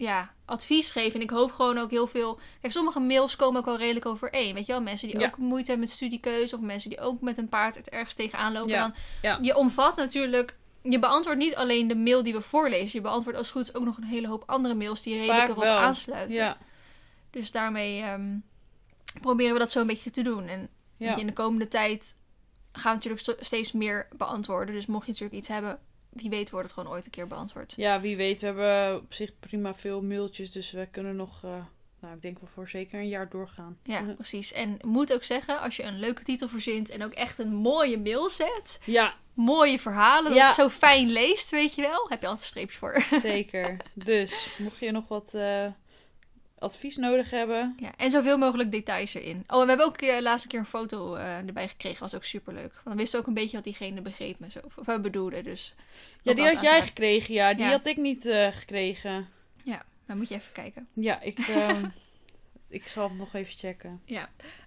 ja, 0.00 0.32
advies 0.44 0.90
geven. 0.90 1.14
En 1.14 1.20
ik 1.20 1.30
hoop 1.30 1.52
gewoon 1.52 1.78
ook 1.78 1.90
heel 1.90 2.06
veel... 2.06 2.38
Kijk, 2.60 2.72
sommige 2.72 3.00
mails 3.00 3.36
komen 3.36 3.58
ook 3.60 3.64
wel 3.66 3.76
redelijk 3.76 4.06
overeen. 4.06 4.54
Weet 4.54 4.66
je 4.66 4.72
wel, 4.72 4.82
mensen 4.82 5.08
die 5.08 5.18
Ja. 5.18 5.26
ook 5.26 5.36
moeite 5.36 5.70
hebben 5.70 5.86
met 5.88 5.96
studiekeuze... 5.96 6.54
of 6.56 6.60
mensen 6.60 6.90
die 6.90 7.00
ook 7.00 7.20
met 7.20 7.38
een 7.38 7.48
paard 7.48 7.74
het 7.76 7.88
ergens 7.88 8.14
tegenaan 8.14 8.52
lopen. 8.52 8.70
Ja. 8.70 8.80
Dan, 8.80 8.94
Ja. 9.22 9.38
Je 9.42 9.56
omvat 9.56 9.96
natuurlijk... 9.96 10.56
Je 10.82 10.98
beantwoordt 10.98 11.38
niet 11.40 11.54
alleen 11.54 11.88
de 11.88 11.94
mail 11.96 12.22
die 12.22 12.32
we 12.32 12.40
voorlezen. 12.40 12.98
Je 12.98 13.00
beantwoordt 13.00 13.38
als 13.38 13.46
het 13.46 13.56
goed 13.56 13.68
is 13.68 13.74
ook 13.74 13.84
nog 13.84 13.96
een 13.96 14.02
hele 14.04 14.28
hoop 14.28 14.42
andere 14.46 14.74
mails... 14.74 15.02
die 15.02 15.18
redelijk 15.18 15.48
erop 15.48 15.62
wel. 15.62 15.78
aansluiten. 15.78 16.36
Ja, 16.36 16.56
Dus 17.30 17.50
daarmee 17.50 18.02
ehm, 18.02 18.36
proberen 19.20 19.52
we 19.52 19.58
dat 19.58 19.70
zo 19.70 19.80
een 19.80 19.86
beetje 19.86 20.10
te 20.10 20.22
doen. 20.22 20.48
En 20.48 20.68
in 20.98 21.26
de 21.26 21.32
komende 21.32 21.68
tijd 21.68 22.18
gaan 22.72 22.98
we 22.98 23.08
natuurlijk 23.08 23.44
steeds 23.44 23.72
meer 23.72 24.08
beantwoorden. 24.16 24.74
Dus 24.74 24.86
mocht 24.86 25.06
je 25.06 25.12
natuurlijk 25.12 25.38
iets 25.38 25.48
hebben... 25.48 25.78
Wie 26.10 26.30
weet 26.30 26.50
wordt 26.50 26.66
het 26.66 26.76
gewoon 26.78 26.92
ooit 26.92 27.04
een 27.04 27.10
keer 27.10 27.26
beantwoord. 27.26 27.72
ja, 27.76 28.00
wie 28.00 28.16
weet. 28.16 28.40
We 28.40 28.46
hebben 28.46 28.96
op 28.96 29.12
zich 29.14 29.30
prima 29.40 29.74
veel 29.74 30.02
mailtjes. 30.02 30.52
Dus 30.52 30.70
we 30.70 30.88
kunnen 30.90 31.16
nog, 31.16 31.44
eh, 31.44 31.50
nou 32.00 32.14
ik 32.14 32.22
denk 32.22 32.38
wel 32.38 32.48
voor 32.54 32.68
zeker 32.68 32.98
een 33.00 33.08
jaar 33.08 33.28
doorgaan. 33.28 33.78
Ja, 33.82 34.02
precies. 34.14 34.52
En 34.52 34.78
moet 34.84 35.12
ook 35.12 35.24
zeggen, 35.24 35.60
als 35.60 35.76
je 35.76 35.82
een 35.82 35.98
leuke 35.98 36.22
titel 36.22 36.48
verzint 36.48 36.90
en 36.90 37.04
ook 37.04 37.12
echt 37.12 37.38
een 37.38 37.54
mooie 37.54 37.98
mail 37.98 38.28
zet, 38.30 38.80
Ja, 38.84 39.14
mooie 39.34 39.78
verhalen, 39.78 40.24
dat 40.24 40.34
Ja. 40.34 40.46
het 40.46 40.54
zo 40.54 40.68
fijn 40.68 41.08
leest, 41.10 41.50
weet 41.50 41.74
je 41.74 41.82
wel, 41.82 42.06
heb 42.08 42.20
je 42.20 42.26
altijd 42.26 42.46
streepjes 42.46 42.76
voor. 42.78 43.02
zeker. 43.22 43.76
dus, 43.94 44.48
mocht 44.58 44.78
je 44.78 44.90
nog 44.90 45.08
wat 45.08 45.34
eh, 45.34 45.66
advies 46.60 46.96
nodig 46.96 47.30
hebben... 47.30 47.74
Ja, 47.78 47.90
en 47.96 48.10
zoveel 48.10 48.38
mogelijk 48.38 48.70
details 48.70 49.14
erin. 49.14 49.44
Oh, 49.46 49.56
en 49.56 49.62
we 49.62 49.68
hebben 49.68 49.86
ook 49.86 49.98
de 49.98 50.18
laatste 50.22 50.48
keer 50.48 50.58
een 50.58 50.66
foto 50.66 51.14
eh, 51.14 51.36
erbij 51.36 51.68
gekregen, 51.68 52.00
was 52.00 52.14
ook 52.14 52.24
super 52.24 52.52
leuk. 52.54 52.72
Want 52.72 52.84
dan 52.84 52.96
wist 52.96 53.16
ook 53.16 53.26
een 53.26 53.34
beetje 53.34 53.56
wat 53.56 53.64
diegene 53.64 54.00
begreep 54.00 54.40
en 54.40 54.50
zo, 54.50 54.58
of 54.64 54.74
wat 54.86 55.02
bedoelde. 55.02 55.42
Dus 55.42 55.74
Ja, 56.22 56.34
die 56.34 56.44
had 56.44 56.60
jij 56.62 56.80
aan 56.80 56.86
gekregen, 56.86 57.34
ja. 57.34 57.54
Die 57.54 57.64
Ja. 57.64 57.70
had 57.70 57.86
ik 57.86 57.96
niet 57.96 58.26
eh, 58.26 58.46
gekregen. 58.52 59.12
raken. 59.64 59.86
Dan 60.06 60.16
moet 60.18 60.28
je 60.28 60.34
even 60.34 60.52
kijken. 60.52 60.88
Ja, 60.92 61.20
ik, 61.20 61.38
ehm, 61.48 61.84
ik 62.68 62.88
zal 62.88 63.08
het 63.08 63.18
nog 63.18 63.34
even 63.34 63.58
checken. 63.58 64.02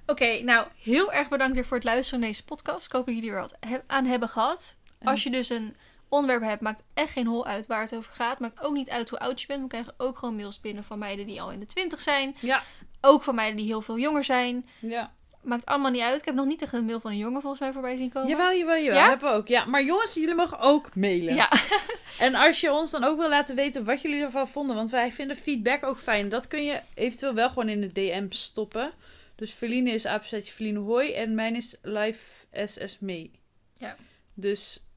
Oké, 0.06 0.42
nou, 0.44 0.68
heel 0.82 1.12
erg 1.14 1.30
bedankt 1.30 1.56
weer 1.56 1.66
voor 1.66 1.78
het 1.78 1.86
luisteren 1.86 2.20
naar 2.20 2.30
deze 2.30 2.44
podcast. 2.46 2.86
Ik 2.86 2.92
hoop 2.92 3.06
dat 3.06 3.16
jullie 3.16 3.30
er 3.32 3.40
wat 3.40 3.56
he- 3.60 3.82
aan 3.88 4.06
hebben 4.06 4.30
gehad. 4.30 4.76
Als 5.04 5.24
je 5.24 5.30
dus 5.30 5.50
een 5.50 5.76
onderwerp 6.14 6.42
hebt, 6.42 6.62
maakt 6.62 6.84
echt 6.94 7.12
geen 7.12 7.28
hol 7.28 7.46
uit 7.46 7.68
waar 7.68 7.82
het 7.82 7.96
over 7.96 8.12
gaat. 8.14 8.40
Maakt 8.40 8.64
ook 8.64 8.74
niet 8.74 8.90
uit 8.90 9.10
hoe 9.10 9.20
oud 9.20 9.42
je 9.42 9.48
bent. 9.48 9.62
We 9.62 9.68
krijgen 9.68 9.94
ook 9.98 10.18
gewoon 10.18 10.36
mails 10.36 10.60
binnen 10.60 10.84
van 10.84 11.00
meiden 11.00 11.26
die 11.26 11.42
al 11.42 11.52
in 11.52 11.60
de 11.60 11.66
twintig 11.66 12.00
zijn. 12.00 12.36
Ja. 12.40 12.64
Ook 13.02 13.24
van 13.24 13.36
meiden 13.36 13.58
die 13.58 13.66
heel 13.66 13.82
veel 13.82 13.98
jonger 14.00 14.24
zijn. 14.24 14.68
Ja. 14.80 15.14
Maakt 15.42 15.66
allemaal 15.66 15.92
niet 15.92 16.02
uit. 16.02 16.20
Ik 16.20 16.26
heb 16.26 16.36
nog 16.36 16.46
niet 16.46 16.62
echt 16.62 16.74
een 16.74 16.86
mail 16.86 17.00
van 17.00 17.12
een 17.12 17.18
jongen 17.18 17.42
volgens 17.42 17.62
mij 17.62 17.74
voorbij 17.74 17.98
zien 17.98 18.10
komen. 18.10 18.30
Jawel, 18.30 18.54
jawel, 18.54 18.78
jawel. 18.78 19.00
Ja? 19.00 19.08
Hebben 19.08 19.30
we 19.30 19.36
ook. 19.36 19.48
Ja, 19.48 19.66
maar 19.66 19.84
jongens, 19.84 20.14
jullie 20.14 20.36
mogen 20.36 20.60
ook 20.60 20.96
mailen. 20.96 21.36
Ja, 21.36 21.50
En 22.20 22.36
als 22.36 22.62
je 22.62 22.72
ons 22.72 22.92
dan 22.92 23.04
ook 23.04 23.18
wil 23.18 23.30
laten 23.30 23.56
weten 23.56 23.86
wat 23.86 24.02
jullie 24.02 24.22
ervan 24.22 24.48
vonden. 24.48 24.76
Want 24.76 24.90
wij 24.90 25.12
vinden 25.12 25.38
feedback 25.38 25.86
ook 25.86 25.98
fijn. 25.98 26.30
Dat 26.30 26.48
kun 26.48 26.64
je 26.64 26.82
eventueel 26.94 27.34
wel 27.34 27.48
gewoon 27.48 27.70
in 27.70 27.82
de 27.82 27.92
DM 27.92 28.26
stoppen. 28.30 28.92
Dus 29.36 29.52
Feline 29.52 29.92
is 29.92 30.06
apenstaartje 30.06 30.54
Feline 30.54 30.80
Hoi. 30.80 31.14
En 31.14 31.36
mijn 31.36 31.56
is 31.56 31.78
Live 31.82 32.46
SS 32.66 33.00
mee. 33.00 33.32
Ja. 33.78 33.96
Dus 34.34 34.88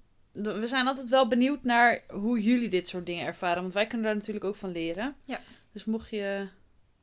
we 0.42 0.66
zijn 0.66 0.86
altijd 0.86 1.08
wel 1.08 1.28
benieuwd 1.28 1.62
naar 1.62 2.02
hoe 2.08 2.42
jullie 2.42 2.68
dit 2.68 2.88
soort 2.88 3.06
dingen 3.06 3.26
ervaren. 3.26 3.62
Want 3.62 3.74
wij 3.74 3.86
kunnen 3.86 4.06
daar 4.06 4.16
natuurlijk 4.16 4.44
ook 4.44 4.56
van 4.56 4.70
leren. 4.70 5.16
Ja. 5.24 5.40
Dus 5.72 5.84
mocht 5.84 6.10
je... 6.10 6.48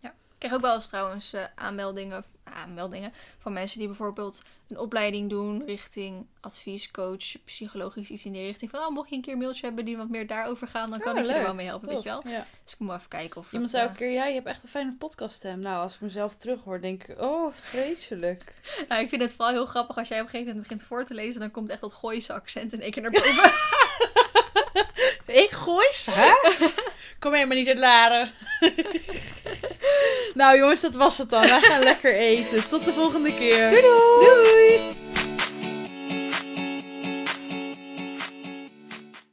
ik 0.01 0.11
krijg 0.37 0.53
ook 0.53 0.61
wel 0.61 0.75
eens 0.75 0.87
trouwens 0.87 1.33
eh, 1.33 1.43
aanmeldingen, 1.55 2.23
aanmeldingen 2.53 3.13
van 3.39 3.53
mensen 3.53 3.79
die 3.79 3.87
bijvoorbeeld 3.87 4.43
een 4.67 4.79
opleiding 4.79 5.29
doen 5.29 5.63
richting 5.65 6.25
advies, 6.39 6.91
coach, 6.91 7.43
psychologisch 7.45 8.09
iets 8.09 8.25
in 8.25 8.31
die 8.31 8.45
richting. 8.45 8.71
Van, 8.71 8.79
oh, 8.79 8.89
mocht 8.89 9.09
je 9.09 9.15
een 9.15 9.21
keer 9.21 9.33
een 9.33 9.39
mailtje 9.39 9.65
hebben 9.65 9.85
die 9.85 9.97
wat 9.97 10.09
meer 10.09 10.27
daarover 10.27 10.67
gaan, 10.67 10.89
dan 10.89 10.99
kan 10.99 11.15
Ja, 11.15 11.21
ik 11.21 11.27
je 11.27 11.33
er 11.33 11.43
wel 11.43 11.53
mee 11.53 11.65
helpen, 11.65 11.87
weet 11.87 12.03
je 12.03 12.09
wel. 12.09 12.21
Ja. 12.27 12.45
Dus 12.63 12.73
ik 12.73 12.79
moet 12.79 12.87
maar 12.87 12.97
even 12.97 13.09
kijken 13.09 13.41
of 13.41 13.51
Iemand 13.51 13.69
zei 13.69 13.83
eh, 13.83 13.89
ook 13.89 13.95
een 13.95 14.05
keer, 14.05 14.13
ja, 14.13 14.25
je 14.25 14.33
hebt 14.33 14.47
echt 14.47 14.63
een 14.63 14.69
fijne 14.69 14.95
podcaststem. 14.99 15.59
Nou, 15.59 15.81
als 15.81 15.95
ik 15.95 16.01
mezelf 16.01 16.37
terughoor, 16.37 16.81
denk 16.81 17.03
ik, 17.03 17.21
oh, 17.21 17.53
vreselijk. 17.53 18.53
Nou, 18.87 19.03
ik 19.03 19.09
vind 19.09 19.21
het 19.21 19.33
vooral 19.33 19.53
heel 19.53 19.65
grappig 19.65 19.97
als 19.97 20.07
jij 20.07 20.17
op 20.17 20.23
een 20.23 20.29
gegeven 20.29 20.53
moment 20.53 20.69
begint 20.69 20.87
voor 20.87 21.05
te 21.05 21.13
lezen. 21.13 21.39
Dan 21.39 21.51
komt 21.51 21.69
echt 21.69 21.81
dat 21.81 21.93
Gooise 21.93 22.33
accent 22.33 22.73
in 22.73 22.81
één 22.81 22.91
keer 22.91 23.01
naar 23.01 23.11
boven. 23.11 23.51
Ik 25.25 25.51
gooi 25.51 25.87
ze, 25.93 26.11
hè? 26.11 26.31
Kom 27.19 27.33
helemaal 27.33 27.57
niet 27.57 27.67
uit 27.67 27.77
Laren. 27.77 28.31
nou 30.33 30.57
jongens, 30.57 30.81
dat 30.81 30.95
was 30.95 31.17
het 31.17 31.29
dan. 31.29 31.41
Wij 31.41 31.61
gaan 31.61 31.83
lekker 31.83 32.13
eten. 32.13 32.69
Tot 32.69 32.85
de 32.85 32.93
volgende 32.93 33.35
keer. 33.35 33.69
Doei 33.69 33.81
doei! 33.81 34.77
Doei! 34.77 35.02